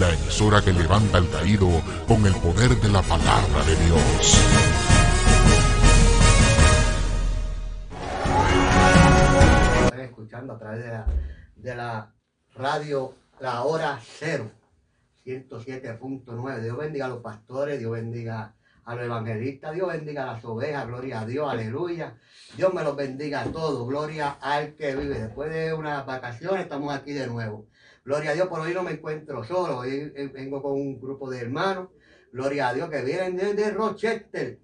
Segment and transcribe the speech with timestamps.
[0.00, 1.68] la emisora que levanta al caído
[2.08, 4.40] con el poder de la palabra de Dios.
[10.02, 11.06] escuchando a través de la,
[11.54, 12.14] de la
[12.54, 14.50] radio La Hora Cero,
[15.26, 16.60] 107.9.
[16.62, 18.54] Dios bendiga a los pastores, Dios bendiga
[18.86, 22.16] a los evangelistas, Dios bendiga a las ovejas, gloria a Dios, aleluya.
[22.56, 25.20] Dios me los bendiga a todos, gloria al que vive.
[25.20, 27.69] Después de unas vacaciones estamos aquí de nuevo.
[28.10, 31.42] Gloria a Dios, por hoy no me encuentro solo, hoy vengo con un grupo de
[31.42, 31.90] hermanos,
[32.32, 34.58] gloria a Dios, que vienen desde Rochester.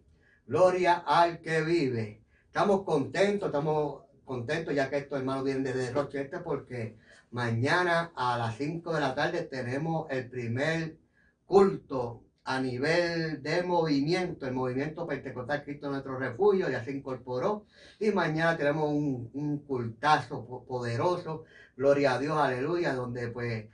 [0.48, 2.24] Gloria al que vive.
[2.44, 6.96] Estamos contentos, estamos contentos ya que estos hermanos vienen desde Rochester porque
[7.30, 10.96] mañana a las 5 de la tarde tenemos el primer
[11.44, 17.64] culto a nivel de movimiento, el movimiento Pentecostal Cristo nuestro refugio, ya se incorporó.
[18.00, 21.44] Y mañana tenemos un, un cultazo poderoso,
[21.76, 23.66] gloria a Dios, aleluya, donde pues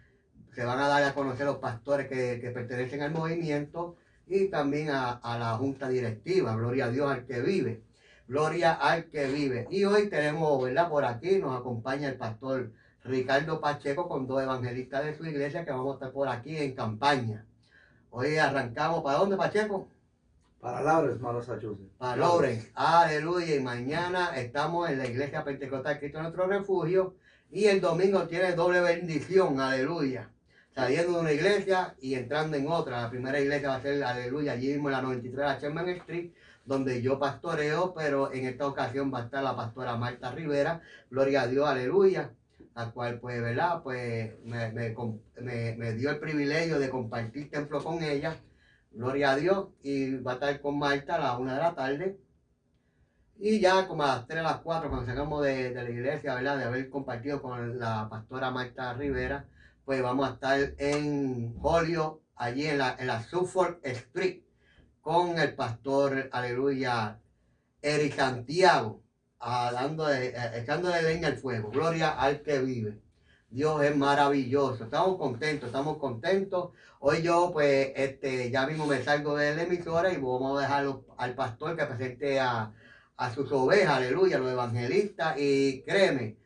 [0.55, 4.91] se van a dar a conocer los pastores que, que pertenecen al movimiento y también
[4.91, 7.83] a, a, la junta directiva, gloria a Dios al que vive,
[8.29, 9.67] gloria al que vive.
[9.71, 10.89] Y hoy tenemos, ¿verdad?
[10.89, 12.71] Por aquí nos acompaña el pastor
[13.05, 16.75] Ricardo Pacheco con dos evangelistas de su iglesia que vamos a estar por aquí en
[16.75, 17.47] campaña.
[18.11, 19.89] Hoy arrancamos, ¿para dónde, Pacheco?
[20.61, 21.91] Para Lawrence, Massachusetts.
[21.99, 23.57] Para Lawrence, aleluya.
[23.57, 27.17] Y mañana estamos en la iglesia Pentecostal Cristo Nuestro Refugio.
[27.53, 30.31] Y el domingo tiene doble bendición, aleluya.
[30.75, 33.03] Saliendo de una iglesia y entrando en otra.
[33.03, 35.89] La primera iglesia va a ser, aleluya, allí mismo en la 93 de la Sherman
[35.91, 36.31] Street,
[36.65, 40.81] donde yo pastoreo, pero en esta ocasión va a estar la pastora Marta Rivera.
[41.11, 42.33] Gloria a Dios, aleluya
[42.75, 43.83] la cual pues, ¿verdad?
[43.83, 48.37] Pues me, dio el privilegio de compartir templo con ella,
[48.91, 52.19] gloria a Dios, y va a estar con Marta a las una de la tarde.
[53.45, 56.37] Y ya como a las 3 a las 4, cuando salgamos de, de, la iglesia,
[56.37, 56.59] ¿verdad?
[56.59, 59.47] De haber compartido con la pastora Marta Rivera,
[59.85, 64.45] pues vamos a estar en Julio, allí en la, en Suffolk Street,
[65.01, 67.19] con el pastor, aleluya,
[67.83, 69.03] Eric Santiago
[69.41, 71.71] dando de, eh, echándole leña al fuego.
[71.71, 73.01] Gloria al que vive.
[73.51, 74.85] Dios es maravilloso.
[74.85, 76.71] Estamos contentos, estamos contentos.
[77.01, 80.87] Hoy yo, pues, este, ya mismo me salgo de la emisora y vamos a dejar
[81.17, 82.73] al pastor que presente a,
[83.23, 85.37] a sus ovejas, aleluya, a los evangelistas.
[85.39, 86.37] Y créeme,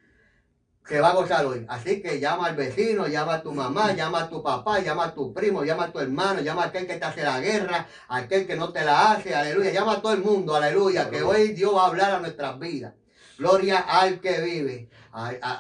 [0.86, 1.66] que va a gozar hoy.
[1.68, 5.14] Así que llama al vecino, llama a tu mamá, llama a tu papá, llama a
[5.14, 8.16] tu primo, llama a tu hermano, llama a aquel que te hace la guerra, a
[8.16, 9.72] aquel que no te la hace, aleluya.
[9.72, 12.94] Llama a todo el mundo, aleluya, que hoy Dios va a hablar a nuestras vidas.
[13.38, 14.88] Gloria al que vive.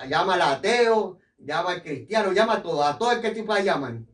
[0.08, 4.06] llama al ateo, llama al cristiano, llama a todo, a todo el que tipo llaman.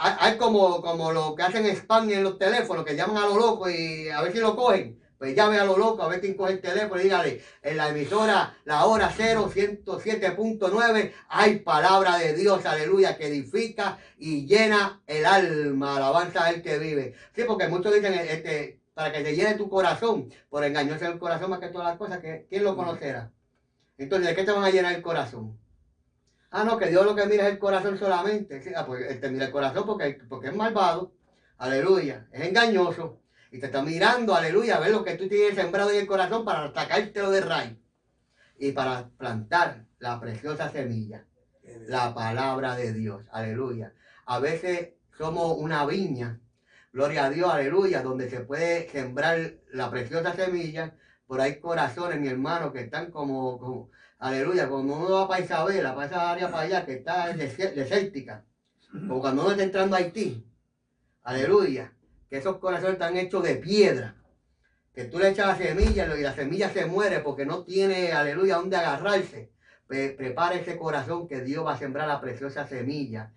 [0.00, 3.36] Hay como, como lo que hacen en España en los teléfonos, que llaman a lo
[3.36, 5.03] loco y a ver si lo cogen.
[5.24, 7.88] Pues llame a lo loco, a ver quién coge el teléfono y dígale, en la
[7.88, 15.24] emisora La Hora 0, 107.9, hay palabra de Dios, aleluya, que edifica y llena el
[15.24, 17.14] alma, alabanza del que vive.
[17.34, 21.48] Sí, porque muchos dicen, este, para que te llene tu corazón, por engañarse el corazón
[21.48, 23.32] más que todas las cosas, ¿quién lo conocerá?
[23.96, 25.58] Entonces, ¿de qué te van a llenar el corazón?
[26.50, 28.62] Ah, no, que Dios lo que mira es el corazón solamente.
[28.76, 31.14] Ah, pues te mira el corazón porque, porque es malvado,
[31.56, 33.23] aleluya, es engañoso.
[33.54, 36.44] Y te está mirando, aleluya, a ver lo que tú tienes sembrado en el corazón
[36.44, 37.78] para atacártelo de raíz.
[38.58, 41.24] Y para plantar la preciosa semilla.
[41.86, 43.22] La palabra de Dios.
[43.30, 43.94] Aleluya.
[44.26, 46.40] A veces somos una viña.
[46.92, 50.96] Gloria a Dios, aleluya, donde se puede sembrar la preciosa semilla.
[51.24, 55.94] Por ahí corazones, mi hermano, que están como, como aleluya, cuando uno va para Isabela,
[55.94, 58.44] para esa área para allá, que está desértica.
[58.90, 60.44] Como cuando uno está entrando a Haití.
[61.22, 61.94] Aleluya
[62.38, 64.16] esos corazones están hechos de piedra.
[64.94, 68.56] Que tú le echas la semilla y la semilla se muere porque no tiene, aleluya,
[68.56, 69.50] dónde agarrarse.
[69.86, 73.32] prepara ese corazón que Dios va a sembrar la preciosa semilla.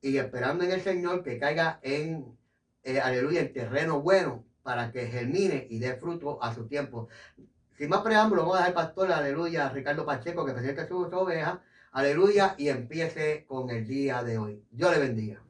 [0.00, 2.36] Y esperando en el Señor que caiga en,
[2.82, 7.08] eh, aleluya, en terreno bueno para que germine y dé fruto a su tiempo.
[7.78, 11.62] Sin más preámbulo, vamos a dejar al pastor, aleluya, Ricardo Pacheco, que presente su oveja,
[11.92, 14.62] aleluya, y empiece con el día de hoy.
[14.70, 15.47] Dios le bendiga.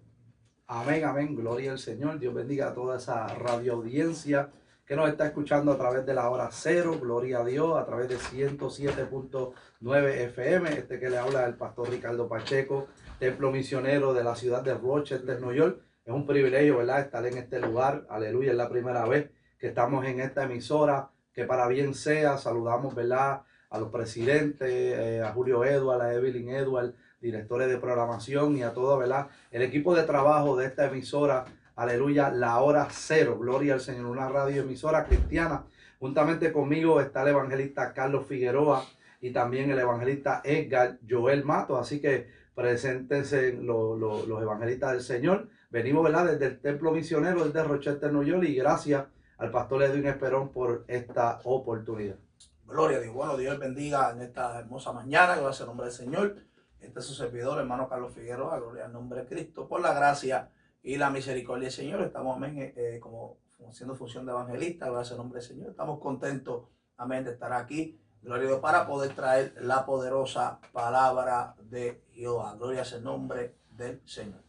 [0.71, 1.34] Amén, amén.
[1.34, 2.19] Gloria al Señor.
[2.19, 4.51] Dios bendiga a toda esa radio audiencia
[4.84, 6.98] que nos está escuchando a través de la hora cero.
[7.01, 7.78] Gloria a Dios.
[7.78, 10.69] A través de 107.9 FM.
[10.69, 12.89] Este que le habla el pastor Ricardo Pacheco,
[13.19, 15.81] templo misionero de la ciudad de Rochester, New York.
[16.04, 17.01] Es un privilegio, ¿verdad?
[17.01, 18.07] Estar en este lugar.
[18.10, 18.51] Aleluya.
[18.51, 21.09] Es la primera vez que estamos en esta emisora.
[21.33, 23.41] Que para bien sea, saludamos, ¿verdad?
[23.71, 28.72] A los presidentes, eh, a Julio Edward, a Evelyn Edward directores de programación y a
[28.72, 29.28] todo, ¿verdad?
[29.50, 31.44] El equipo de trabajo de esta emisora,
[31.76, 35.65] aleluya, la hora cero, gloria al Señor, una radio emisora cristiana.
[35.98, 38.84] Juntamente conmigo está el evangelista Carlos Figueroa
[39.20, 41.76] y también el evangelista Edgar Joel Mato.
[41.76, 45.48] Así que Preséntense los, evangelistas del Señor.
[45.70, 46.26] Venimos, ¿verdad?
[46.26, 49.06] Desde el Templo Misionero, desde Rochester, New York, y gracias
[49.36, 52.16] al pastor Edwin Esperón por esta oportunidad.
[52.66, 53.15] Gloria a Dios.
[53.15, 55.36] Bueno, Dios bendiga en esta hermosa mañana.
[55.36, 56.47] Gracias al nombre del Señor.
[56.80, 58.59] Este es su servidor, hermano Carlos Figueroa.
[58.59, 59.69] Gloria al nombre de Cristo.
[59.69, 60.51] Por la gracia
[60.83, 62.03] y la misericordia del Señor.
[62.03, 63.39] Estamos, amén, eh, eh, como
[63.69, 64.91] haciendo función de evangelista.
[64.91, 65.71] Gracias al nombre del Señor.
[65.71, 67.98] Estamos contentos, amén, de estar aquí.
[68.22, 72.54] Gloria a Dios para poder traer la poderosa palabra de Jehová.
[72.57, 74.42] Gloria al nombre del Señor.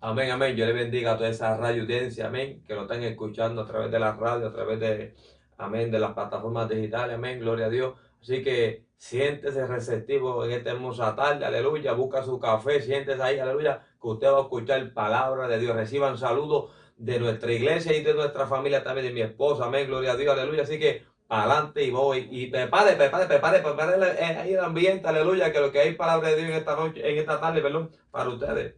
[0.00, 0.54] Amén, amén.
[0.54, 3.90] Yo le bendiga a toda esa radio audiencia, amén, que lo están escuchando a través
[3.90, 5.14] de la radio, a través de,
[5.56, 7.94] amén, de las plataformas digitales, amén, gloria a Dios.
[8.20, 13.86] Así que siéntese receptivo en esta hermosa tarde, aleluya, busca su café, siéntese ahí, aleluya,
[14.00, 15.76] que usted va a escuchar palabra de Dios.
[15.76, 20.12] Reciban saludos de nuestra iglesia y de nuestra familia también, de mi esposa, amén, gloria
[20.12, 20.62] a Dios, aleluya.
[20.62, 22.28] Así que adelante y voy.
[22.30, 26.36] Y prepare, prepare, prepare, prepare ahí el ambiente, aleluya, que lo que hay palabra de
[26.36, 28.76] Dios en esta noche, en esta tarde, perdón, para ustedes.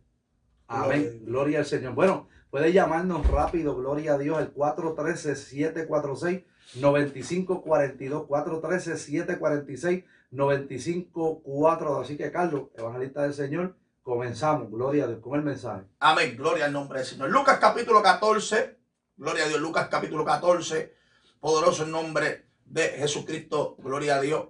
[0.68, 1.20] Amén.
[1.24, 1.94] Gloria al Señor.
[1.94, 6.44] Bueno, puede llamarnos rápido, gloria a Dios, el 413-746.
[6.74, 14.70] 9542 413 746 954 así que Carlos evangelista del Señor comenzamos.
[14.70, 15.84] Gloria a Dios con el mensaje.
[16.00, 17.30] Amén gloria al nombre del Señor.
[17.30, 18.76] Lucas capítulo 14
[19.16, 20.94] gloria a Dios Lucas capítulo 14
[21.40, 24.48] poderoso el nombre de Jesucristo gloria a Dios.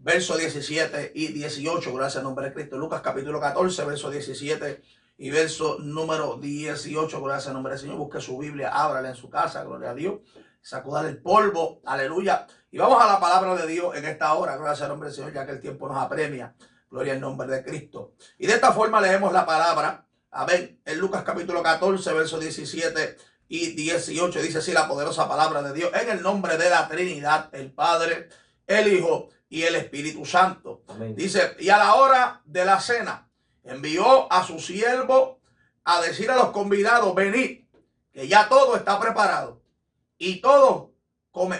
[0.00, 2.78] Verso 17 y 18 gracias al nombre de Cristo.
[2.78, 4.82] Lucas capítulo 14 verso 17
[5.18, 7.96] y verso número 18 gracias al nombre del Señor.
[7.96, 10.20] Busque su Biblia ábrala en su casa gloria a Dios
[10.60, 12.46] sacudar el polvo, aleluya.
[12.70, 15.32] Y vamos a la palabra de Dios en esta hora, gracias al nombre del Señor,
[15.32, 16.54] ya que el tiempo nos apremia.
[16.90, 18.14] Gloria al nombre de Cristo.
[18.38, 20.06] Y de esta forma leemos la palabra.
[20.30, 23.16] A ver, en Lucas capítulo 14, versos 17
[23.48, 25.90] y 18, dice así la poderosa palabra de Dios.
[25.94, 28.28] En el nombre de la Trinidad, el Padre,
[28.66, 30.82] el Hijo y el Espíritu Santo.
[31.14, 33.28] Dice, y a la hora de la cena,
[33.64, 35.40] envió a su siervo
[35.84, 37.64] a decir a los convidados, venid,
[38.12, 39.62] que ya todo está preparado.
[40.18, 40.90] Y todos,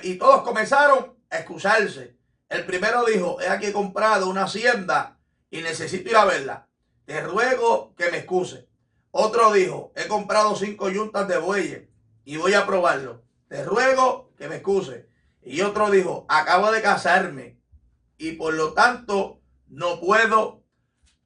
[0.02, 2.16] y todos comenzaron a excusarse.
[2.48, 5.18] El primero dijo, he aquí comprado una hacienda
[5.50, 6.68] y necesito ir a verla.
[7.04, 8.68] Te ruego que me excuse.
[9.10, 11.88] Otro dijo, he comprado cinco yuntas de bueyes
[12.24, 13.22] y voy a probarlo.
[13.48, 15.08] Te ruego que me excuse.
[15.42, 17.58] Y otro dijo, acabo de casarme
[18.18, 20.57] y por lo tanto no puedo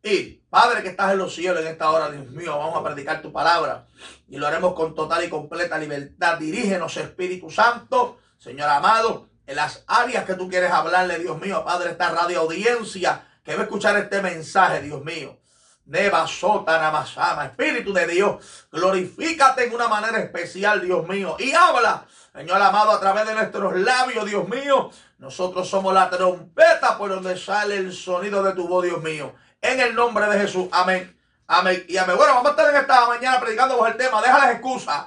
[0.02, 0.42] ir.
[0.50, 3.32] Padre que estás en los cielos en esta hora, Dios mío, vamos a predicar tu
[3.32, 3.86] palabra
[4.28, 6.36] y lo haremos con total y completa libertad.
[6.38, 11.92] Dirígenos, Espíritu Santo, Señor amado, en las áreas que tú quieres hablarle, Dios mío, Padre,
[11.92, 15.38] esta radio audiencia que va a escuchar este mensaje, Dios mío.
[15.84, 22.06] Neva Sota Namasama, Espíritu de Dios, glorifícate en una manera especial, Dios mío, y habla,
[22.32, 24.90] Señor amado, a través de nuestros labios, Dios mío.
[25.18, 29.80] Nosotros somos la trompeta por donde sale el sonido de tu voz, Dios mío en
[29.80, 30.68] el nombre de Jesús.
[30.72, 31.16] Amén.
[31.46, 31.84] Amén.
[31.88, 32.16] Y amén.
[32.16, 34.20] Bueno, vamos a estar en esta mañana predicando el tema.
[34.20, 35.04] Deja las excusas.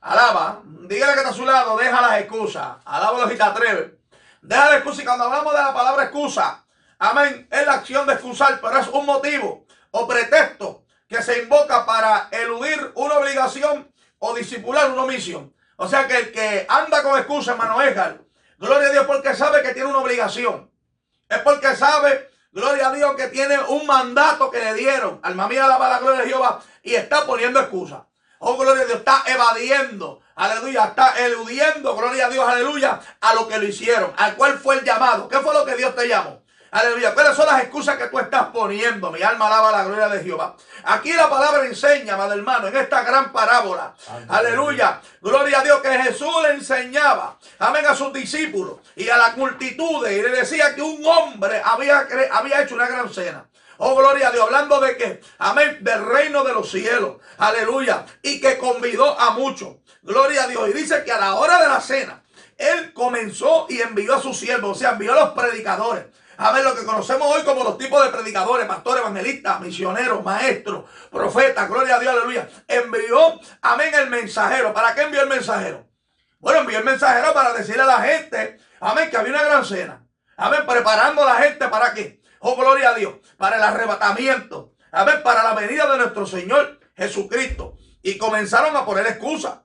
[0.00, 0.62] Alaba.
[0.64, 1.76] Dígale que está a su lado.
[1.76, 2.68] Deja las excusas.
[2.84, 3.92] Alábalo si te atreves.
[4.40, 5.02] Deja las excusas.
[5.02, 6.64] Y cuando hablamos de la palabra excusa,
[6.98, 11.84] amén, es la acción de excusar, pero es un motivo o pretexto que se invoca
[11.84, 15.52] para eludir una obligación o disipular una omisión.
[15.76, 18.20] O sea que el que anda con excusa, hermano Edgar,
[18.58, 20.70] gloria a Dios porque sabe que tiene una obligación.
[21.28, 25.20] Es porque sabe Gloria a Dios que tiene un mandato que le dieron.
[25.22, 26.60] Alma mía, alaba la gloria de Jehová.
[26.82, 28.06] Y está poniendo excusa.
[28.40, 30.20] Oh, gloria a Dios, está evadiendo.
[30.34, 34.12] Aleluya, está eludiendo, gloria a Dios, aleluya, a lo que lo hicieron.
[34.16, 35.28] ¿Al cual fue el llamado?
[35.28, 36.42] ¿Qué fue lo que Dios te llamó?
[36.70, 37.14] Aleluya.
[37.14, 39.10] ¿Cuáles son las excusas que tú estás poniendo?
[39.10, 40.54] Mi alma alaba la gloria de Jehová.
[40.84, 43.94] Aquí la palabra enseña, madre hermano, en esta gran parábola.
[44.28, 45.00] Aleluya.
[45.20, 47.38] Gloria a Dios que Jesús le enseñaba.
[47.58, 50.06] Amén a sus discípulos y a la multitud.
[50.06, 53.46] Y le decía que un hombre había, había hecho una gran cena.
[53.78, 54.44] Oh, gloria a Dios.
[54.44, 57.16] Hablando de que, amén, del reino de los cielos.
[57.38, 58.04] Aleluya.
[58.22, 59.76] Y que convidó a muchos.
[60.02, 60.68] Gloria a Dios.
[60.68, 62.22] Y dice que a la hora de la cena,
[62.56, 66.04] él comenzó y envió a sus siervos, o sea, envió a los predicadores
[66.40, 70.88] a ver lo que conocemos hoy como los tipos de predicadores, pastores, evangelistas, misioneros, maestros,
[71.10, 72.48] profetas, gloria a Dios, aleluya.
[72.66, 74.72] Envió, amén, el mensajero.
[74.72, 75.86] ¿Para qué envió el mensajero?
[76.38, 80.06] Bueno, envió el mensajero para decirle a la gente, amén, que había una gran cena.
[80.38, 82.22] Amén, preparando a la gente para qué?
[82.38, 84.72] Oh, gloria a Dios, para el arrebatamiento.
[84.92, 87.74] Amén, para la venida de nuestro Señor Jesucristo.
[88.00, 89.58] Y comenzaron a poner excusas.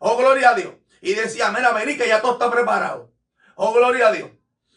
[0.00, 0.74] Oh, gloria a Dios.
[1.00, 3.12] Y decía, amén, vení que ya todo está preparado.
[3.54, 4.30] Oh, gloria a Dios.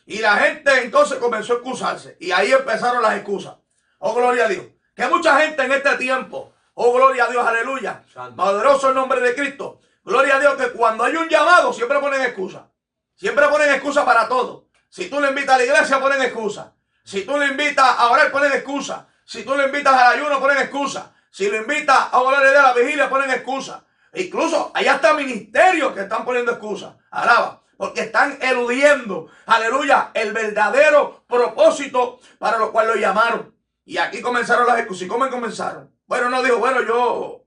[0.06, 2.18] Y la gente entonces comenzó a excusarse.
[2.20, 3.56] Y ahí empezaron las excusas.
[4.00, 4.66] Oh, gloria a Dios.
[4.96, 8.04] Que mucha gente en este tiempo, oh, gloria a Dios, aleluya.
[8.36, 9.80] Poderoso el nombre de Cristo.
[10.04, 12.68] Gloria a Dios que cuando hay un llamado siempre ponen excusa.
[13.16, 14.66] Siempre ponen excusa para todo.
[14.90, 16.74] Si tú le invitas a la iglesia, ponen excusa.
[17.04, 19.08] Si tú le invitas a orar, ponen excusa.
[19.24, 21.14] Si tú lo invitas al ayuno, ponen excusa.
[21.30, 23.86] Si lo invitas a orar de la vigilia, ponen excusa.
[24.14, 26.98] Incluso hay hasta ministerios que están poniendo excusa.
[27.12, 27.61] Alaba.
[27.82, 33.56] Porque están eludiendo, aleluya, el verdadero propósito para lo cual lo llamaron.
[33.86, 35.02] Y aquí comenzaron las excusas.
[35.02, 35.92] ¿Y cómo comenzaron?
[36.06, 37.44] Bueno, no dijo, bueno, yo,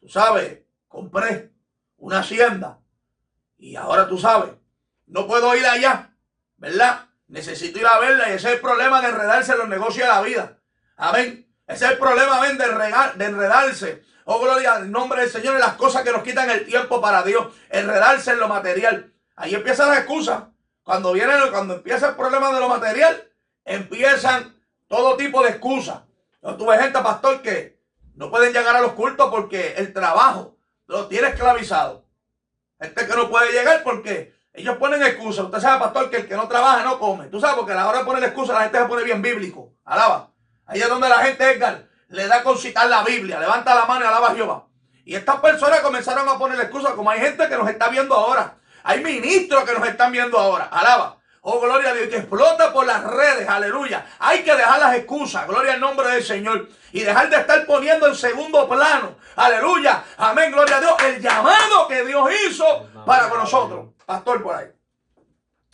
[0.00, 1.52] tú sabes, compré
[1.98, 2.80] una hacienda.
[3.58, 4.54] Y ahora tú sabes,
[5.06, 6.10] no puedo ir allá,
[6.56, 7.06] ¿verdad?
[7.28, 10.12] Necesito ir a verla y ese es el problema de enredarse en los negocios de
[10.12, 10.58] la vida.
[10.96, 11.48] Amén.
[11.64, 14.02] Ese es el problema, amén, de, de enredarse.
[14.24, 17.22] Oh, gloria al nombre del Señor en las cosas que nos quitan el tiempo para
[17.22, 17.54] Dios.
[17.70, 19.12] Enredarse en lo material.
[19.36, 20.50] Ahí empieza la excusa.
[20.82, 23.28] Cuando viene, cuando empieza el problema de lo material,
[23.64, 24.56] empiezan
[24.88, 26.00] todo tipo de excusas.
[26.42, 27.78] Yo tuve gente, pastor, que
[28.14, 32.06] no pueden llegar a los cultos porque el trabajo lo tiene esclavizado.
[32.80, 35.44] Gente que no puede llegar porque ellos ponen excusas.
[35.44, 37.26] Usted sabe, pastor, que el que no trabaja no come.
[37.26, 39.72] Tú sabes, porque a la hora de poner excusa la gente se pone bien bíblico.
[39.84, 40.30] Alaba.
[40.66, 43.38] Ahí es donde la gente, Edgar, le da con citar la Biblia.
[43.38, 44.66] Levanta la mano y alaba a Jehová.
[45.04, 48.56] Y estas personas comenzaron a poner excusas, como hay gente que nos está viendo ahora.
[48.86, 50.66] Hay ministros que nos están viendo ahora.
[50.66, 51.18] Alaba.
[51.40, 54.06] Oh, gloria a Dios, que explota por las redes, aleluya.
[54.20, 56.68] Hay que dejar las excusas, gloria al nombre del Señor.
[56.92, 60.04] Y dejar de estar poniendo en segundo plano, aleluya.
[60.18, 60.92] Amén, gloria a Dios.
[61.04, 63.86] El llamado que Dios hizo para con nosotros.
[64.04, 64.66] Pastor, por ahí.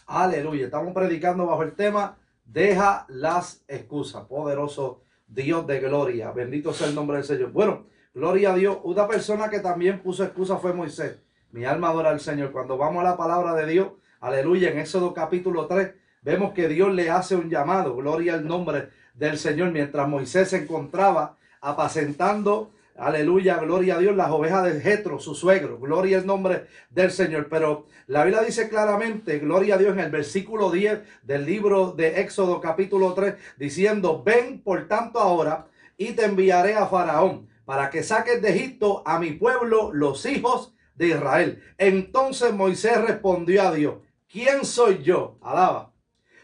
[0.07, 0.67] Aleluya.
[0.67, 4.25] Estamos predicando bajo el tema, deja las excusas.
[4.25, 6.33] Poderoso Dios de gloria.
[6.33, 7.53] Bendito sea el nombre del Señor.
[7.53, 8.79] Bueno, gloria a Dios.
[8.85, 11.19] Una persona que también puso excusa fue Moisés.
[11.53, 12.51] Mi alma adora al Señor.
[12.51, 13.89] Cuando vamos a la palabra de Dios,
[14.21, 15.93] Aleluya, en Éxodo capítulo 3
[16.23, 20.63] vemos que Dios le hace un llamado, gloria al nombre del Señor, mientras Moisés se
[20.63, 26.69] encontraba apacentando, aleluya, gloria a Dios, las ovejas de Jetro, su suegro, gloria al nombre
[26.89, 27.49] del Señor.
[27.51, 32.23] Pero la Biblia dice claramente, gloria a Dios, en el versículo 10 del libro de
[32.23, 35.67] Éxodo capítulo 3, diciendo, ven por tanto ahora
[35.99, 40.73] y te enviaré a Faraón para que saques de Egipto a mi pueblo, los hijos
[40.95, 41.63] de Israel.
[41.79, 43.97] Entonces Moisés respondió a Dios,
[44.31, 45.39] ¿quién soy yo?
[45.43, 45.93] Alaba.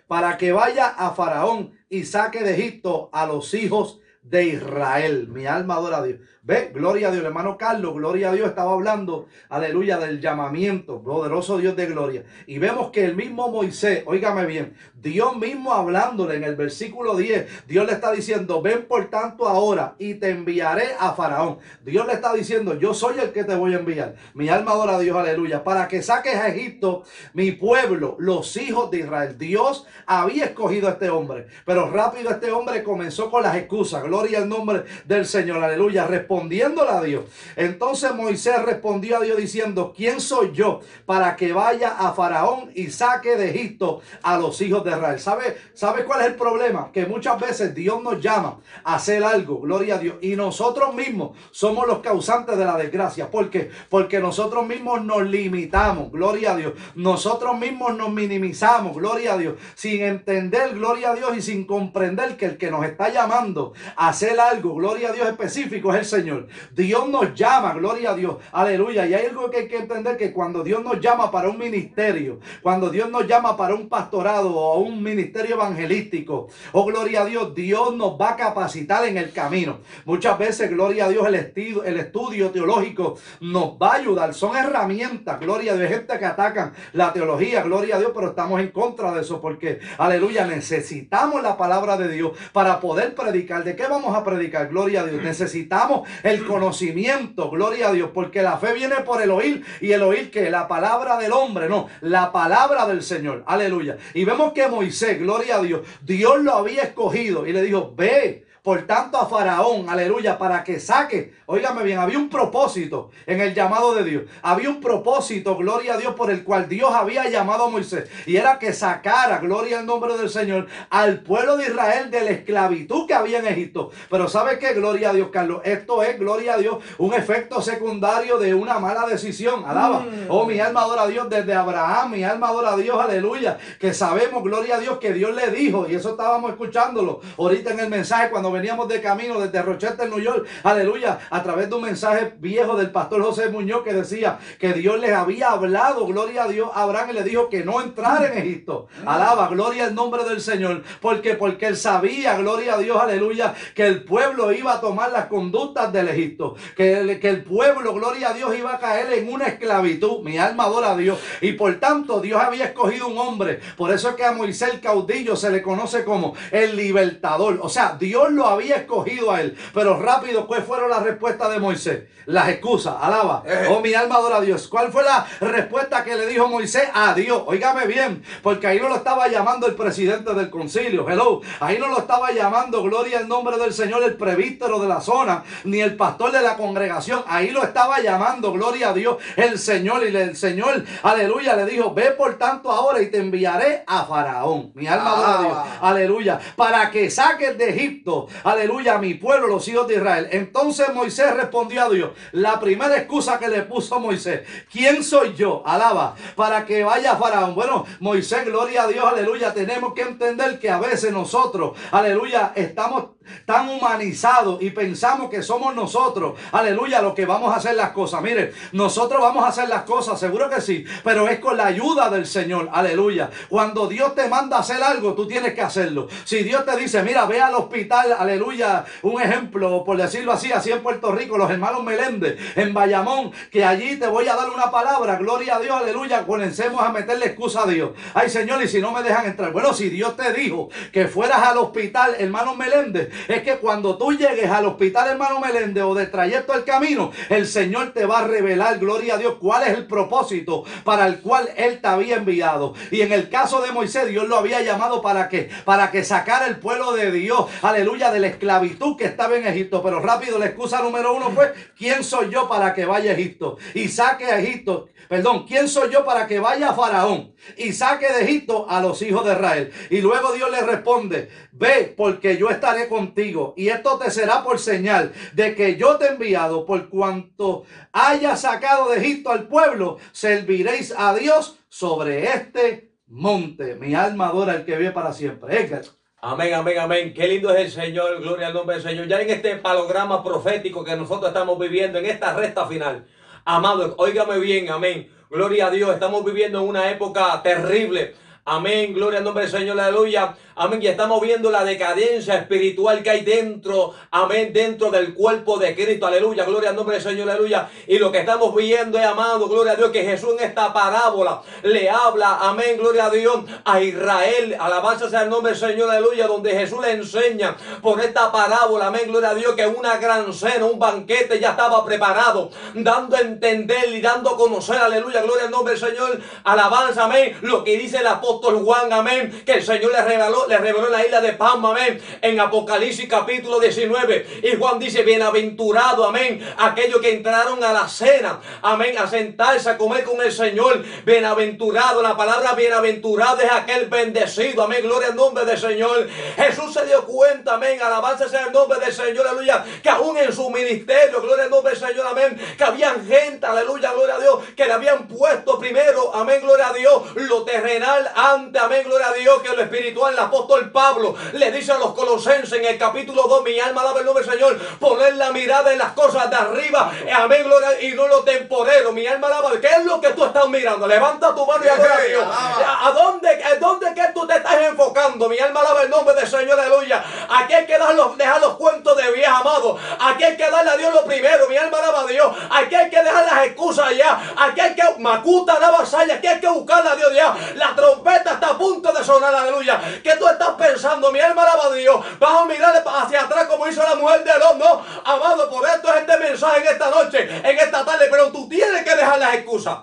[0.07, 5.29] Para que vaya a Faraón y saque de Egipto a los hijos de Israel.
[5.29, 6.21] Mi alma adora a Dios.
[6.49, 11.59] Ve, gloria a Dios, hermano Carlos, gloria a Dios, estaba hablando, aleluya, del llamamiento, poderoso
[11.59, 12.25] Dios de gloria.
[12.47, 17.67] Y vemos que el mismo Moisés, óigame bien, Dios mismo hablándole en el versículo 10,
[17.67, 21.59] Dios le está diciendo, ven por tanto ahora y te enviaré a Faraón.
[21.85, 24.15] Dios le está diciendo, yo soy el que te voy a enviar.
[24.33, 27.03] Mi alma adora a Dios, aleluya, para que saques a Egipto,
[27.35, 29.37] mi pueblo, los hijos de Israel.
[29.37, 34.03] Dios había escogido a este hombre, pero rápido este hombre comenzó con las excusas.
[34.03, 36.07] Gloria al nombre del Señor, aleluya.
[36.07, 37.25] Respondió respondiéndole a Dios.
[37.57, 42.91] Entonces Moisés respondió a Dios diciendo, ¿quién soy yo para que vaya a Faraón y
[42.91, 45.19] saque de Egipto a los hijos de Israel?
[45.19, 46.91] ¿Sabe, ¿Sabe cuál es el problema?
[46.93, 51.37] Que muchas veces Dios nos llama a hacer algo, gloria a Dios, y nosotros mismos
[51.51, 53.31] somos los causantes de la desgracia.
[53.31, 53.71] ¿Por qué?
[53.89, 56.75] Porque nosotros mismos nos limitamos, gloria a Dios.
[56.95, 62.37] Nosotros mismos nos minimizamos, gloria a Dios, sin entender, gloria a Dios, y sin comprender
[62.37, 66.05] que el que nos está llamando a hacer algo, gloria a Dios específico, es el
[66.05, 66.28] Señor.
[66.73, 69.07] Dios nos llama, gloria a Dios, aleluya.
[69.07, 72.41] Y hay algo que hay que entender que cuando Dios nos llama para un ministerio,
[72.63, 77.55] cuando Dios nos llama para un pastorado o un ministerio evangelístico, oh gloria a Dios,
[77.55, 79.79] Dios nos va a capacitar en el camino.
[80.05, 84.35] Muchas veces, gloria a Dios, el estudio, el estudio teológico nos va a ayudar.
[84.35, 88.61] Son herramientas, gloria a Dios, gente que atacan la teología, gloria a Dios, pero estamos
[88.61, 93.65] en contra de eso porque, aleluya, necesitamos la palabra de Dios para poder predicar.
[93.65, 94.69] ¿De qué vamos a predicar?
[94.69, 95.23] Gloria a Dios.
[95.23, 100.03] Necesitamos el conocimiento, gloria a Dios, porque la fe viene por el oír y el
[100.03, 103.97] oír que la palabra del hombre, no, la palabra del Señor, aleluya.
[104.15, 108.48] Y vemos que Moisés, gloria a Dios, Dios lo había escogido y le dijo, ve
[108.69, 113.55] por tanto a Faraón, aleluya, para que saque, óigame bien, había un propósito en el
[113.55, 114.25] llamado de Dios.
[114.43, 118.11] Había un propósito, gloria a Dios, por el cual Dios había llamado a Moisés.
[118.27, 122.31] Y era que sacara, gloria al nombre del Señor, al pueblo de Israel de la
[122.31, 123.91] esclavitud que había en Egipto.
[124.11, 124.75] Pero ¿sabe qué?
[124.75, 125.63] Gloria a Dios, Carlos.
[125.65, 129.65] Esto es, gloria a Dios, un efecto secundario de una mala decisión.
[129.65, 130.01] Alaba.
[130.01, 130.27] Mm.
[130.29, 133.57] Oh, mi alma adora a Dios desde Abraham, mi alma adora a Dios, aleluya.
[133.81, 137.81] Que sabemos, gloria a Dios, que Dios le dijo, y eso estábamos escuchándolo ahorita en
[137.81, 141.83] el mensaje cuando veníamos de camino desde Rochester, New York, aleluya, a través de un
[141.83, 146.49] mensaje viejo del pastor José Muñoz que decía que Dios les había hablado, gloria a
[146.49, 148.89] Dios, Abraham y le dijo que no entrara en Egipto.
[149.07, 153.87] Alaba, gloria al nombre del Señor, porque porque él sabía, gloria a Dios, aleluya, que
[153.87, 158.31] el pueblo iba a tomar las conductas del Egipto, que el, que el pueblo, gloria
[158.31, 160.23] a Dios, iba a caer en una esclavitud.
[160.23, 163.61] Mi alma adora a Dios y por tanto Dios había escogido un hombre.
[163.77, 167.61] Por eso es que a Moisés el caudillo se le conoce como el libertador.
[167.63, 169.57] O sea, Dios lo había escogido a él.
[169.75, 172.03] Pero rápido, ¿cuál fueron las respuestas de Moisés?
[172.27, 173.43] Las excusas, alaba.
[173.47, 173.69] Eh.
[173.71, 174.69] Oh, mi alma adora a Dios.
[174.69, 177.43] ¿Cuál fue la respuesta que le dijo Moisés a Dios?
[177.47, 181.09] Óigame bien, porque ahí no lo estaba llamando el presidente del concilio.
[181.09, 181.41] Hello.
[181.61, 185.43] Ahí no lo estaba llamando, gloria al nombre del Señor, el prevístero de la zona,
[185.65, 187.23] ni el pastor de la congregación.
[187.27, 190.07] Ahí lo estaba llamando, gloria a Dios, el Señor.
[190.07, 194.71] Y el Señor, aleluya, le dijo, ve por tanto ahora y te enviaré a Faraón.
[194.75, 195.53] Mi alma adora a Dios.
[195.57, 195.79] Ah.
[195.81, 196.39] Aleluya.
[196.57, 200.29] Para que saques de Egipto, aleluya, a mi pueblo, los hijos de Israel.
[200.33, 202.11] Entonces Moisés respondió a Dios.
[202.33, 204.43] La primera excusa que le puso Moisés.
[204.71, 205.63] ¿Quién soy yo?
[205.67, 206.15] Alaba.
[206.37, 207.55] Para que vaya Faraón.
[207.55, 209.53] Bueno, Moisés, gloria a Dios, aleluya.
[209.53, 215.75] Tenemos que entender que a veces nosotros, aleluya, estamos tan humanizados y pensamos que somos
[215.75, 218.23] nosotros, aleluya, lo que vamos a hacer las cosas.
[218.23, 222.11] Mire, nosotros vamos a hacer las cosas, seguro que sí, pero es con la ayuda
[222.11, 223.31] del Señor, aleluya.
[223.49, 226.09] Cuando Dios te manda a hacer algo, tú tienes que hacerlo.
[226.25, 230.71] Si Dios te dice, mira, ve al hospital, aleluya, un ejemplo, por decirlo así, así
[230.71, 234.71] en Puerto Rico, los hermanos Meléndez, en Bayamón, que allí te voy a dar una
[234.71, 237.91] palabra, gloria a Dios, aleluya, comencemos a meterle excusa a Dios.
[238.15, 239.53] Ay, Señor, y si no me dejan entrar.
[239.53, 244.13] Bueno, si Dios te dijo que fueras al hospital, hermano Meléndez, es que cuando tú
[244.13, 248.27] llegues al hospital, hermano Meléndez, o de trayecto al camino, el Señor te va a
[248.27, 252.75] revelar, gloria a Dios, cuál es el propósito para el cual Él te había enviado.
[252.91, 256.47] Y en el caso de Moisés, Dios lo había llamado para que, para que sacara
[256.47, 259.83] el pueblo de Dios, aleluya, de la esclavitud que estaba en Egipto.
[259.83, 263.59] Pero rápido, la excusa número uno fue, ¿quién soy yo para que vaya a Egipto?
[263.75, 264.89] Y saque a Egipto.
[265.09, 269.01] Perdón, ¿quién soy yo para que vaya a Faraón y saque de Egipto a los
[269.01, 269.73] hijos de Israel?
[269.89, 273.08] Y luego Dios le responde, ve porque yo estaré contigo
[273.57, 278.37] y esto te será por señal de que yo te he enviado por cuanto haya
[278.37, 283.75] sacado de Egipto al pueblo, serviréis a Dios sobre este monte.
[283.75, 285.61] Mi alma adora al que vive para siempre.
[285.61, 285.83] Edgar.
[286.21, 287.15] Amén, amén, amén.
[287.15, 289.07] Qué lindo es el Señor, gloria al nombre del Señor.
[289.07, 293.07] Ya en este palograma profético que nosotros estamos viviendo, en esta recta final.
[293.45, 295.11] Amado, óigame bien, amén.
[295.31, 298.15] Gloria a Dios, estamos viviendo en una época terrible.
[298.51, 300.35] Amén, gloria al nombre del Señor, aleluya.
[300.57, 305.75] Amén, y estamos viendo la decadencia espiritual que hay dentro, amén, dentro del cuerpo de
[305.77, 307.69] Cristo, aleluya, gloria al nombre del Señor, aleluya.
[307.87, 311.91] Y lo que estamos viendo amado, gloria a Dios, que Jesús en esta parábola le
[311.91, 316.51] habla, amén, gloria a Dios, a Israel, alabanza sea el nombre del Señor, aleluya, donde
[316.53, 320.79] Jesús le enseña por esta parábola, amén, gloria a Dios, que una gran cena, un
[320.79, 325.75] banquete ya estaba preparado, dando a entender y dando a conocer, aleluya, gloria al nombre
[325.75, 330.03] del Señor, alabanza, amén, lo que dice el apóstol Juan, amén, que el Señor le
[330.03, 334.79] reveló, le reveló en la isla de Palma, amén, en Apocalipsis capítulo 19, y Juan
[334.79, 340.21] dice, bienaventurado, amén, aquellos que entraron a la cena, amén, a sentarse a comer con
[340.23, 346.09] el Señor, bienaventurado, la palabra bienaventurado es aquel bendecido, amén, gloria al nombre del Señor,
[346.37, 350.33] Jesús se dio cuenta, amén, alabanza sea el nombre del Señor, aleluya, que aún en
[350.33, 354.39] su ministerio, gloria al nombre del Señor, amén, que habían gente, aleluya, gloria a Dios,
[354.57, 359.43] que le habían puesto primero, amén, gloria a Dios, lo terrenal amén, gloria a Dios,
[359.43, 363.43] que lo espiritual, el apóstol Pablo le dice a los colosenses en el capítulo 2,
[363.45, 366.93] mi alma alaba el nombre del Señor, poner la mirada en las cosas de arriba,
[367.07, 370.25] eh, amén, gloria, y no lo temporero, mi alma alaba, ¿qué es lo que tú
[370.25, 370.87] estás mirando?
[370.87, 372.25] Levanta tu mano y adora a Dios.
[372.29, 375.29] ¿A dónde, a dónde que tú te estás enfocando?
[375.29, 377.05] Mi alma alaba el nombre del Señor, aleluya.
[377.29, 379.79] Aquí hay que dar los, dejar los cuentos de vieja, amado.
[380.01, 382.37] Aquí hay que darle a Dios lo primero, mi alma alaba a Dios.
[382.51, 384.19] Aquí hay que dejar las excusas allá.
[384.37, 387.37] Aquí hay que, macuta la vasalla, aquí hay que buscarle a Dios ya.
[387.55, 389.81] La trompeta está a punto de sonar, aleluya.
[390.03, 391.13] ¿Qué tú estás pensando?
[391.13, 392.05] Mi alma alaba Dios.
[392.19, 394.85] Vas a mirar hacia atrás como hizo la mujer de Lot, no.
[395.05, 398.09] Amado, por esto es este mensaje en esta noche, en esta tarde.
[398.11, 399.79] Pero tú tienes que dejar las excusas.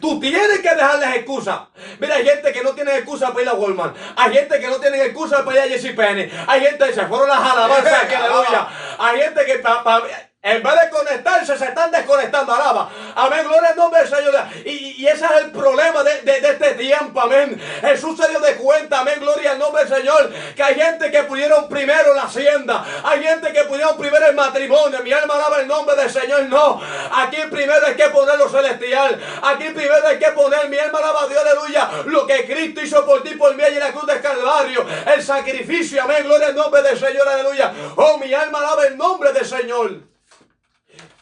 [0.00, 1.60] Tú tienes que dejar las excusas.
[2.00, 3.96] Mira, hay gente que no tiene excusas para ir a Walmart.
[4.16, 6.30] Hay gente que no tiene excusas para ir a Jesse Penny.
[6.46, 8.68] Hay gente que se fueron las alabanzas aquí, aleluya.
[8.98, 10.02] Hay gente que pa- pa-
[10.42, 12.54] en vez de conectarse se están desconectando.
[12.54, 12.90] Alaba.
[13.14, 13.46] Amén.
[13.46, 14.34] Gloria al nombre del Señor.
[14.64, 17.20] Y, y ese es el problema de, este tiempo.
[17.20, 17.60] Amén.
[17.82, 19.00] Jesús se dio de cuenta.
[19.00, 19.16] Amén.
[19.20, 20.32] Gloria al nombre del Señor.
[20.56, 22.82] Que hay gente que pudieron primero la hacienda.
[23.04, 25.00] Hay gente que pudieron primero el matrimonio.
[25.02, 26.44] Mi alma alaba el nombre del Señor.
[26.44, 26.80] No.
[27.12, 29.20] Aquí primero hay que poner lo celestial.
[29.42, 30.70] Aquí primero hay que poner.
[30.70, 31.42] Mi alma alaba Dios.
[31.42, 31.90] Aleluya.
[32.06, 34.86] Lo que Cristo hizo por ti, por mí allí en la cruz del Calvario.
[35.14, 36.02] El sacrificio.
[36.02, 36.24] Amén.
[36.24, 37.28] Gloria al nombre del Señor.
[37.28, 37.74] Aleluya.
[37.96, 40.09] Oh, mi alma alaba el nombre del Señor.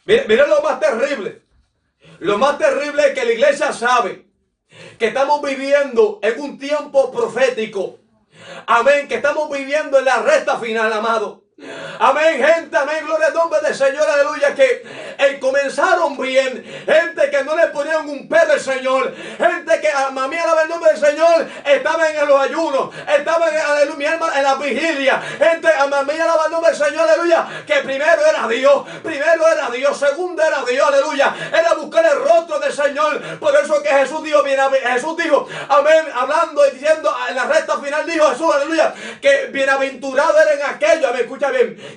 [0.09, 1.43] Mira, mira lo más terrible.
[2.21, 4.25] Lo más terrible es que la iglesia sabe
[4.99, 7.99] que estamos viviendo en un tiempo profético.
[8.67, 11.45] Amén, que estamos viviendo en la recta final, amado.
[11.99, 14.87] Amén, gente, amén, gloria al nombre del Señor, aleluya, que
[15.19, 20.09] eh, comenzaron bien, gente que no le ponían un pedo al Señor, gente que, a
[20.11, 25.21] mí alaba el nombre del Señor, estaban en los ayunos, estaban en, alma, la vigilia,
[25.21, 25.69] gente,
[26.07, 30.41] mí alaba el nombre del Señor, aleluya, que primero era Dios, primero era Dios, segundo
[30.41, 33.39] era Dios, aleluya, era buscar el rostro del Señor.
[33.41, 38.07] Por eso que Jesús dijo, Jesús dijo, amén, hablando y diciendo en la recta final,
[38.07, 41.48] dijo Jesús, aleluya, que bienaventurado eran aquellos, me escucha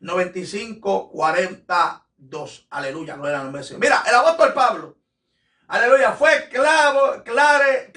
[0.00, 2.66] 746-9542.
[2.70, 3.80] Aleluya, gloria al Mesías.
[3.80, 5.01] Mira, el apóstol Pablo
[5.72, 7.92] aleluya, fue claro, clare,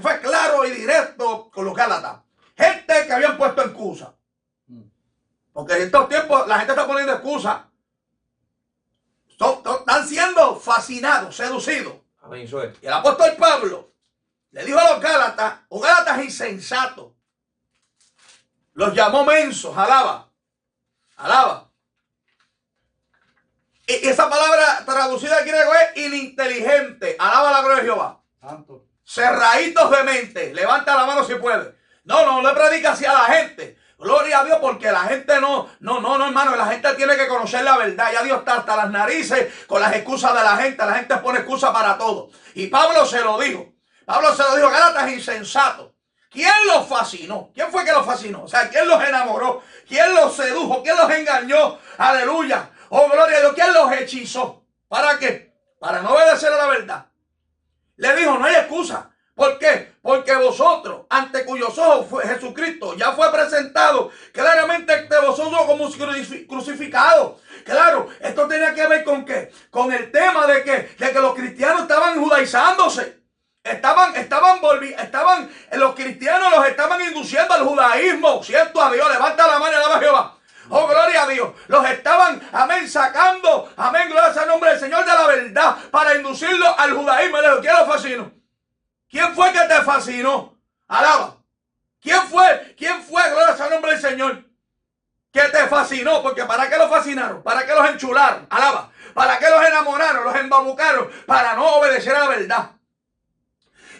[0.00, 2.18] fue claro y directo con los Gálatas.
[2.56, 4.14] Gente que habían puesto excusa.
[5.52, 7.68] Porque en estos tiempos la gente está poniendo excusa.
[9.28, 11.94] están siendo fascinados, seducidos.
[12.80, 13.92] Y el apóstol Pablo
[14.52, 17.12] le dijo a los Gálatas, o Gálatas insensatos,
[18.72, 20.30] los llamó mensos, alaba,
[21.16, 21.65] alaba.
[23.86, 27.16] Y esa palabra traducida al griego es ininteligente.
[27.18, 28.20] Alaba la gloria de Jehová.
[28.40, 28.84] Santo.
[29.04, 30.54] Cerraditos de mente.
[30.54, 31.76] Levanta la mano si puede.
[32.04, 33.78] No, no, no le predica hacia la gente.
[33.98, 37.28] Gloria a Dios, porque la gente no, no, no, no, hermano, la gente tiene que
[37.28, 38.12] conocer la verdad.
[38.12, 40.84] Ya Dios está hasta las narices con las excusas de la gente.
[40.84, 42.30] La gente pone excusa para todo.
[42.54, 43.72] Y Pablo se lo dijo.
[44.04, 45.94] Pablo se lo dijo, Gálatas insensato.
[46.28, 47.50] ¿Quién los fascinó?
[47.54, 48.42] ¿Quién fue que los fascinó?
[48.42, 49.62] O sea, ¿quién los enamoró?
[49.88, 50.82] ¿Quién los sedujo?
[50.82, 51.78] ¿Quién los engañó?
[51.96, 52.70] Aleluya.
[52.90, 53.52] Oh, gloria a Dios.
[53.54, 54.64] ¿Quién los hechizó?
[54.88, 55.52] ¿Para qué?
[55.78, 57.06] Para no obedecer a la verdad.
[57.96, 59.10] Le dijo, no hay excusa.
[59.36, 59.92] ¿Por qué?
[60.00, 65.90] Porque vosotros, ante cuyos ojos fue Jesucristo, ya fue presentado claramente ante vosotros como
[66.48, 67.38] crucificado.
[67.62, 69.52] Claro, esto tenía que ver con qué?
[69.70, 73.20] Con el tema de que, de que los cristianos estaban judaizándose.
[73.62, 74.60] Estaban, estaban
[74.96, 78.42] estaban, los cristianos los estaban induciendo al judaísmo.
[78.42, 80.35] Siento a Dios, levanta la mano y alaba a Jehová.
[80.68, 81.50] Oh, gloria a Dios.
[81.68, 86.78] Los estaban, amén, sacando, amén, gloria al nombre del Señor de la verdad para inducirlo
[86.78, 87.40] al judaísmo.
[87.40, 88.32] Le dijo, ¿quién lo fascinó?
[89.08, 90.58] ¿Quién fue que te fascinó?
[90.88, 91.36] Alaba.
[92.00, 92.74] ¿Quién fue?
[92.76, 94.44] ¿Quién fue, gloria al nombre del Señor?
[95.32, 96.22] Que te fascinó.
[96.22, 97.42] Porque ¿para qué los fascinaron?
[97.42, 98.46] ¿Para qué los enchularon?
[98.50, 98.90] Alaba.
[99.14, 100.24] ¿Para qué los enamoraron?
[100.24, 101.10] Los embabucaron.
[101.26, 102.70] Para no obedecer a la verdad.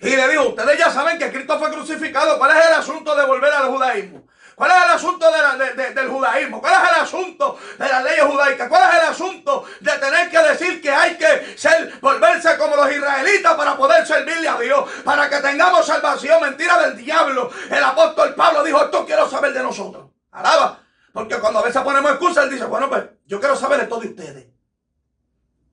[0.03, 2.39] Y le dijo, ustedes ya saben que Cristo fue crucificado.
[2.39, 4.27] ¿Cuál es el asunto de volver al judaísmo?
[4.57, 6.63] ¿Cuál es el asunto del judaísmo?
[6.63, 8.69] ¿Cuál es el asunto de las leyes judaicas?
[8.71, 12.91] ¿Cuál es el asunto de tener que decir que hay que ser, volverse como los
[12.91, 14.91] israelitas para poder servirle a Dios?
[15.05, 16.41] Para que tengamos salvación.
[16.41, 17.51] Mentira del diablo.
[17.71, 20.07] El apóstol Pablo dijo, esto quiero saber de nosotros.
[20.33, 20.81] Alaba.
[21.13, 24.07] Porque cuando a veces ponemos excusas, él dice, bueno, pues yo quiero saber de todos
[24.07, 24.47] ustedes.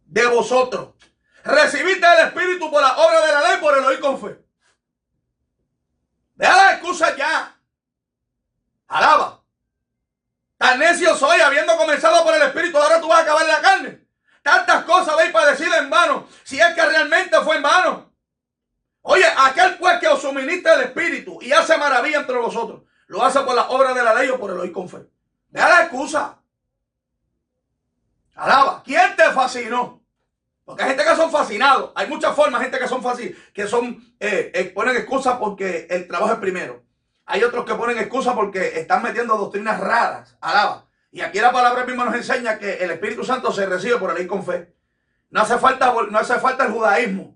[0.08, 0.90] De vosotros.
[1.46, 4.44] Recibiste el Espíritu por la obra de la ley, por el oír con fe.
[6.36, 7.58] Deja las excusas ya.
[8.88, 9.42] Alaba.
[10.58, 14.08] Tan necio soy, habiendo comenzado por el Espíritu, ahora tú vas a acabar la carne.
[14.42, 18.14] Tantas cosas para decir en vano, si es que realmente fue en vano.
[19.02, 23.42] Oye, aquel pues que os suministra el Espíritu y hace maravilla entre vosotros, lo hace
[23.42, 25.06] por la obra de la ley o por el oír con fe.
[25.50, 26.40] Deja la excusa.
[28.36, 28.82] Alaba.
[28.84, 30.02] ¿Quién te fascinó?
[30.66, 31.92] Porque hay gente que son fascinados.
[31.96, 36.08] Hay muchas formas, gente que son fácil, que son, eh, eh, ponen excusas porque el
[36.08, 36.83] trabajo es primero.
[37.26, 40.36] Hay otros que ponen excusas porque están metiendo doctrinas raras.
[40.42, 40.86] Alaba.
[41.12, 44.16] Y aquí la palabra misma nos enseña que el Espíritu Santo se recibe por la
[44.18, 44.74] ley con fe.
[45.30, 47.36] No hace falta, no hace falta el judaísmo.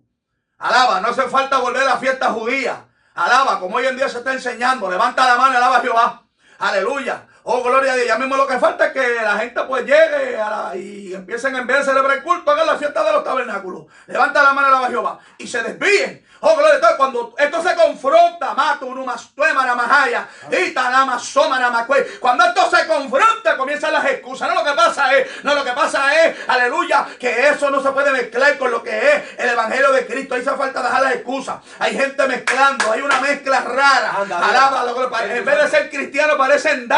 [0.58, 2.86] Alaba, no hace falta volver a la fiesta judía.
[3.14, 4.90] Alaba, como hoy en día se está enseñando.
[4.90, 6.24] Levanta la mano y alaba a Jehová.
[6.60, 7.28] Aleluya.
[7.50, 8.08] Oh, gloria a Dios.
[8.08, 10.38] Ya mismo lo que falta es que la gente pues llegue
[10.76, 13.86] y empiecen en vez de celebrar el culto, hagan la fiesta de los tabernáculos.
[14.06, 15.18] Levanta la mano a Jehová.
[15.38, 16.26] Y se desvíen.
[16.42, 16.92] Oh, gloria a Dios.
[16.98, 18.94] Cuando esto se confronta, mato,
[19.34, 21.88] tuemana, mahaya, itanama, somana,
[22.20, 24.50] Cuando esto se confronta, comienzan las excusas.
[24.50, 27.92] No lo que pasa es, no lo que pasa es, aleluya, que eso no se
[27.92, 30.36] puede mezclar con lo que es el evangelio de Cristo.
[30.36, 31.56] Ahí se falta dejar las excusas.
[31.80, 34.18] Hay gente mezclando, hay una mezcla rara.
[34.20, 34.84] Alaba,
[35.24, 36.90] en vez de ser cristiano, parecen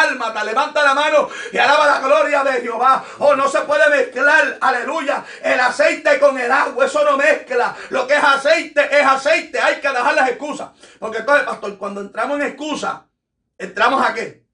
[0.44, 3.04] Levanta la mano y alaba la gloria de Jehová.
[3.20, 6.86] Oh, no se puede mezclar, aleluya, el aceite con el agua.
[6.86, 7.76] Eso no mezcla.
[7.90, 10.70] Lo que es aceite es aceite hay que dejar las excusas.
[11.00, 13.02] Porque entonces, pastor, cuando entramos en excusas,
[13.58, 14.46] ¿entramos a qué?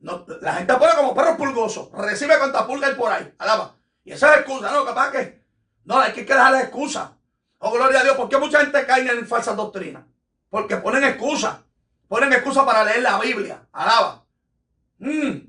[0.00, 1.90] No, la gente pone como perros pulgosos.
[1.92, 3.32] Recibe cuanta pulga hay por ahí.
[3.38, 3.74] Alaba.
[4.04, 4.84] Y esa es excusa, ¿no?
[4.84, 5.42] Capaz que.
[5.84, 7.10] No, hay que dejar las excusas.
[7.58, 8.16] Oh, gloria a Dios.
[8.16, 10.04] ¿Por qué mucha gente cae en falsas doctrinas?
[10.50, 11.56] Porque ponen excusas.
[12.06, 13.66] Ponen excusas para leer la Biblia.
[13.72, 14.24] Alaba.
[14.98, 15.48] Mm.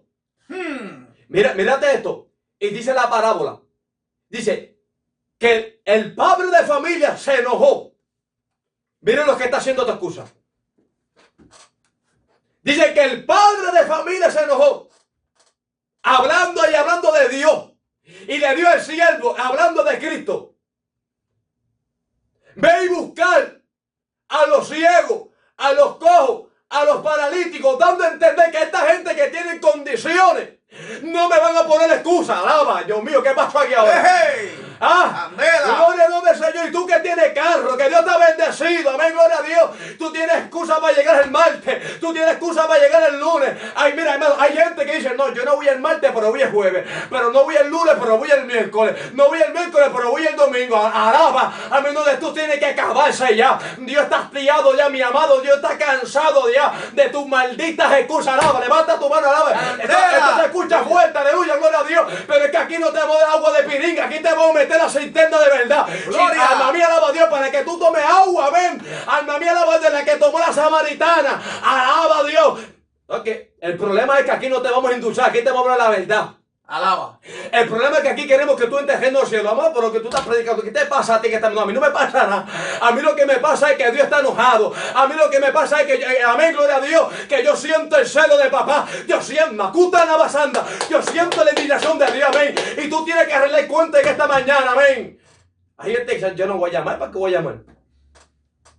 [1.28, 2.30] Mira, mírate esto.
[2.58, 3.60] Y dice la parábola.
[4.28, 4.78] Dice
[5.38, 7.94] que el padre de familia se enojó.
[9.00, 10.26] Miren lo que está haciendo tu excusa.
[12.62, 14.88] Dice que el padre de familia se enojó.
[16.02, 17.72] Hablando y hablando de Dios.
[18.02, 20.56] Y le dio el siervo hablando de Cristo.
[22.56, 23.62] Ve y buscar
[24.28, 29.14] a los ciegos, a los cojos, a los paralíticos, dando a entender que esta gente
[29.14, 30.48] que tiene condiciones
[31.02, 32.38] no me van a poner excusa.
[32.38, 34.02] Alaba, Dios mío, ¿qué pasó aquí ahora?
[34.80, 35.76] Ah, Candela.
[35.76, 36.68] gloria al nombre del Señor.
[36.68, 38.90] Y tú que tienes carro, que Dios te ha bendecido.
[38.90, 39.96] Amén, gloria a Dios.
[39.98, 42.00] Tú tienes excusa para llegar el martes.
[42.00, 43.50] Tú tienes excusa para llegar el lunes.
[43.74, 46.40] Ay, mira, hermano, hay gente que dice, no, yo no voy el martes, pero voy
[46.40, 46.86] el jueves.
[47.10, 48.96] Pero no voy el lunes, pero voy el miércoles.
[49.12, 50.76] No voy el miércoles, pero voy el domingo.
[50.78, 51.52] Alaba.
[51.70, 53.58] A mí donde tú tienes que acabarse ya.
[53.78, 55.42] Dios está hastiado ya, mi amado.
[55.42, 58.32] Dios está cansado ya de tus malditas excusas.
[58.32, 59.52] Alaba, levanta tu mano, alaba.
[59.78, 62.04] Esto, esto se escucha fuerte, aleluya, gloria a Dios.
[62.26, 64.06] Pero es que aquí no te vamos a dar agua de piringa.
[64.06, 65.86] Aquí te vamos a meter la cisterna de verdad.
[66.06, 66.34] Gloria.
[66.34, 68.82] Sí, alma mía, alaba a Dios para que tú tomes agua, amén.
[69.06, 71.40] Alma mía, alaba de la que tomó la samaritana.
[71.62, 72.60] Alaba a Dios.
[73.06, 73.28] Ok,
[73.60, 75.90] El problema es que aquí no te vamos a endulzar, aquí te vamos a hablar
[75.90, 76.30] la verdad.
[76.70, 77.18] Alaba.
[77.50, 79.92] El problema es que aquí queremos que tú entres en el cielo, amor, por lo
[79.92, 80.62] que tú estás predicando.
[80.62, 82.46] ¿Qué te pasa a ti que estás no, A mí no me pasa nada.
[82.80, 84.72] A mí lo que me pasa es que Dios está enojado.
[84.94, 87.56] A mí lo que me pasa es que, eh, amén, gloria a Dios, que yo
[87.56, 88.86] siento el celo de papá.
[89.08, 90.64] Yo siento, Macuta Navasanda.
[90.88, 92.54] Yo siento la indignación de Dios, amén.
[92.78, 95.18] Y tú tienes que arreglar cuenta en esta mañana, amén.
[95.76, 97.64] Hay gente que dice, yo no voy a llamar, ¿para qué voy a llamar?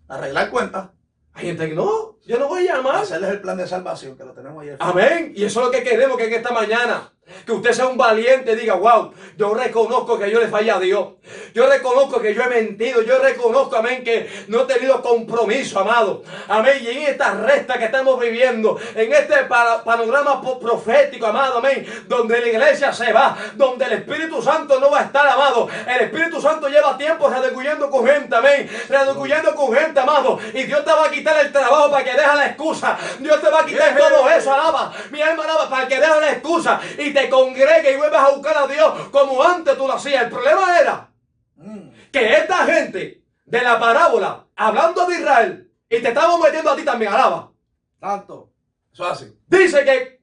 [0.08, 0.88] Arreglar cuentas.
[1.34, 2.96] Hay gente que no, yo no voy a llamar.
[3.04, 4.78] Hacerles el plan de salvación que lo tenemos ayer.
[4.80, 5.34] Amén.
[5.36, 7.12] Y eso es lo que queremos que en esta mañana
[7.46, 10.80] Que usted sea un valiente y diga, wow, yo reconozco que yo le fallé a
[10.80, 11.08] Dios.
[11.54, 13.02] Yo reconozco que yo he mentido.
[13.02, 16.24] Yo reconozco, amén, que no he tenido compromiso, amado.
[16.48, 16.78] Amén.
[16.82, 22.40] Y en esta resta que estamos viviendo, en este pa- panorama profético, amado, amén, donde
[22.40, 25.68] la iglesia se va, donde el Espíritu Santo no va a estar, amado.
[25.88, 28.70] El Espíritu Santo lleva tiempo redescuyendo con gente, amén.
[28.90, 30.40] Redescuyendo con gente, amado.
[30.54, 32.98] Y Dios te va a quitar el trabajo para que deja la excusa.
[33.20, 34.94] Dios te va a quitar todo eso, alaba.
[35.12, 38.58] Mi alma alaba para que deja la excusa y te congregue y vuelvas a buscar
[38.58, 40.24] a Dios como antes tú lo hacías.
[40.24, 41.08] El problema era
[41.56, 41.90] Mm.
[42.12, 46.84] que esta gente de la parábola, hablando de Israel, y te estamos metiendo a ti
[46.84, 47.52] también, alaba.
[48.00, 48.50] Tanto.
[48.92, 49.38] Eso es así.
[49.48, 50.22] Dice que,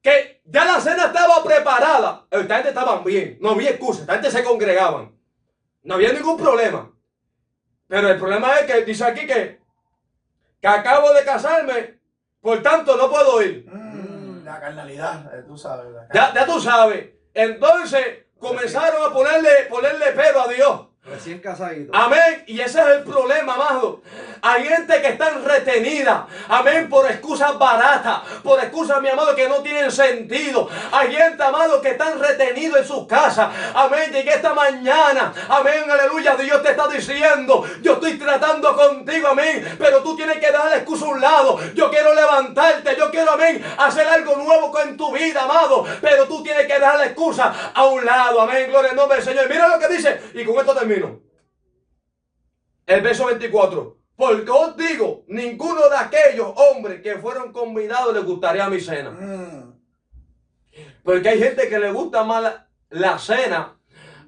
[0.00, 2.26] que ya la cena estaba preparada.
[2.30, 5.12] Esta gente estaban bien, no había excusa, esta gente se congregaban.
[5.82, 6.92] No había ningún problema.
[7.88, 9.58] Pero el problema es que dice aquí que,
[10.60, 11.98] que acabo de casarme,
[12.40, 13.66] por tanto no puedo ir.
[13.68, 14.09] Mm,
[14.60, 15.86] La carnalidad, eh, tú sabes.
[16.12, 17.08] Ya, ya tú sabes.
[17.32, 20.86] Entonces comenzaron a ponerle, ponerle pero a Dios.
[21.10, 21.90] Recién casadito.
[21.92, 22.44] Amén.
[22.46, 24.00] Y ese es el problema, amado.
[24.42, 26.26] Hay gente que está retenida.
[26.48, 26.88] Amén.
[26.88, 28.20] Por excusas baratas.
[28.44, 30.68] Por excusas, mi amado, que no tienen sentido.
[30.92, 33.48] Hay gente, amado, que están retenidos en sus casas.
[33.74, 34.12] Amén.
[34.12, 35.32] Llegué esta mañana.
[35.48, 35.90] Amén.
[35.90, 36.36] Aleluya.
[36.36, 37.64] Dios te está diciendo.
[37.82, 39.28] Yo estoy tratando contigo.
[39.28, 39.76] Amén.
[39.78, 41.58] Pero tú tienes que dejar la excusa a un lado.
[41.74, 42.94] Yo quiero levantarte.
[42.96, 45.84] Yo quiero, amén, hacer algo nuevo con tu vida, amado.
[46.00, 48.40] Pero tú tienes que dejar la excusa a un lado.
[48.42, 48.68] Amén.
[48.70, 49.48] Gloria al nombre del Señor.
[49.48, 50.20] Mira lo que dice.
[50.34, 50.99] Y con esto termino.
[52.86, 53.98] El verso 24.
[54.16, 59.10] Porque os digo, ninguno de aquellos hombres que fueron convidados les gustaría mi cena.
[59.10, 59.72] Mm.
[61.02, 63.78] Porque hay gente que le gusta más la, la cena.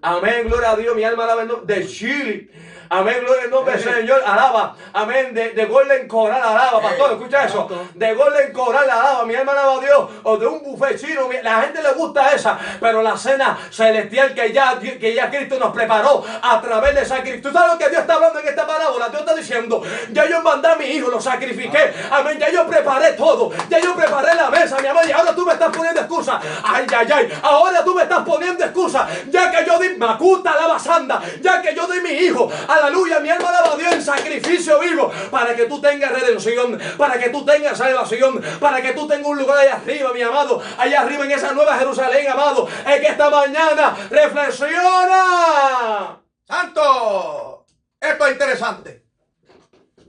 [0.01, 2.51] Amén, gloria a Dios, mi alma el nombre de Chile.
[2.95, 4.77] Amén, gloria al nombre del Señor, alaba.
[4.93, 6.79] Amén, de, de Golden Coral, alaba.
[6.83, 7.67] Pastor, escucha eso.
[7.95, 9.25] De Golden Coral, alaba.
[9.25, 10.11] Mi alma alaba a Dios.
[10.25, 11.23] O de un buffet chino.
[11.43, 12.59] La gente le gusta esa.
[12.79, 17.51] Pero la cena celestial que ya, que ya Cristo nos preparó a través de sacrificio.
[17.51, 19.09] ¿Tú sabes lo que Dios está hablando en esta parábola?
[19.09, 21.95] Dios está diciendo, ya yo mandé a mi hijo, lo sacrifiqué.
[22.11, 23.53] Amén, ya yo preparé todo.
[23.71, 25.09] Ya yo preparé la mesa, mi amor.
[25.09, 26.39] Y ahora tú me estás poniendo excusa.
[26.63, 27.41] Ay, ay, ay.
[27.43, 29.09] Ahora tú me estás poniendo excusa.
[29.31, 31.23] Ya que yo di macuta la basanda.
[31.41, 32.53] Ya que yo di mi hijo.
[32.83, 35.11] Aleluya, mi alma alaba a Dios en sacrificio vivo.
[35.31, 36.79] Para que tú tengas redención.
[36.99, 38.43] Para que tú tengas salvación.
[38.61, 40.63] Para que tú tengas un lugar allá arriba, mi amado.
[40.79, 42.69] Allá arriba en esa nueva Jerusalén, amado.
[42.87, 46.19] Es que esta mañana reflexiona.
[46.47, 47.67] Santo,
[48.01, 49.05] esto es interesante.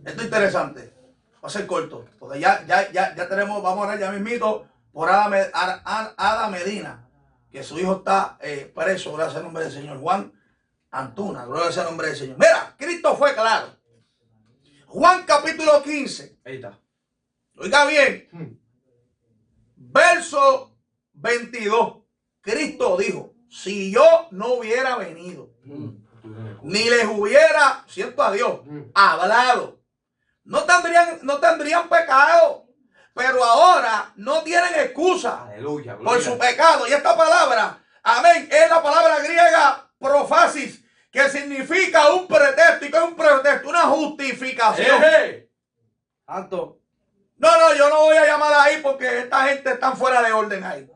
[0.06, 0.94] Esto es interesante.
[1.44, 2.06] Va a ser corto.
[2.20, 5.82] Porque ya, ya, ya, ya tenemos, vamos a orar ya mismito por Ada, Me- Ada-
[5.86, 7.08] Ada- Ada Medina,
[7.52, 10.00] que su hijo está eh, preso, gracias al nombre del Señor.
[10.00, 10.34] Juan
[10.94, 12.38] Antuna, gracias al nombre del Señor.
[12.38, 13.76] Mira, Cristo fue claro.
[14.86, 16.40] Juan capítulo 15.
[16.46, 16.80] Ahí está.
[17.58, 18.30] Oiga bien.
[18.32, 18.60] Hmm.
[19.76, 20.78] Verso
[21.14, 21.98] 22.
[22.42, 25.50] Cristo dijo, si yo no hubiera venido,
[26.62, 28.60] ni les hubiera, siento a Dios,
[28.94, 29.82] hablado,
[30.44, 32.68] no tendrían, no tendrían pecado.
[33.16, 35.96] Pero ahora no tienen excusa Aleluya.
[35.98, 36.22] por gloria.
[36.24, 36.88] su pecado.
[36.88, 40.83] Y esta palabra, amén, es la palabra griega profasis,
[41.14, 42.86] que significa un pretexto.
[42.86, 43.70] ¿Y que es un pretexto?
[43.70, 45.04] Una justificación.
[45.04, 45.48] Eje.
[47.38, 50.64] No, no, yo no voy a llamar ahí porque esta gente está fuera de orden
[50.64, 50.90] ahí.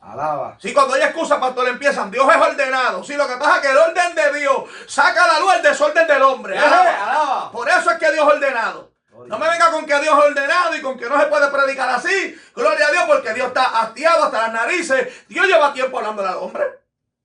[0.00, 0.56] Alaba.
[0.58, 3.04] Si cuando hay excusa, pastor, empiezan, Dios es ordenado.
[3.04, 5.62] Si lo que pasa es que el orden de Dios saca a la luz el
[5.62, 6.58] desorden del hombre.
[6.58, 7.52] Alaba.
[7.52, 8.90] Por eso es que Dios es ordenado.
[9.26, 11.90] No me venga con que Dios es ordenado y con que no se puede predicar
[11.90, 12.40] así.
[12.54, 15.28] Gloria a Dios, porque Dios está hastiado hasta las narices.
[15.28, 16.79] Dios lleva tiempo hablando al hombre.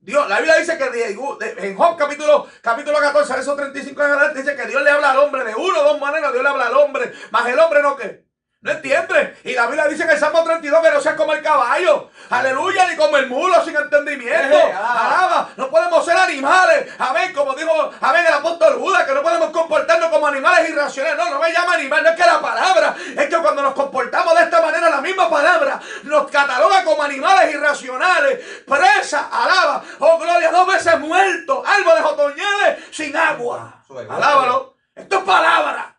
[0.06, 4.56] Dios, la Biblia dice que en Job capítulo, capítulo 14, verso 35 en adelante, dice
[4.56, 6.32] que Dios le habla al hombre de una o dos maneras.
[6.32, 8.24] Dios le habla al hombre, más el hombre no que.
[8.66, 9.38] No entiende.
[9.44, 12.10] Y la Biblia dice en el Salmo 32 que no seas como el caballo.
[12.32, 14.58] Aleluya, ni como el mulo sin entendimiento.
[14.58, 15.02] Eje, alaba.
[15.02, 15.50] Alaba.
[15.56, 16.92] No podemos ser animales.
[16.98, 17.32] Amén.
[17.32, 21.16] Como dijo, amén, el apóstol Judas, que no podemos comportarnos como animales irracionales.
[21.16, 22.04] No, no me llama animal.
[22.04, 25.30] No es que la palabra, es que cuando nos comportamos de esta manera, la misma
[25.30, 28.64] palabra nos cataloga como animales irracionales.
[28.66, 29.84] Presa, alaba.
[30.00, 31.64] Oh, gloria, dos veces muertos.
[31.68, 33.84] Árboles otoñales sin agua.
[34.10, 34.74] Alábalo.
[34.96, 35.95] Esto es palabra.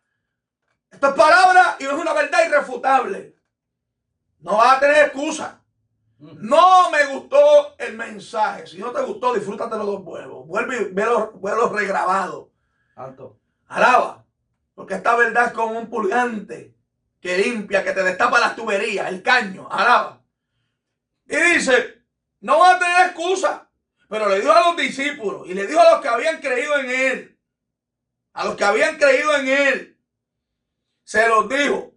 [0.91, 3.37] Esto es palabra y es una verdad irrefutable.
[4.41, 5.61] No vas a tener excusa.
[6.18, 8.66] No me gustó el mensaje.
[8.66, 10.47] Si no te gustó, disfrútate los dos vuelos.
[10.47, 12.51] Vuelve y velo, velo regrabado.
[12.95, 13.39] Tanto.
[13.66, 14.24] Alaba.
[14.74, 16.74] Porque esta verdad es como un pulgante
[17.20, 19.68] que limpia, que te destapa las tuberías, el caño.
[19.70, 20.22] Alaba.
[21.26, 22.05] Y dice,
[22.41, 23.68] no vas a tener excusa.
[24.09, 26.91] Pero le dijo a los discípulos y le dijo a los que habían creído en
[26.91, 27.39] él.
[28.32, 29.96] A los que habían creído en él.
[31.07, 31.95] Se los dijo.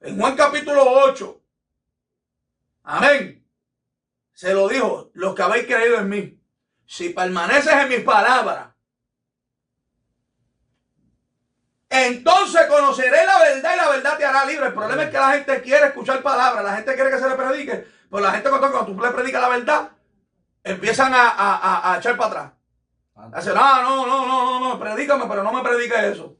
[0.00, 1.40] En Juan capítulo 8.
[2.84, 3.46] Amén.
[4.32, 6.42] Se lo dijo, los que habéis creído en mí.
[6.86, 8.68] Si permaneces en mis palabras,
[11.90, 14.66] entonces conoceré la verdad y la verdad te hará libre.
[14.68, 17.34] El problema es que la gente quiere escuchar palabras, la gente quiere que se le
[17.36, 19.90] predique, pero la gente cuando, cuando tú le predicas la verdad,
[20.64, 22.52] empiezan a, a- a- a echar para atrás.
[23.14, 26.36] A decir, no, no, no, no, no, no, predícame, pero no me predique eso.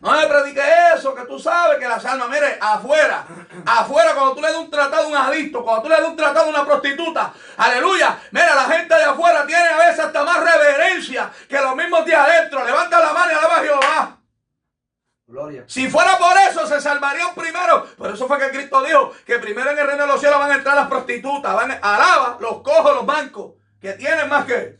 [0.00, 0.60] No me predique
[0.94, 3.24] eso, que tú sabes que las almas, mire, afuera,
[3.64, 6.16] afuera, cuando tú le das un tratado a un adicto, cuando tú le das un
[6.16, 10.44] tratado a una prostituta, aleluya, mira, la gente de afuera tiene a veces hasta más
[10.44, 12.64] reverencia que los mismos de adentro.
[12.64, 14.18] Levanta la mano y alaba a Jehová.
[15.26, 15.64] Gloria.
[15.66, 17.86] Si fuera por eso, se salvarían primero.
[17.96, 20.50] Por eso fue que Cristo dijo que primero en el reino de los cielos van
[20.50, 24.78] a entrar las prostitutas, van a alaba, los cojos, los bancos, que tienen más que.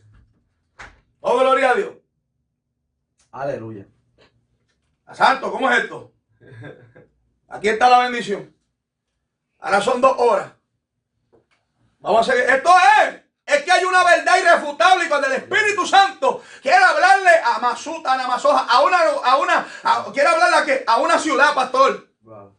[1.20, 1.94] Oh, gloria a Dios.
[3.32, 3.86] Aleluya.
[5.14, 6.12] Santo, ¿cómo es esto?
[7.48, 8.54] Aquí está la bendición.
[9.60, 10.52] Ahora son dos horas.
[12.00, 12.48] Vamos a seguir.
[12.50, 12.70] Esto
[13.02, 13.20] es.
[13.46, 18.14] Es que hay una verdad irrefutable y cuando el Espíritu Santo quiere hablarle a Masuta,
[18.14, 20.84] a Namazoja, a una, a una, a- quiere hablarle a, qué?
[20.86, 22.08] a una ciudad, pastor.
[22.22, 22.56] Wow.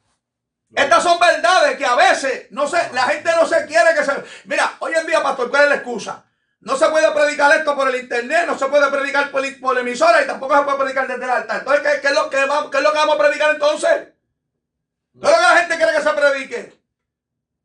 [0.75, 4.11] Estas son verdades que a veces no sé, la gente no se quiere que se.
[4.45, 6.24] Mira, hoy en día, pastor, ¿cuál es la excusa?
[6.65, 10.23] No se puede predicar esto por el internet, no se puede predicar por, por emisora
[10.23, 11.59] y tampoco se puede predicar desde el altar.
[11.59, 13.91] Entonces, ¿qué, qué es lo que vamos, qué es lo que vamos a predicar entonces?
[13.91, 16.81] ¿Qué es lo que la gente quiere que se predique?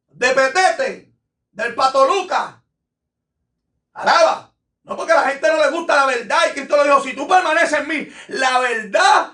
[0.09, 1.15] De Petete,
[1.51, 2.63] del Patoluca.
[3.95, 4.53] Alaba.
[4.83, 7.17] No porque a la gente no le gusta la verdad y Cristo lo dijo, si
[7.17, 9.33] tú permaneces en mí, la verdad,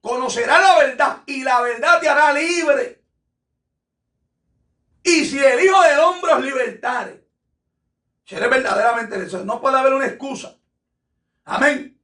[0.00, 3.02] conocerás la verdad y la verdad te hará libre.
[5.02, 7.21] Y si el Hijo del Hombre os libertare,
[8.24, 10.56] si eres verdaderamente eso, no puede haber una excusa.
[11.44, 12.00] Amén.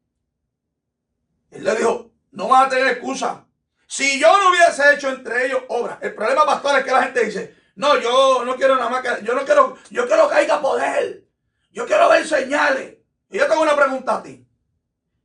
[1.51, 3.47] Él le dijo, no vas a tener excusa.
[3.87, 7.25] Si yo no hubiese hecho entre ellos obra, el problema, pastor, es que la gente
[7.25, 11.25] dice, no, yo no quiero nada más que, yo no quiero, yo quiero que poder.
[11.71, 12.97] Yo quiero ver señales.
[13.31, 14.45] Y yo tengo una pregunta a ti.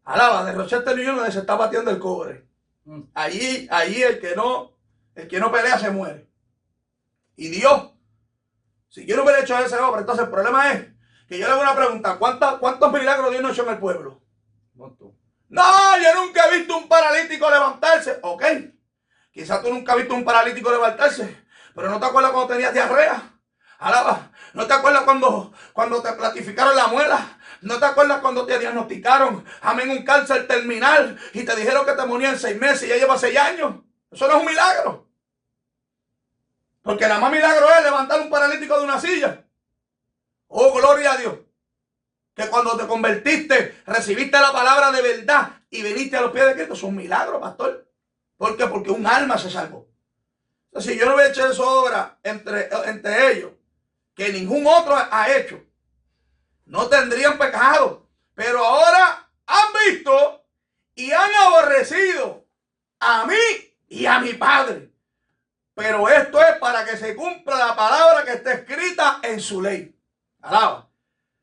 [0.03, 2.47] Alaba, de Rochester New York, donde se está batiendo el cobre.
[2.85, 3.01] Mm.
[3.13, 4.71] Allí, allí el que no,
[5.15, 6.29] el que no pelea se muere.
[7.35, 7.91] Y Dios,
[8.97, 10.87] si yo no hubiera hecho esa obra, entonces el problema es
[11.27, 14.21] que yo le hago una pregunta, ¿cuántas- ¿cuántos milagros Dios no hecho en el pueblo?
[15.49, 15.63] No,
[16.01, 18.17] yo nunca he visto un paralítico levantarse.
[18.23, 18.43] Ok,
[19.31, 21.45] quizás tú nunca has visto un paralítico levantarse,
[21.75, 23.33] pero no te acuerdas cuando tenías diarrea.
[23.77, 27.37] Alaba, no te acuerdas cuando, cuando te platificaron la muela.
[27.61, 32.05] No te acuerdas cuando te diagnosticaron, amén, un cáncer terminal y te dijeron que te
[32.05, 33.75] moría en seis meses y ya lleva seis años.
[34.11, 35.06] Eso no es un milagro.
[36.87, 39.43] Porque nada más milagro es levantar un paralítico de una silla.
[40.47, 41.35] Oh, gloria a Dios
[42.33, 46.53] que cuando te convertiste, recibiste la palabra de verdad y viniste a los pies de
[46.53, 46.75] Cristo.
[46.75, 47.91] Es un milagro, pastor.
[48.37, 48.67] ¿Por qué?
[48.67, 49.89] Porque un alma se salvó.
[50.67, 53.51] Entonces, si yo no hubiera hecho esa obra entre, entre ellos,
[54.15, 55.61] que ningún otro ha hecho,
[56.67, 58.07] no tendrían pecado.
[58.33, 60.45] Pero ahora han visto
[60.95, 62.45] y han aborrecido
[63.01, 64.91] a mí y a mi Padre.
[65.77, 69.95] Pero esto es para que se cumpla la palabra que está escrita en su ley.
[70.41, 70.79] Alaba.
[70.79, 70.89] O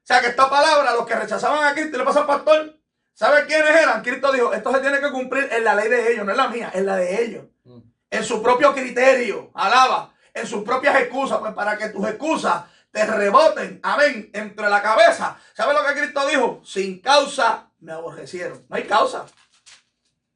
[0.02, 2.76] sea que esta palabra, los que rechazaban a Cristo y le pasa al pastor,
[3.12, 4.02] ¿sabe quiénes eran?
[4.02, 6.48] Cristo dijo, esto se tiene que cumplir en la ley de ellos, no es la
[6.48, 7.44] mía, es la de ellos.
[7.62, 7.78] Mm.
[8.10, 13.06] En su propio criterio, alaba, en sus propias excusas, pues para que tus excusas te
[13.06, 15.38] reboten, amén, entre la cabeza.
[15.52, 16.60] ¿Sabe lo que Cristo dijo?
[16.64, 18.66] Sin causa me aborrecieron.
[18.68, 19.26] No hay causa.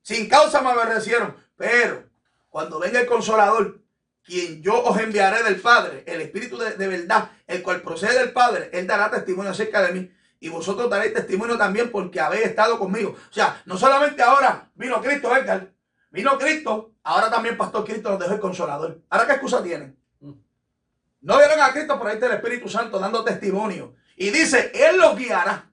[0.02, 1.36] Sin causa me aborrecieron.
[1.56, 2.04] Pero
[2.48, 3.87] cuando venga el consolador,
[4.28, 8.32] quien yo os enviaré del Padre, el Espíritu de, de verdad, el cual procede del
[8.32, 10.12] Padre, Él dará testimonio acerca de mí.
[10.40, 13.16] Y vosotros daréis testimonio también porque habéis estado conmigo.
[13.28, 15.72] O sea, no solamente ahora vino Cristo, Edgar.
[16.10, 19.00] Vino Cristo, ahora también Pastor Cristo nos dejó el consolador.
[19.10, 19.98] ¿Ahora qué excusa tienen?
[20.20, 20.32] Mm.
[21.22, 23.94] No vieron a Cristo, por ahí está el Espíritu Santo dando testimonio.
[24.16, 25.70] Y dice, Él los guiará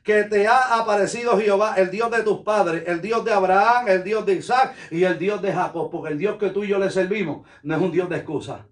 [0.02, 4.04] Que te ha aparecido Jehová, el Dios de tus padres, el Dios de Abraham, el
[4.04, 5.90] Dios de Isaac y el Dios de Jacob.
[5.90, 8.66] Porque el Dios que tú y yo le servimos no es un Dios de excusa.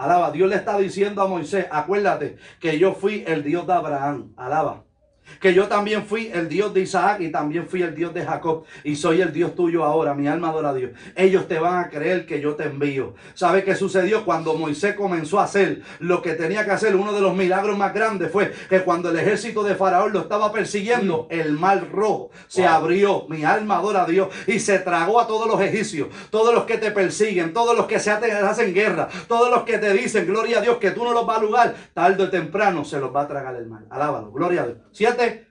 [0.00, 4.32] Alaba, Dios le está diciendo a Moisés, acuérdate que yo fui el Dios de Abraham.
[4.34, 4.84] Alaba
[5.40, 8.64] que yo también fui el Dios de Isaac y también fui el Dios de Jacob
[8.84, 10.90] y soy el Dios tuyo ahora, mi alma adora a Dios.
[11.14, 13.14] Ellos te van a creer que yo te envío.
[13.34, 16.96] ¿Sabe qué sucedió cuando Moisés comenzó a hacer lo que tenía que hacer?
[16.96, 20.52] Uno de los milagros más grandes fue que cuando el ejército de Faraón lo estaba
[20.52, 22.70] persiguiendo, el mar rojo se Wow.
[22.70, 26.64] abrió, mi alma adora a Dios y se tragó a todos los egipcios, todos los
[26.64, 30.58] que te persiguen, todos los que se hacen guerra, todos los que te dicen, gloria
[30.58, 33.22] a Dios, que tú no los vas a lugar, tarde o temprano se los va
[33.22, 33.82] a tragar el mar.
[33.90, 34.78] Alábalo, gloria a Dios.
[35.28, 35.46] 7,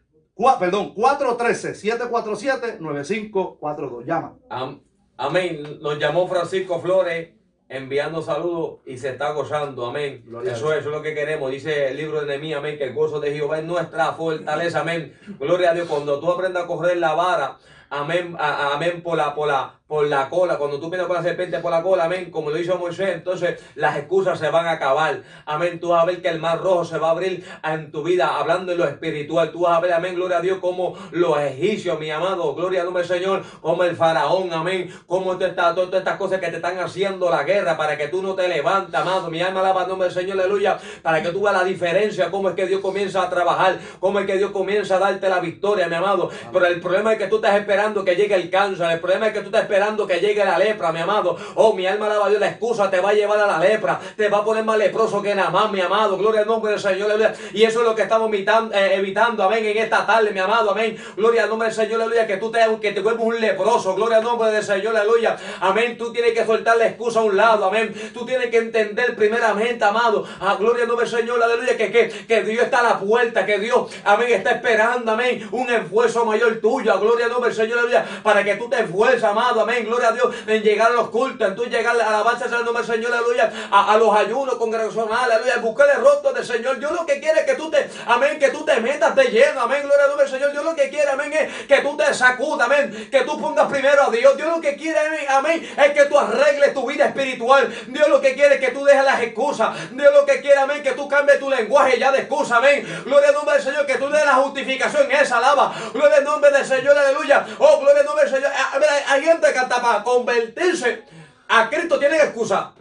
[0.60, 4.06] perdón, 413 747 9542.
[4.06, 4.36] Llama.
[4.50, 4.82] Am-
[5.18, 5.80] Amén.
[5.82, 7.30] Nos llamó Francisco Flores
[7.68, 9.86] enviando saludos y se está gozando.
[9.86, 10.24] Amén.
[10.26, 11.52] Gloria eso, es, eso es lo que queremos.
[11.52, 14.80] Dice el libro de Nehemías, amén, que el gozo de Jehová es nuestra fortaleza.
[14.80, 15.14] Amén.
[15.40, 15.88] Gloria a Dios.
[15.90, 17.58] Cuando tú aprendas a correr la vara,
[17.90, 20.58] amén, a- amén, por la, por la, por la cola.
[20.60, 23.60] Cuando tú vienes con la serpiente por la cola, amén, como lo hizo Moisés, entonces
[23.74, 25.24] las excusas se van a acabar.
[25.48, 25.80] Amén.
[25.80, 28.38] Tú vas a ver que el mar rojo se va a abrir en tu vida,
[28.38, 29.52] hablando en lo espiritual.
[29.52, 32.86] Tú vas a ver, amén, gloria a Dios, como los egipcios, mi amado, gloria al
[32.86, 36.58] nombre del Señor, como el faraón, amén, como todas estas, todas estas cosas que te
[36.58, 39.32] están haciendo la guerra para que tú no te levantes, amado.
[39.32, 42.50] Mi alma alaba el nombre del Señor, aleluya, para que tú veas la diferencia, cómo
[42.50, 45.88] es que Dios comienza a trabajar, cómo es que Dios comienza a darte la victoria,
[45.88, 46.30] mi amado.
[46.54, 49.34] Pero el problema es que tú estás esperando que llegue el cáncer, el problema es
[49.34, 51.38] que tú estás esperando que llegue la lepra, mi amado.
[51.56, 54.00] Oh, mi alma alaba a Dios, la excusa te va a llevar a la lepra,
[54.16, 56.18] te va a poner más leproso que nada más, mi amado.
[56.18, 57.34] Gloria al nombre del Señor, aleluya.
[57.54, 60.72] Y eso es lo que estamos evitando, eh, evitando, amén, en esta tarde, mi amado,
[60.72, 60.98] amén.
[61.16, 64.18] Gloria al nombre del Señor, aleluya, que tú te, que te vuelvas un leproso, gloria
[64.18, 65.38] al nombre del Señor, aleluya.
[65.62, 67.94] Amén, tú tienes que soltar la excusa a un lado, amén.
[68.14, 72.10] Tú tienes que entender primeramente, amado, a gloria al nombre del Señor, aleluya, que, que,
[72.10, 76.60] que Dios está a la puerta, que Dios, amén, está esperando, amén, un esfuerzo mayor
[76.60, 79.69] tuyo, a gloria al nombre del Señor, aleluya, para que tú te esfuerces, amado, amén,
[79.84, 82.66] gloria a Dios, en llegar a los cultos, en tú llegar a la alabanza al
[82.66, 86.80] nombre del Señor, aleluya, a, los ayunos congregacionales, aleluya, buscar el rostro del Señor.
[86.80, 89.62] Dios lo que quiere es que tú te, amén, que tú te metas de lleno,
[89.62, 90.52] amén, gloria al nombre del Señor.
[90.52, 94.04] Dios lo que quiere, amén, es que tú te sacudas, amén, que tú pongas primero
[94.04, 94.36] a Dios.
[94.38, 97.74] Dios lo que quiere, amén, amén, es que tú arregles tu vida espiritual.
[97.88, 99.92] Dios lo que quiere es que tú dejes las excusas.
[99.92, 103.04] Dios lo que quiere, amén, que tú cambies tu lenguaje ya de excusa, amén.
[103.06, 105.74] Gloria al nombre del Señor, que tú des la justificación esa alaba.
[105.94, 107.46] Gloria al nombre del Señor, aleluya.
[107.58, 108.52] Oh, gloria al nombre del Señor.
[108.52, 111.04] A ver, hay gente que hasta para convertirse
[111.48, 112.74] a Cristo tienen excusa.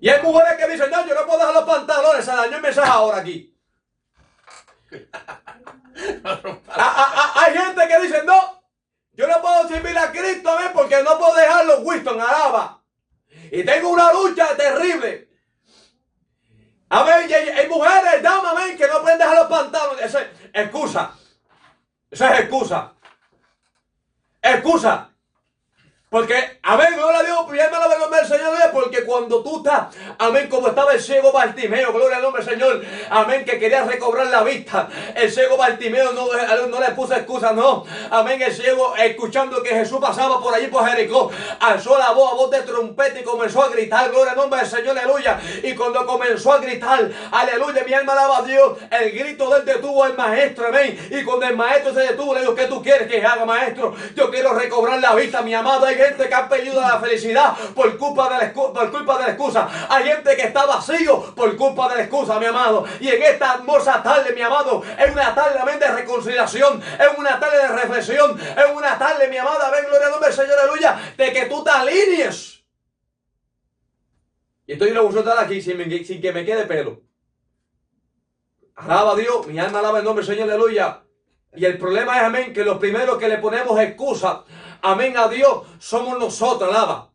[0.00, 2.62] Y hay mujeres que dicen, no, yo no puedo dejar los pantalones, se dañó el
[2.62, 3.54] mensaje ahora aquí.
[6.68, 8.62] A- a- a- hay gente que dice, no,
[9.14, 12.80] yo no puedo servir a Cristo, amén, porque no puedo dejar los Winston, alaba.
[13.50, 15.28] Y tengo una lucha terrible.
[16.90, 20.04] Amén, y hay, hay mujeres, damas, amén, que no pueden dejar los pantalones.
[20.04, 21.12] Eso es excusa.
[22.10, 22.92] Eso es excusa.
[24.40, 25.07] Excusa.
[26.10, 29.94] Porque, amén, gloria a Dios, primero la nombre del Señor, aleluya, porque cuando tú estás,
[30.18, 34.28] amén, como estaba el ciego Bartimeo, gloria al nombre del Señor, amén, que quería recobrar
[34.28, 36.28] la vista, el ciego Bartimeo no,
[36.68, 40.88] no le puso excusa, no, amén, el ciego, escuchando que Jesús pasaba por allí por
[40.88, 41.30] Jericó,
[41.60, 44.70] alzó la voz a voz de trompeta y comenzó a gritar, gloria al nombre del
[44.70, 49.50] Señor, aleluya, y cuando comenzó a gritar, aleluya, mi alma alaba a Dios, el grito
[49.50, 52.82] del detuvo al maestro, amén, y cuando el maestro se detuvo, le dijo, ¿qué tú
[52.82, 53.94] quieres que haga, maestro?
[54.16, 57.98] Yo quiero recobrar la vista, mi amado, hay gente que ha perdido la felicidad por
[57.98, 59.68] culpa de la, por culpa de la excusa.
[59.90, 62.84] Hay gente que está vacío por culpa de la excusa, mi amado.
[63.00, 67.58] Y en esta hermosa tarde, mi amado, es una tarde de reconciliación, es una tarde
[67.58, 71.32] de reflexión, es una tarde, mi amada, ven, gloria al nombre del Señor, aleluya, de
[71.32, 72.64] que tú te alinees.
[74.66, 75.78] Y estoy en la vosotros aquí sin,
[76.20, 77.00] que me quede pelo.
[78.76, 81.02] Alaba a Dios, mi alma alaba el nombre del Señor, aleluya.
[81.56, 84.44] Y el problema es, amén, que los primeros que le ponemos excusa,
[84.82, 87.10] amén, a Dios, somos nosotros, alaba.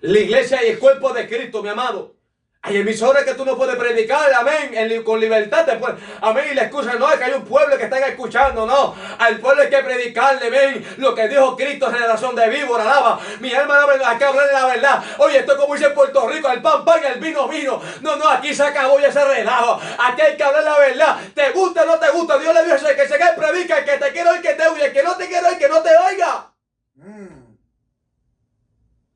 [0.00, 2.17] La iglesia y el cuerpo de Cristo, mi amado.
[2.60, 5.64] Hay emisoras que tú no puedes predicar, amén, en- con libertad.
[5.64, 8.66] Te puedes- amén, y la excusa no es que hay un pueblo que están escuchando,
[8.66, 8.96] no.
[9.18, 13.20] Al pueblo hay que predicarle, ven, lo que dijo Cristo, generación de víbora, alaba.
[13.38, 15.04] Mi alma, alaba, hay que hablarle la verdad.
[15.18, 17.80] Oye, esto es como dice en Puerto Rico, el pan, pan, el vino, vino.
[18.00, 19.80] No, no, aquí se acabó ya ese relajo.
[19.96, 21.16] Aquí hay que hablar la verdad.
[21.34, 23.98] Te gusta o no te gusta, Dios le dijo que se que predica, el que
[23.98, 25.90] te quiere oír, que te oiga, el que no te quiere oír, que no te
[25.96, 26.52] oiga.
[26.96, 27.56] Mm.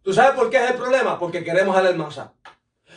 [0.02, 1.18] ¿Tú sabes por qué es el problema?
[1.18, 2.32] Porque queremos a la masa.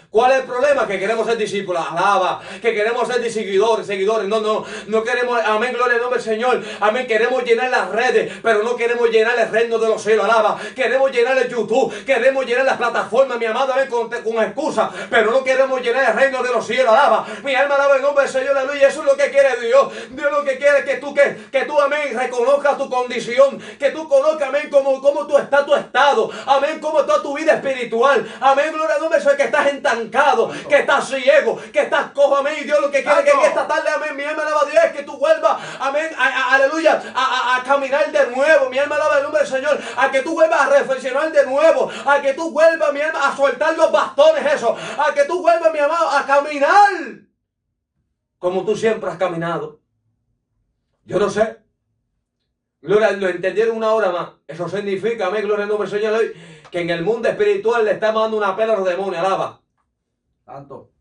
[0.10, 0.88] ¿Cuál es el problema?
[0.88, 4.28] Que queremos ser discípulos, alaba, que queremos ser seguidores, seguidores.
[4.28, 6.64] No, no, no queremos, amén, gloria al nombre del Señor.
[6.80, 10.58] Amén, queremos llenar las redes, pero no queremos llenar el reino de los cielos, alaba.
[10.76, 15.32] Queremos llenar el YouTube, queremos llenar las plataformas, mi amado, amén, con, con excusa, pero
[15.32, 17.26] no queremos llenar el reino de los cielos, alaba.
[17.44, 18.88] Mi alma alaba el nombre del Señor, aleluya.
[18.88, 19.92] Eso es lo que quiere Dios.
[20.10, 23.90] Dios lo que quiere es que tú, que, que tú, amén, reconozcas tu condición, que
[23.92, 28.26] tú conozcas, amén, cómo, cómo tú estás, tu estado, amén, cómo está tu vida espiritual,
[28.40, 29.68] amén, gloria al nombre del Señor, que estás
[30.68, 33.68] que estás ciego, que estás cojo, amén, y Dios lo que quiere que en esta
[33.68, 37.02] tarde, amén, mi alma alaba a Dios, es que tú vuelvas, amén, a- a- aleluya,
[37.16, 40.62] a, caminar de nuevo, mi alma alaba el nombre del Señor, a que tú vuelvas
[40.62, 44.76] a reflexionar de nuevo, a que tú vuelvas, mi alma, a soltar los bastones, eso,
[44.98, 46.90] a que tú vuelvas, mi amado, a caminar
[48.40, 49.80] como tú siempre has caminado.
[51.06, 51.58] Yo no sé.
[52.82, 54.30] Gloria, lo entendieron una hora más.
[54.48, 56.22] Eso significa, amén, gloria al nombre del Señor,
[56.70, 59.62] que en el mundo espiritual le estamos dando una pela a los demonios, alaba.
[60.46, 60.92] Santo.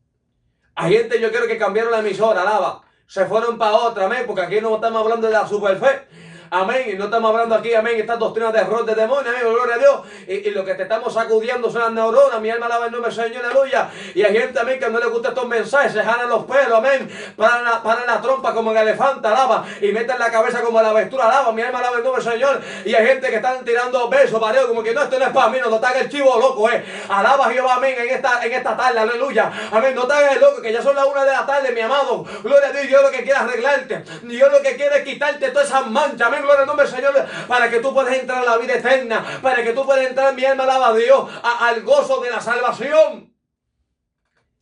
[0.74, 2.82] Hay gente, yo quiero que cambiaron la emisora, alaba.
[3.06, 6.08] Se fueron para otra, amén, porque aquí no estamos hablando de la superfe.
[6.50, 9.74] Amén, y no estamos hablando aquí, amén, estas doctrinas de error de demonios, amén, gloria
[9.74, 10.00] a Dios.
[10.28, 13.24] Y, lo que te estamos sacudiendo son las neuronas, mi alma alaba el nombre del
[13.24, 13.90] Señor, aleluya.
[14.14, 17.08] Y hay gente, amén, que no le gusta estos mensajes, se jalan los pelos, amén,
[17.36, 20.90] paran la, paran la trompa como el elefante, alaba, y meten la cabeza como la
[20.90, 22.60] avestruz, alaba, mi alma alaba el nombre del Señor.
[22.84, 25.48] Y hay gente que están tirando besos, mareo, como que no, esto no es para
[25.48, 26.84] mí, no, te hagas el chivo loco, eh.
[27.08, 29.50] Alaba Jehová, amén, en esta, en esta tarde, aleluya.
[29.72, 31.80] Amén, no te hagas el loco, que ya son las una de la tarde, mi
[31.80, 32.24] amado.
[32.42, 34.04] Gloria a Dios, Dios lo que quiere arreglarte.
[34.22, 37.12] Dios lo que quiere es quitarte todas esas manchas, amén, nombre Señor,
[37.48, 40.44] para que tú puedas entrar a la vida eterna, para que tú puedas entrar, mi
[40.44, 43.32] alma alaba a Dios, al gozo de la salvación.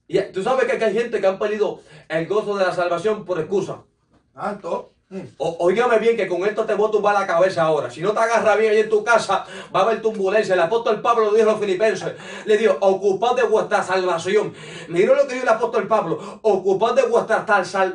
[0.07, 3.39] Y tú sabes que hay gente que han perdido el gozo de la salvación por
[3.39, 3.85] excusa.
[4.35, 4.92] Santo.
[5.39, 7.91] Óigame bien que con esto te voy a tumbar la cabeza ahora.
[7.91, 9.45] Si no te agarra bien ahí en tu casa,
[9.75, 10.55] va a haber turbulencia.
[10.55, 12.15] El apóstol Pablo lo dijo a los filipenses.
[12.47, 14.55] Le dijo, ocupad de vuestra salvación.
[14.89, 16.41] Mira lo que dijo el apóstol Pablo.
[16.41, 17.45] Ocupad de vuestra,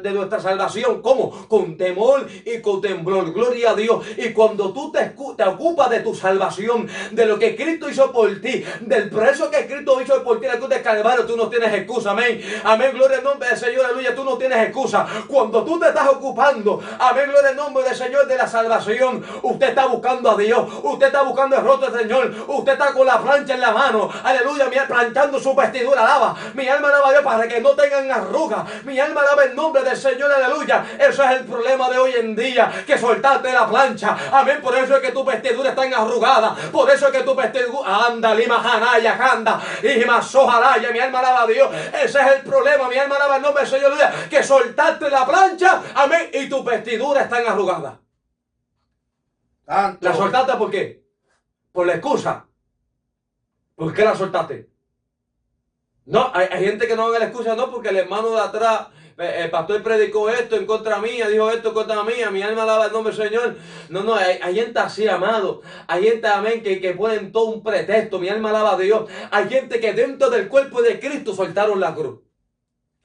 [0.02, 1.02] de nuestra salvación.
[1.02, 1.48] ¿Cómo?
[1.48, 3.34] Con temor y con temblor.
[3.34, 4.06] Gloria a Dios.
[4.18, 5.16] Y cuando tú te,
[5.48, 10.00] ocupas de tu salvación, de lo que Cristo hizo por ti, del precio que Cristo
[10.02, 12.12] hizo por ti la cruz de Calvario, tú no tienes excusa.
[12.12, 12.42] Amén.
[12.64, 12.92] Amén.
[12.94, 13.86] Gloria al nombre del Señor.
[13.86, 14.14] Aleluya.
[14.14, 15.08] Tú no tienes excusa.
[15.28, 16.80] Cuando tú te estás ocupando,
[17.10, 17.30] amén.
[17.30, 19.26] Gloria al nombre del Señor de la salvación.
[19.42, 20.68] Usted está buscando a Dios.
[20.84, 22.34] Usted está buscando el rostro del Señor.
[22.48, 24.10] Usted está con la plancha en la mano.
[24.24, 24.66] Aleluya.
[24.66, 26.02] Mi planchando su vestidura.
[26.02, 26.36] Alaba.
[26.54, 28.84] Mi alma alaba a Dios para que no tengan arrugas.
[28.84, 30.32] Mi alma alaba el nombre del Señor.
[30.32, 30.86] Aleluya.
[31.00, 32.72] Eso es el problema de hoy en día.
[32.86, 34.18] Que soltaste la plancha.
[34.32, 34.60] Amén.
[34.62, 36.56] Por eso es que tu vestidura está arrugada.
[36.72, 38.08] Por eso es que tu vestidura.
[38.08, 39.62] Anda, lima, janaya, janda.
[39.84, 40.92] Y masojalaya.
[40.92, 41.70] Mi alma alaba a Dios.
[41.94, 42.88] Ese es el problema.
[42.90, 43.92] Mi alma alaba el nombre del Señor.
[43.92, 44.28] Aleluya.
[44.30, 45.82] Que soltaste la plancha.
[45.96, 46.30] Amén.
[46.34, 48.02] Y tu vestidura está arrugada.
[49.66, 50.08] Santo.
[50.08, 51.04] ¿La soltaste por qué?
[51.72, 52.46] Por la excusa.
[53.76, 54.70] ¿Por qué la soltaste?
[56.06, 58.88] No, hay, hay gente que no haga la excusa, no, porque el hermano de atrás,
[59.18, 62.64] eh, el pastor predicó esto en contra mía, dijo esto en contra mía, mi alma
[62.64, 63.58] alaba el nombre del Señor.
[63.90, 65.62] No, no, hay, hay gente así, amado.
[65.86, 69.10] Hay gente, amén, que, que ponen todo un pretexto, mi alma alaba a Dios.
[69.32, 72.20] Hay gente que dentro del cuerpo de Cristo soltaron la cruz.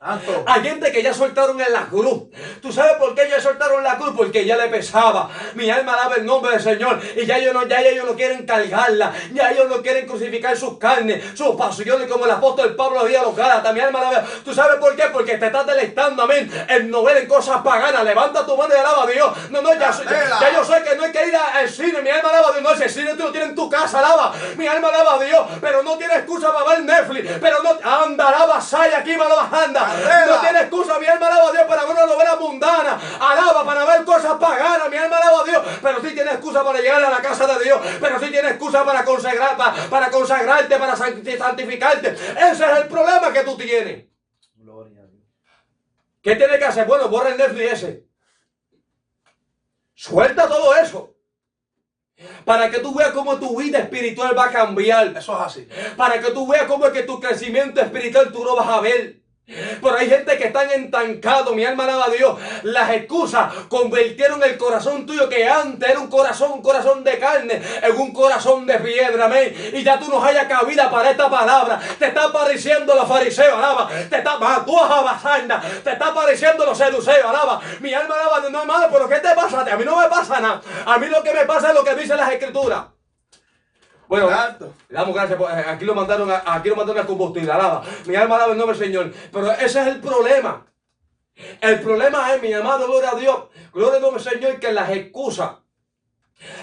[0.04, 2.24] Hay gente que ya soltaron en la cruz.
[2.60, 4.14] ¿Tú sabes por qué ya soltaron la cruz?
[4.16, 5.30] Porque ya le pesaba.
[5.54, 7.00] Mi alma alaba el nombre del Señor.
[7.16, 9.12] Y ya ellos no, ya ellos no quieren cargarla.
[9.32, 13.32] Ya ellos no quieren crucificar sus carnes, sus pasiones, como el apóstol Pablo había los.
[13.72, 14.24] Mi alma alaba.
[14.44, 15.04] ¿Tú sabes por qué?
[15.12, 18.04] Porque te estás deleitando, amén, en no ver en cosas paganas.
[18.04, 19.32] Levanta tu mano y alaba a Dios.
[19.50, 22.02] No, no, ya, ya, ya yo sé que no hay que ir al cine.
[22.02, 22.62] Mi alma alaba a Dios.
[22.62, 24.32] No, ese cine tú lo tienes en tu casa, alaba.
[24.56, 25.46] Mi alma alaba a Dios.
[25.60, 27.38] Pero no tiene excusa para ver Netflix.
[27.40, 29.91] Pero no, anda, alaba, saya, aquí, malaba, anda.
[30.26, 33.00] No tiene excusa, mi alma alaba a Dios para ver una novela mundana.
[33.20, 35.62] Alaba para ver cosas paganas, mi alma alaba a Dios.
[35.82, 37.80] Pero sí tiene excusa para llegar a la casa de Dios.
[38.00, 42.08] Pero sí tiene excusa para consagrar, para, para consagrarte, para santi- santificarte.
[42.10, 44.06] Ese es el problema que tú tienes.
[44.56, 45.22] Gloria a Dios.
[46.22, 46.86] ¿Qué tienes que hacer?
[46.86, 48.06] Bueno, borra el Netflix ese.
[49.94, 51.14] Suelta todo eso.
[52.44, 55.08] Para que tú veas cómo tu vida espiritual va a cambiar.
[55.16, 55.68] Eso es así.
[55.96, 59.21] Para que tú veas cómo es que tu crecimiento espiritual tú lo vas a ver.
[59.82, 62.38] Pero hay gente que están entancados, mi alma alaba a Dios.
[62.62, 67.60] Las excusas convirtieron el corazón tuyo que antes era un corazón, un corazón de carne,
[67.82, 69.54] en un corazón de piedra, amén.
[69.72, 71.80] Y ya tú no hayas cabida para esta palabra.
[71.98, 73.88] Te está apareciendo los fariseos, alaba.
[73.88, 74.76] Te está, ah, tú.
[75.84, 77.60] Te está apareciendo los seduceos, alaba.
[77.80, 79.60] Mi alma alaba, no hermano, pero ¿qué te pasa?
[79.60, 80.60] A mí no me pasa nada.
[80.86, 82.84] A mí lo que me pasa es lo que dicen las escrituras.
[84.12, 85.38] Bueno, le damos gracias.
[85.38, 87.50] por- eh, Aquí lo mandaron a, aquí lo mandaron a combustible.
[87.50, 87.82] Alaba.
[88.04, 89.10] Mi alma alaba el nombre del Señor.
[89.32, 90.66] Pero ese es el problema.
[91.62, 93.36] El problema es, mi amado, gloria a Dios.
[93.72, 95.52] Gloria al nombre del Señor, que las excusas.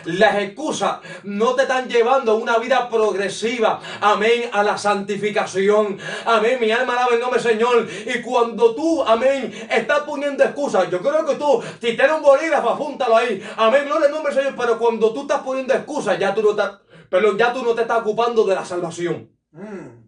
[0.05, 6.59] Las excusas no te están llevando a una vida progresiva, amén, a la santificación, amén,
[6.59, 10.99] mi alma alaba el nombre del Señor, y cuando tú, amén, estás poniendo excusas, yo
[10.99, 14.59] creo que tú, si tienes un bolígrafo, apúntalo ahí, amén, gloria al nombre del Señor,
[14.59, 16.71] pero cuando tú estás poniendo excusas, ya tú no estás,
[17.09, 20.07] pero ya tú no te estás ocupando de la salvación, Mm.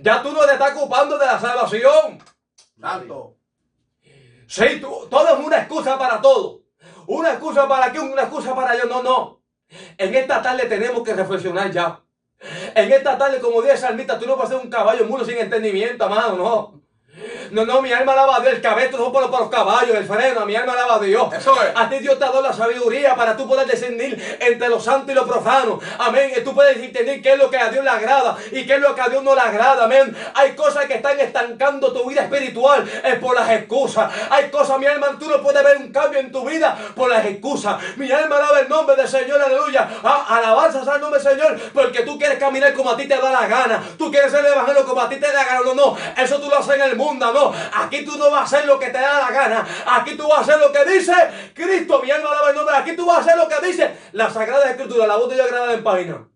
[0.00, 2.18] ya tú no te estás ocupando de la salvación,
[2.80, 3.36] Santo.
[4.46, 6.62] Sí, tú- todo es una excusa para todo.
[7.06, 8.84] Una excusa para qué, una excusa para yo.
[8.84, 9.40] No, no.
[9.96, 12.00] En esta tarde tenemos que reflexionar ya.
[12.74, 15.38] En esta tarde, como dice el salmista, tú no puedes ser un caballo mulo sin
[15.38, 16.81] entendimiento, amado, no.
[17.52, 18.54] No, no, mi alma alaba a Dios.
[18.54, 21.30] El cabestro no para, para los caballos, el freno, mi alma alaba a Dios.
[21.34, 21.70] Eso es.
[21.74, 25.12] A ti Dios te ha dado la sabiduría para tú poder discernir entre lo santo
[25.12, 25.78] y lo profano.
[25.98, 26.32] Amén.
[26.34, 28.80] Y tú puedes entender qué es lo que a Dios le agrada y qué es
[28.80, 29.84] lo que a Dios no le agrada.
[29.84, 30.16] Amén.
[30.34, 34.10] Hay cosas que están estancando tu vida espiritual es por las excusas.
[34.30, 37.24] Hay cosas, mi alma, tú no puedes ver un cambio en tu vida por las
[37.26, 37.76] excusas.
[37.96, 39.88] Mi alma alaba el nombre del Señor, aleluya.
[40.02, 43.30] Ah, alabanza al nombre del Señor, porque tú quieres caminar como a ti te da
[43.30, 43.82] la gana.
[43.98, 45.60] Tú quieres ser el evangelio como a ti te da la gana.
[45.66, 45.96] No, no.
[46.16, 47.41] Eso tú lo haces en el mundo, no.
[47.50, 49.66] Aquí tú no vas a hacer lo que te da la gana.
[49.86, 51.12] Aquí tú vas a hacer lo que dice
[51.54, 52.02] Cristo.
[52.02, 52.76] Mi alma alaba el nombre.
[52.76, 55.48] Aquí tú vas a hacer lo que dice la Sagrada Escritura, la voz de Dios
[55.48, 56.28] grabada en página.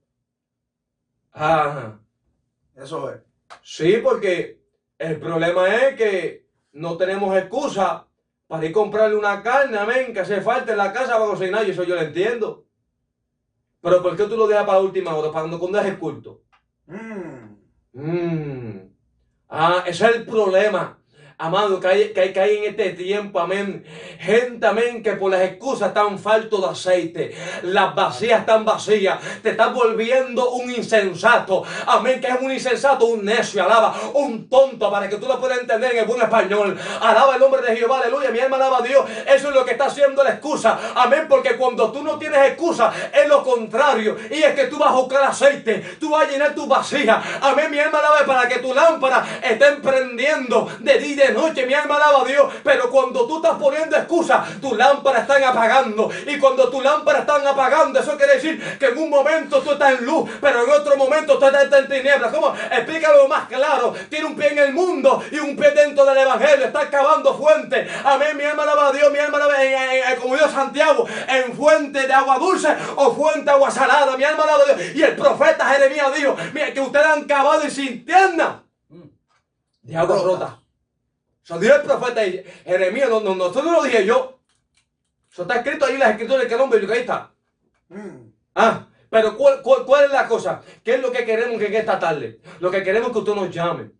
[1.32, 2.00] Ajá.
[2.74, 3.20] Eso es.
[3.62, 4.60] Sí, porque
[4.98, 8.06] el problema es que no tenemos excusa
[8.46, 11.66] para ir a comprarle una carne, amén, que hace falta en la casa para cocinar,
[11.66, 12.66] y eso yo lo entiendo.
[13.80, 15.98] Pero ¿por qué tú lo dejas para la última hora, para cuando, cuando es el
[15.98, 16.42] culto?
[16.86, 17.56] Mm.
[17.92, 18.95] Mm.
[19.48, 20.98] Ah, ese es el problema.
[21.38, 23.84] Amado, que hay, que, hay, en este tiempo, amén.
[24.18, 27.36] Gente, amén, que por las excusas están faltos de aceite.
[27.64, 29.18] Las vacías están vacías.
[29.42, 31.62] Te estás volviendo un insensato.
[31.88, 33.94] Amén, que es un insensato, un necio, alaba.
[34.14, 36.74] Un tonto, para que tú lo puedas entender en el buen español.
[37.02, 38.30] Alaba el nombre de Jehová, aleluya.
[38.30, 39.04] Mi alma alaba a Dios.
[39.26, 40.80] Eso es lo que está haciendo la excusa.
[40.94, 44.16] Amén, porque cuando tú no tienes excusa, es lo contrario.
[44.30, 45.96] Y es que tú vas a buscar aceite.
[46.00, 47.22] Tú vas a llenar tu vasija.
[47.42, 51.66] Amén, mi alma alaba para que tu lámpara esté prendiendo de día de noche.
[51.66, 52.53] Mi alma alaba a Dios.
[52.62, 56.11] Pero cuando tú estás poniendo excusas, tus lámparas están apagando.
[56.27, 59.98] Y cuando tus lámparas están apagando, eso quiere decir que en un momento tú estás
[59.98, 62.32] en luz, pero en otro momento tú estás en tinieblas.
[62.32, 62.55] ¿Cómo?
[62.70, 63.94] Explícalo más claro.
[64.09, 66.66] Tiene un pie en el mundo y un pie dentro del evangelio.
[66.66, 67.89] Está cavando fuente.
[68.05, 68.36] Amén.
[68.36, 69.11] Mi alma alaba a Dios.
[69.12, 73.12] Mi alma alaba, en- en- en- como dijo Santiago, en fuente de agua dulce o
[73.15, 74.16] fuente de agua salada.
[74.16, 74.94] Mi alma alaba a Dios.
[74.97, 78.62] Y el profeta Jeremías dijo: Mira, que ustedes han cavado y sin tierna
[79.82, 80.27] de agua Rota.
[80.28, 80.61] rota.
[81.47, 82.23] Eso dijo el profeta
[82.64, 84.40] Jeremías, no, no, no, eso no lo dije yo.
[85.31, 87.31] Eso está escrito ahí en las escrituras del canon bíblico, ahí está.
[87.89, 88.32] Mm.
[88.56, 90.60] Ah, pero ¿cuál, cuál, cuál es la cosa?
[90.82, 92.40] ¿Qué es lo que queremos que en esta tarde?
[92.59, 93.93] Lo que queremos que usted nos llame.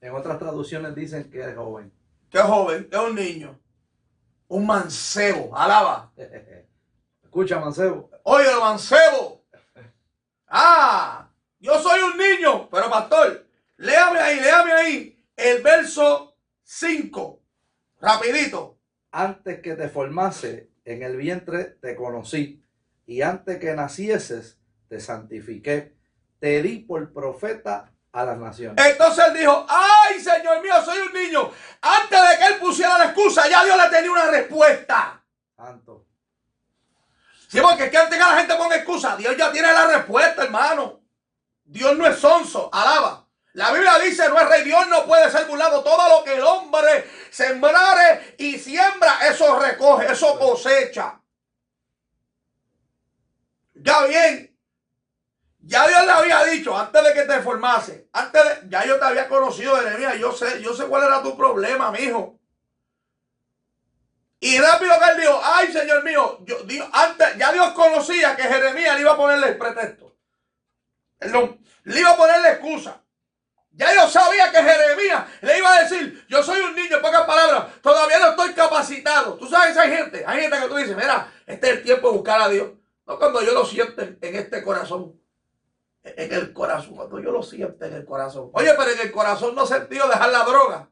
[0.00, 1.92] En otras traducciones dicen que es joven.
[2.30, 3.58] qué joven, es un niño.
[4.48, 6.12] Un mancebo, alaba.
[7.22, 8.10] Escucha, Mancebo.
[8.24, 9.44] Oye, el mancebo.
[10.48, 12.68] Ah, yo soy un niño.
[12.70, 13.46] Pero pastor,
[13.76, 17.42] léame ahí, léame ahí el verso 5.
[18.00, 18.78] Rapidito.
[19.12, 22.62] antes que te formase en el vientre te conocí,
[23.06, 24.58] y antes que nacieses
[24.88, 25.96] te santifiqué,
[26.38, 28.84] te di por profeta a las naciones.
[28.84, 31.50] Entonces él dijo, ay Señor mío, soy un niño.
[31.80, 35.24] Antes de que él pusiera la excusa, ya Dios le tenía una respuesta.
[35.56, 36.06] Santo.
[37.48, 40.44] Sí, porque es que antes que la gente ponga excusa, Dios ya tiene la respuesta,
[40.44, 41.00] hermano.
[41.64, 43.25] Dios no es sonso, alaba.
[43.56, 45.82] La Biblia dice, no es rey, Dios no puede ser burlado.
[45.82, 51.18] Todo lo que el hombre sembrare y siembra, eso recoge, eso cosecha.
[53.72, 54.54] Ya bien,
[55.60, 59.06] ya Dios le había dicho antes de que te formase, antes de, ya yo te
[59.06, 62.38] había conocido, Jeremías, yo sé, yo sé cuál era tu problema, mijo.
[64.38, 68.42] Y rápido que él dijo, ay Señor mío, yo, Dios, antes, ya Dios conocía que
[68.42, 70.14] Jeremías le iba a ponerle pretexto.
[71.16, 73.02] Perdón, le iba a ponerle excusa.
[73.76, 77.26] Ya yo sabía que Jeremías le iba a decir, yo soy un niño, en pocas
[77.26, 79.34] palabras, todavía no estoy capacitado.
[79.34, 82.16] Tú sabes, hay gente, hay gente que tú dices, mira, este es el tiempo de
[82.16, 82.70] buscar a Dios.
[83.06, 85.20] No cuando yo lo siento en, este corazón.
[86.02, 88.48] En el corazón, cuando yo lo siento en el corazón.
[88.54, 90.88] Oye, pero en el corazón no he sentido dejar la droga.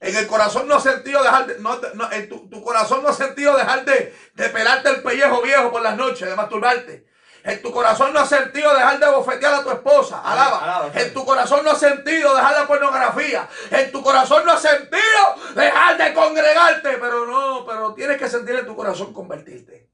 [0.00, 3.10] En el corazón no has sentido dejar de, no, no, en tu, tu, corazón no
[3.10, 7.06] has sentido dejar de, de pelarte el pellejo viejo por las noches, de masturbarte.
[7.44, 10.22] En tu corazón no has sentido dejar de bofetear a tu esposa.
[10.24, 10.64] Alaba.
[10.64, 13.46] Alaba en tu corazón no has sentido dejar la pornografía.
[13.70, 16.96] En tu corazón no has sentido dejar de congregarte.
[16.96, 19.90] Pero no, pero tienes que sentir en tu corazón convertirte.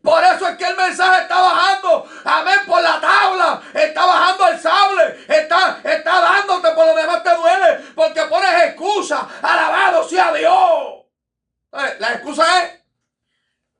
[0.00, 4.60] Por eso es que el mensaje está bajando, amén, por la tabla, está bajando el
[4.60, 11.06] sable, está, está dándote por lo demás te duele, porque pones excusa, alabado sea Dios.
[11.98, 12.75] La excusa es,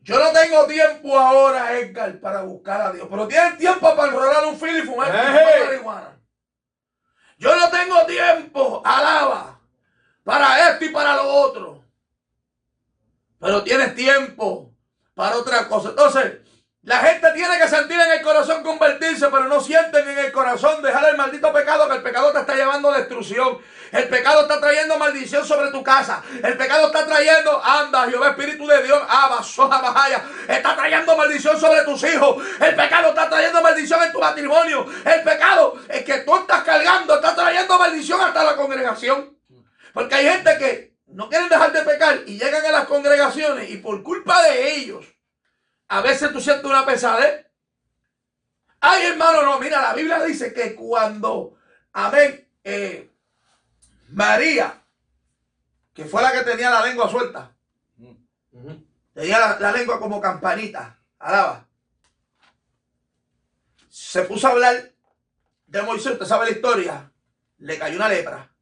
[0.06, 4.46] yo no tengo tiempo ahora, Edgar, para buscar a Dios, pero tienes tiempo para enrolar
[4.46, 6.16] un filo y fumar marihuana.
[7.38, 9.58] Yo no tengo tiempo, alaba,
[10.22, 11.84] para esto y para lo otro,
[13.40, 14.72] pero tienes tiempo
[15.12, 15.88] para otra cosa.
[15.88, 16.38] Entonces,
[16.86, 20.80] la gente tiene que sentir en el corazón convertirse, pero no sienten en el corazón
[20.82, 23.58] dejar el maldito pecado, que el pecado te está llevando a destrucción.
[23.90, 26.22] El pecado está trayendo maldición sobre tu casa.
[26.44, 29.02] El pecado está trayendo, anda, Jehová Espíritu de Dios,
[29.42, 30.22] soja, bajaya.
[30.46, 32.46] Está trayendo maldición sobre tus hijos.
[32.60, 34.86] El pecado está trayendo maldición en tu matrimonio.
[35.04, 39.36] El pecado es que tú estás cargando, está trayendo maldición hasta la congregación.
[39.92, 43.78] Porque hay gente que no quieren dejar de pecar y llegan a las congregaciones y
[43.78, 45.15] por culpa de ellos,
[45.88, 47.46] a veces tú sientes una pesadez.
[48.80, 51.56] Ay, hermano, no, mira, la Biblia dice que cuando,
[51.92, 53.10] amén, eh,
[54.08, 54.82] María,
[55.94, 57.56] que fue la que tenía la lengua suelta,
[59.14, 61.66] tenía la, la lengua como campanita, alaba,
[63.88, 64.92] se puso a hablar
[65.66, 67.12] de Moisés, usted sabe la historia,
[67.58, 68.52] le cayó una lepra.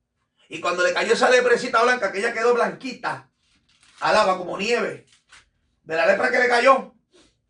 [0.49, 3.31] Y cuando le cayó esa leprecita blanca, que ella quedó blanquita,
[4.01, 5.07] alaba como nieve,
[5.83, 6.94] de la lepra que le cayó,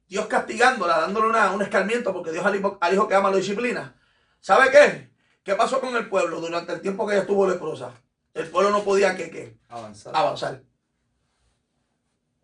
[0.06, 3.36] Dios castigándola, dándole una, un escarmiento, porque Dios al hijo, al hijo que ama lo
[3.36, 3.94] disciplina.
[4.40, 5.10] ¿Sabe qué?
[5.42, 7.92] ¿Qué pasó con el pueblo durante el tiempo que ella estuvo leprosa?
[8.32, 9.58] El pueblo no podía ¿qué, qué?
[9.68, 10.14] Avanzar.
[10.16, 10.62] avanzar.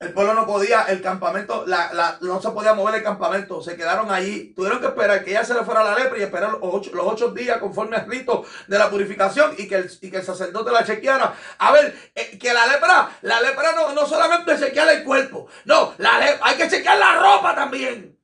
[0.00, 3.76] El pueblo no podía, el campamento, la, la, no se podía mover el campamento, se
[3.76, 4.54] quedaron allí.
[4.54, 7.06] Tuvieron que esperar que ella se le fuera la lepra y esperar los ocho, los
[7.06, 10.72] ocho días conforme al rito de la purificación y que el, y que el sacerdote
[10.72, 11.34] la chequeara.
[11.58, 15.92] A ver, eh, que la lepra, la lepra no, no solamente chequear el cuerpo, no,
[15.98, 18.18] la lepra, hay que chequear la ropa también.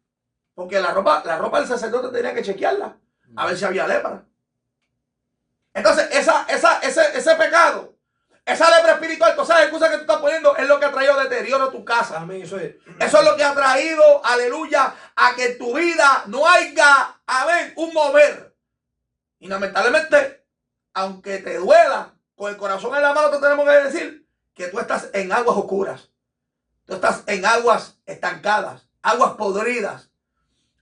[0.55, 2.97] Porque la ropa, la ropa del sacerdote tenía que chequearla,
[3.36, 4.24] a ver si había lepra.
[5.74, 7.95] Entonces, esa, esa, ese, ese pecado
[8.47, 11.18] esa lepra espiritual, todas esas excusas que tú estás poniendo es lo que ha traído
[11.18, 12.20] deterioro a tu casa.
[12.20, 12.77] Amén, eso es.
[13.01, 17.73] Eso es lo que ha traído, aleluya, a que en tu vida no haya, amén,
[17.74, 18.56] un mover.
[19.40, 20.47] Y lamentablemente,
[20.94, 24.78] aunque te duela, con el corazón en la mano te tenemos que decir que tú
[24.78, 26.10] estás en aguas oscuras.
[26.85, 30.10] Tú estás en aguas estancadas, aguas podridas.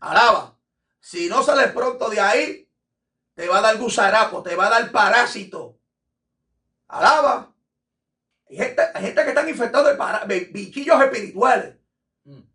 [0.01, 0.59] Alaba.
[1.01, 2.71] Si no sales pronto de ahí,
[3.35, 5.79] te va a dar gusarapo, te va a dar parásito.
[6.89, 7.54] Alaba.
[8.55, 11.75] Hay gente, hay gente que están infectados de, para, de bichillos espirituales,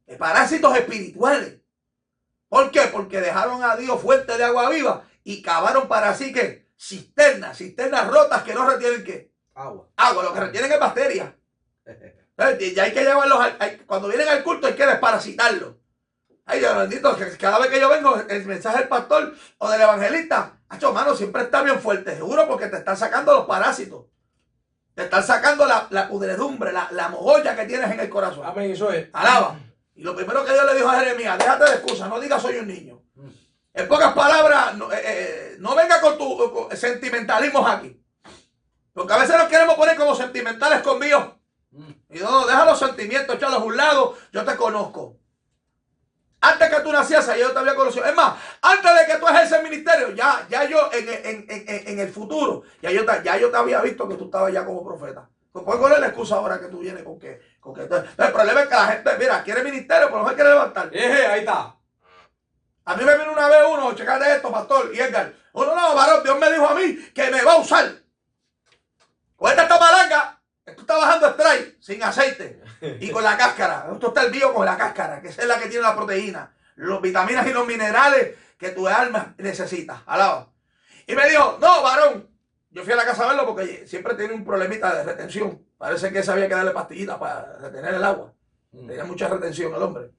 [0.07, 1.55] de parásitos espirituales.
[2.47, 2.81] ¿Por qué?
[2.91, 8.07] Porque dejaron a Dios fuente de agua viva y cavaron para sí que cisternas, cisternas
[8.07, 9.31] rotas que no retienen qué?
[9.53, 9.87] Agua.
[9.97, 11.31] Agua, lo que retienen es bacterias.
[12.37, 15.75] Ya hay que llevarlos, al- hay- cuando vienen al culto hay que desparasitarlos.
[16.45, 19.81] Ay, Dios bendito, que cada vez que yo vengo, el mensaje del pastor o del
[19.81, 24.05] evangelista, hacho, mano, siempre está bien fuerte, seguro, porque te están sacando los parásitos.
[24.99, 28.45] Te están sacando la, la pudredumbre, la, la mogolla que tienes en el corazón.
[28.45, 29.07] Amén, eso es.
[29.13, 29.57] Alaba.
[29.95, 32.57] Y lo primero que Dios le dijo a Jeremías, déjate de excusas, no digas soy
[32.57, 33.01] un niño.
[33.73, 37.97] En pocas palabras, no, eh, eh, no venga con tus sentimentalismos aquí.
[38.91, 41.39] Porque a veces nos queremos poner como sentimentales conmigo.
[41.71, 41.91] Mm.
[42.09, 45.15] Y no, no, deja los sentimientos, échalos a un lado, yo te conozco.
[46.41, 48.05] Antes que tú nacieras, ya yo te había conocido.
[48.05, 51.87] Es más, antes de que tú ejerces el ministerio, ya, ya yo en, en- en-
[51.87, 54.65] en- el futuro, ya yo, te, ya yo te había visto que tú estabas ya
[54.65, 55.27] como profeta.
[55.51, 58.61] Pues puedes poner la excusa ahora que tú vienes con que, con que el problema
[58.61, 60.89] es que la gente, mira, quiere ministerio, pero no se quiere levantar.
[60.95, 61.75] Eje, ahí está.
[62.85, 65.33] A mí me vino una vez uno, checate esto, pastor, y Edgar.
[65.53, 67.91] Uno, no, varón, Dios me dijo a mí que me va a usar.
[69.35, 72.61] Con esta malanga, esto está bajando strike, sin aceite,
[72.99, 73.89] y con la cáscara.
[73.91, 76.53] Esto está el bio con la cáscara, que esa es la que tiene la proteína,
[76.75, 80.03] los vitaminas y los minerales que tu alma necesita.
[80.05, 80.49] Alaba.
[81.07, 82.29] Y me dijo, no, varón.
[82.71, 85.65] Yo fui a la casa a verlo porque siempre tiene un problemita de retención.
[85.77, 88.31] Parece que sabía que darle pastillitas para retener el agua.
[88.71, 88.87] Mm.
[88.87, 90.11] Tenía mucha retención el hombre.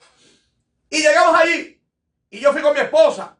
[0.88, 1.80] Y llegamos allí.
[2.30, 3.36] Y yo fui con mi esposa.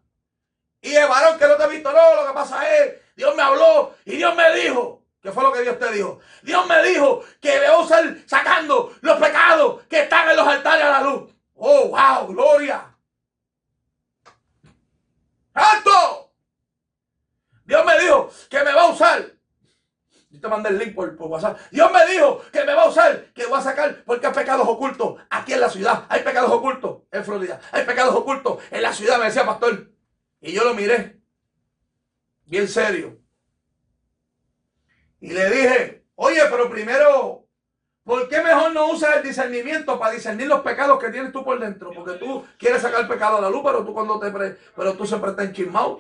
[0.81, 3.43] Y el varón que no te ha visto, no, lo que pasa es, Dios me
[3.43, 5.00] habló y Dios me dijo.
[5.23, 6.19] ¿Qué fue lo que Dios te dijo?
[6.43, 10.91] Dios me dijo que debo estar sacando los pecados que están en los altares a
[10.91, 11.31] la luz.
[11.55, 12.97] Oh, wow, gloria.
[15.53, 16.33] ¡Alto!
[17.65, 19.31] Dios me dijo que me va a usar.
[20.31, 21.59] Yo te mandé el link por, por WhatsApp.
[21.71, 24.67] Dios me dijo que me va a usar, que voy a sacar, porque hay pecados
[24.67, 26.07] ocultos aquí en la ciudad.
[26.09, 27.61] Hay pecados ocultos en Florida.
[27.73, 29.91] Hay pecados ocultos en la ciudad, me decía pastor.
[30.41, 31.21] Y yo lo miré,
[32.47, 33.20] bien serio.
[35.21, 37.47] Y le dije, oye, pero primero,
[38.05, 41.59] ¿por qué mejor no usas el discernimiento para discernir los pecados que tienes tú por
[41.61, 41.91] dentro?
[41.95, 44.95] Porque tú quieres sacar el pecado a la luz, pero tú cuando te pre- pero
[44.95, 45.99] tú siempre estás enchismado.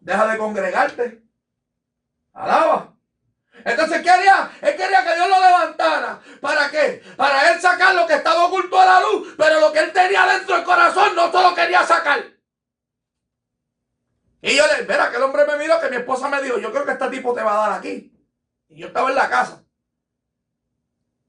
[0.00, 1.22] Deja de congregarte.
[2.32, 2.94] Alaba.
[3.64, 4.50] Entonces, ¿qué haría?
[4.60, 6.20] Él quería que Dios lo levantara.
[6.40, 7.02] ¿Para qué?
[7.16, 10.26] Para él sacar lo que estaba oculto a la luz, pero lo que él tenía
[10.26, 12.24] dentro del corazón no se lo quería sacar.
[14.42, 16.70] Y yo le, espera, que el hombre me miró, que mi esposa me dijo, yo
[16.72, 18.13] creo que este tipo te va a dar aquí.
[18.74, 19.63] Y yo estaba en la casa.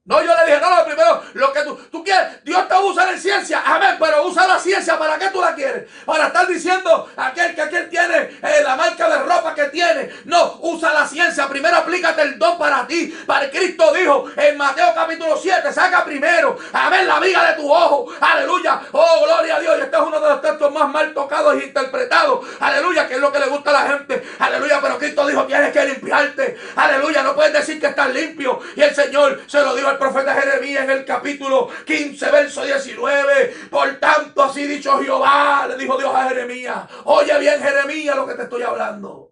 [0.08, 3.10] No, yo le dije, no, no, primero, lo que tú, tú quieres, Dios te usa
[3.10, 5.90] en ciencia, amén, pero usa la ciencia, ¿para qué tú la quieres?
[6.06, 10.12] Para estar diciendo aquel que aquel tiene eh, la marca de ropa que tiene.
[10.26, 13.18] No, usa la ciencia, primero aplícate el don para ti.
[13.26, 18.14] Para Cristo dijo en Mateo capítulo 7, saca primero, amén, la viga de tu ojo,
[18.22, 21.56] aleluya, oh, gloria a Dios, y este es uno de los textos más mal tocados
[21.56, 25.26] e interpretados, aleluya, que es lo que le gusta a la gente, aleluya, pero Cristo
[25.26, 29.64] dijo, tienes que limpiarte, aleluya, no puedes decir que estás limpio, y el Señor se
[29.64, 33.68] lo dijo profeta Jeremías en el capítulo 15, verso 19.
[33.70, 36.90] Por tanto, así dicho Jehová, le dijo Dios a Jeremías.
[37.06, 39.32] Oye bien, Jeremías, lo que te estoy hablando.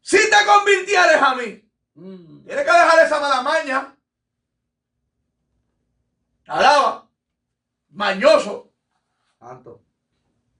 [0.00, 1.62] Si te convirtieres a mí,
[1.94, 2.44] Mm.
[2.44, 3.96] tienes que dejar esa mala maña.
[6.46, 7.08] Alaba.
[7.88, 8.72] Mañoso.
[9.38, 9.82] Santo.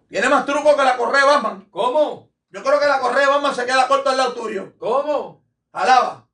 [0.08, 1.68] Tiene más truco que la correa Batman.
[1.70, 2.30] ¿Cómo?
[2.50, 4.76] Yo creo que la correa Batman se queda corta al lado tuyo.
[4.78, 5.44] ¿Cómo?
[5.72, 6.25] Alaba.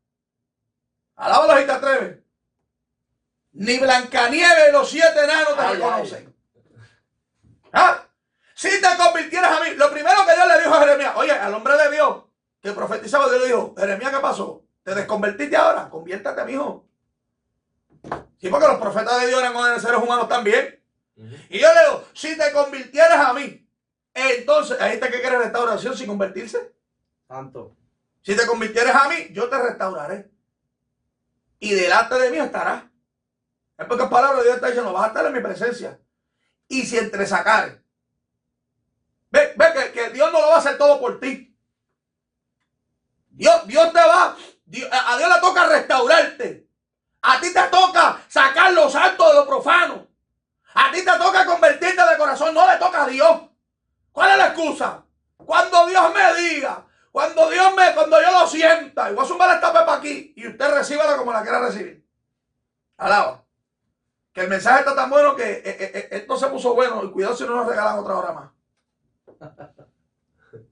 [1.22, 2.18] Alábalo si te atreves.
[3.52, 6.36] Ni Blancanieves y los siete enanos te Ay, reconocen.
[7.72, 8.04] ¿Ah?
[8.56, 11.54] Si te convirtieras a mí, lo primero que Dios le dijo a Jeremías, oye, al
[11.54, 12.24] hombre de Dios
[12.60, 14.64] que profetizaba, Dios le dijo, Jeremías, ¿qué pasó?
[14.82, 15.88] ¿Te desconvertiste ahora?
[15.88, 16.88] Conviértate, mijo.
[18.40, 20.82] Sí, porque los profetas de Dios eran seres humanos también.
[21.48, 23.64] Y yo le digo, si te convirtieras a mí,
[24.12, 26.72] entonces, hay gente que quiere restauración sin convertirse.
[27.28, 27.76] Santo.
[28.22, 30.31] Si te convirtieres a mí, yo te restauraré.
[31.62, 32.82] Y delante de mí estarás.
[33.78, 35.96] Es porque palabra de Dios está diciendo, vas a estar en mi presencia.
[36.66, 37.76] Y si entre sacares.
[39.30, 41.56] Ve, ve que, que Dios no lo va a hacer todo por ti.
[43.28, 46.68] Dios, Dios te va, Dios- a Dios le toca restaurarte.
[47.20, 50.08] A ti te toca sacar lo santo de lo profano.
[50.74, 53.40] A ti te toca convertirte de corazón, no le toca a Dios.
[54.10, 55.04] ¿Cuál es la excusa?
[55.36, 59.54] Cuando Dios me diga, cuando Dios me, cuando yo lo sienta, y voy a sumar
[59.54, 62.02] esta pepa aquí, y usted recíbala como la quiera recibir.
[62.96, 63.44] Alaba.
[64.32, 67.10] Que el mensaje está tan bueno que eh, eh, eh, esto se puso bueno, y
[67.10, 68.50] cuidado si no nos regalan otra hora más.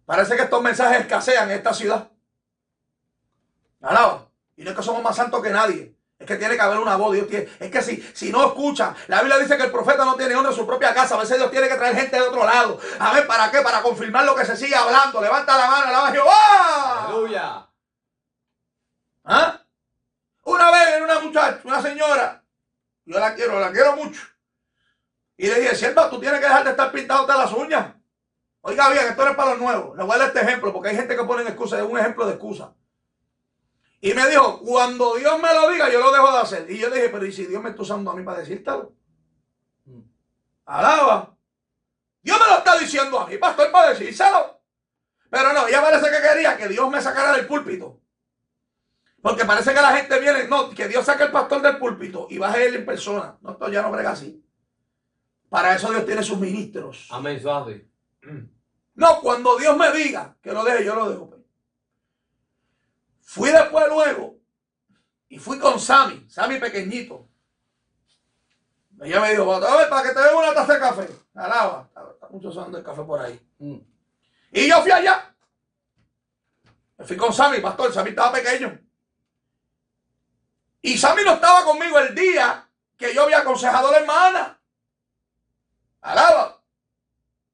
[0.07, 2.11] Parece que estos mensajes escasean en esta ciudad.
[3.83, 4.27] Alaba.
[4.57, 5.95] Y no es que somos más santos que nadie.
[6.21, 7.15] Es que tiene que haber una voz.
[7.15, 10.17] Dios tiene, es que si, si no escucha, la Biblia dice que el profeta no
[10.17, 11.15] tiene honra en su propia casa.
[11.15, 12.79] A veces Dios tiene que traer gente de otro lado.
[12.99, 13.63] A ver, ¿para qué?
[13.63, 15.23] Para confirmar lo que se sigue hablando.
[15.23, 17.05] Levanta la mano, alaba a Jehová.
[17.07, 17.67] Aleluya.
[19.25, 19.61] ¿Ah?
[20.45, 22.45] Una vez en una muchacha, una señora,
[23.07, 24.21] yo la quiero, la quiero mucho.
[25.39, 27.95] Y le dije, sierva, tú tienes que dejar de estar pintándote las uñas.
[28.61, 29.97] Oiga bien, esto no es para los nuevos.
[29.97, 32.27] Le voy a dar este ejemplo, porque hay gente que pone excusa, es un ejemplo
[32.27, 32.75] de excusa.
[34.01, 36.71] Y me dijo, cuando Dios me lo diga, yo lo dejo de hacer.
[36.71, 38.95] Y yo le dije, pero ¿y si Dios me está usando a mí para decírtelo?
[39.85, 40.01] Mm.
[40.65, 41.37] Alaba.
[42.23, 44.61] Dios me lo está diciendo a mí, pastor, para decírselo.
[45.29, 48.01] Pero no, ella parece que quería que Dios me sacara del púlpito.
[49.23, 52.39] Porque parece que la gente viene, no, que Dios saque el pastor del púlpito y
[52.39, 53.37] baje él en persona.
[53.43, 54.43] No, esto ya no brega así.
[55.51, 57.07] Para eso Dios tiene sus ministros.
[57.11, 57.87] Amén, suave.
[58.95, 61.40] No, cuando Dios me diga que lo deje, yo lo dejo.
[63.31, 64.41] Fui después luego
[65.29, 67.29] y fui con Sammy, Sammy pequeñito.
[69.01, 69.47] Ella me dijo,
[69.89, 71.09] para que te dé una taza de café.
[71.37, 73.41] Alaba, está, mucho sonando el café por ahí.
[73.59, 73.79] Mm.
[74.51, 75.33] Y yo fui allá.
[76.99, 78.77] Me fui con Sammy, pastor, Sammy estaba pequeño.
[80.83, 84.61] Y Sammy no estaba conmigo el día que yo había aconsejado a la hermana.
[86.01, 86.61] Alaba.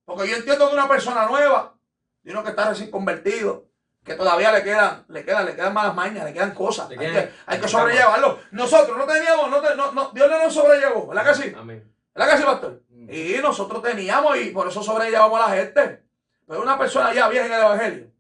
[0.07, 1.77] Porque yo entiendo que una persona nueva,
[2.23, 3.69] de uno que está recién convertido,
[4.07, 6.89] que todavía le quedan, le quedan, le quedan malas mañas, le quedan cosas.
[6.89, 8.39] Le Hay que, hay que le sobrellevarlo.
[8.53, 11.53] Nosotros no teníamos, no, no- no, Dios no nos sobrellevó, ¿verdad que sí?
[11.59, 11.93] Amén.
[12.15, 12.83] ¿Verdad que sí, pastor?
[12.89, 13.11] Mm.
[13.13, 16.05] Y nosotros teníamos y por eso sobrellevamos a la gente.
[16.47, 18.11] Pero una persona ya vieja en el Evangelio,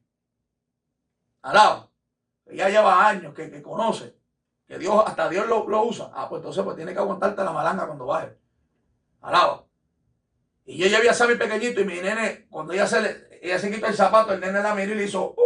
[1.42, 1.88] alaba,
[2.44, 4.16] que ya lleva años, que, que conoce,
[4.66, 6.10] que Dios, hasta Dios lo, lo usa.
[6.12, 8.36] Ah, pues entonces pues tiene que aguantarte la malanga cuando baje.
[9.22, 9.64] Alaba.
[10.64, 13.70] Y yo vi a Sammy pequeñito y mi nene, cuando ella se, le, ella se
[13.70, 15.30] quitó el zapato, el nene la miró y le hizo...
[15.36, 15.45] "Uh".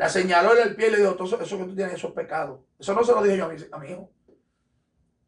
[0.00, 2.08] La señaló en el pie y le dijo, "Todo eso, eso que tú tienes, eso
[2.08, 2.64] es pecado.
[2.78, 4.10] Eso no se lo dije yo a mi, a mi hijo.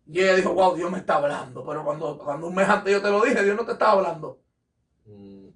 [0.06, 1.62] Y ella dijo, wow, Dios me está hablando.
[1.62, 4.40] Pero cuando, cuando un mes antes yo te lo dije, Dios no te estaba hablando.
[5.04, 5.48] Mm,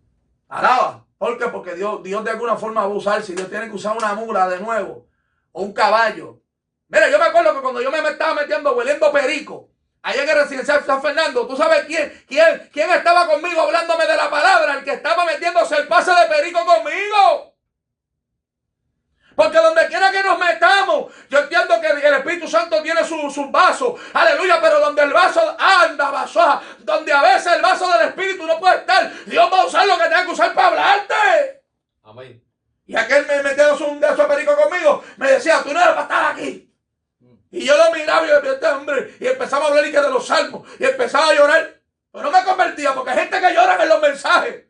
[0.48, 1.06] Alaba.
[1.16, 1.46] ¿Por qué?
[1.46, 3.22] Porque Dios, Dios de alguna forma va a usar.
[3.22, 5.08] Si Dios tiene que usar una mula de nuevo
[5.50, 6.42] o un caballo.
[6.88, 9.70] Mira, yo me acuerdo que cuando yo me estaba metiendo, hueliendo perico,
[10.02, 14.14] allá en el residencial San Fernando, ¿tú sabes quién, quién, quién estaba conmigo hablándome de
[14.14, 14.74] la palabra?
[14.74, 17.55] El que estaba metiéndose el pase de perico conmigo.
[19.36, 23.50] Porque donde quiera que nos metamos, yo entiendo que el Espíritu Santo tiene sus su
[23.50, 28.46] vasos, aleluya, pero donde el vaso anda, vaso, donde a veces el vaso del Espíritu
[28.46, 31.62] no puede estar, Dios va a usar lo que tenga que usar para hablarte.
[32.04, 32.42] Amén.
[32.86, 36.32] Y aquel me metiéndose un de perico conmigo, me decía, tú no eres para estar
[36.32, 36.72] aquí.
[37.50, 40.10] Y yo lo miraba y decía, este hombre, y empezaba a hablar y que de
[40.10, 41.74] los salmos, y empezaba a llorar.
[42.10, 44.64] Pero no me convertía, porque hay gente que llora en los mensajes,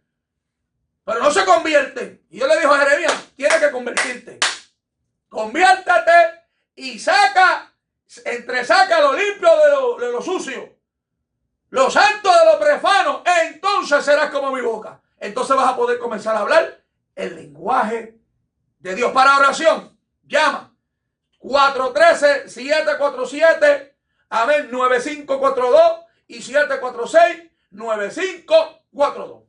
[1.05, 2.27] pero no se convierten.
[2.31, 4.41] Y yo le dije a Jeremías, tienes que convertirte.
[5.28, 7.73] Conviértate y saca,
[8.24, 10.77] entre saca lo limpio de lo, de lo sucio,
[11.70, 15.01] lo santo de lo profano, entonces serás como mi boca.
[15.19, 16.85] Entonces vas a poder comenzar a hablar
[17.15, 18.19] el lenguaje
[18.78, 19.12] de Dios.
[19.12, 20.77] Para oración, llama
[21.40, 23.94] 413-747,
[24.28, 25.81] amén, 9542
[26.28, 26.43] y
[27.73, 29.43] 746-9542.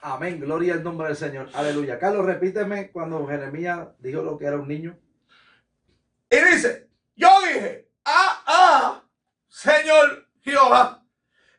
[0.00, 1.48] Amén, gloria al nombre del Señor.
[1.54, 1.98] Aleluya.
[1.98, 4.96] Carlos, repíteme cuando Jeremías dijo lo que era un niño.
[6.30, 9.04] Y dice, yo dije, ah, ah,
[9.48, 11.04] Señor Jehová,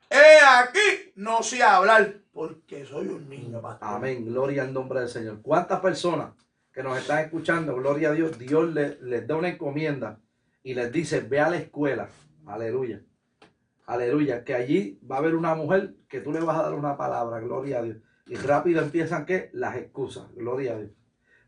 [0.10, 3.62] he aquí, no sé hablar, porque soy un niño.
[3.82, 5.42] Amén, gloria al nombre del Señor.
[5.42, 6.34] ¿Cuántas personas
[6.72, 10.20] que nos están escuchando, gloria a Dios, Dios le- les da una encomienda
[10.64, 12.10] y les dice, ve a la escuela,
[12.46, 13.02] aleluya,
[13.88, 16.96] aleluya, que allí va a haber una mujer que tú le vas a dar una
[16.96, 17.98] palabra, gloria a Dios.
[18.28, 20.92] Y rápido empiezan que las excusas, gloria a Dios.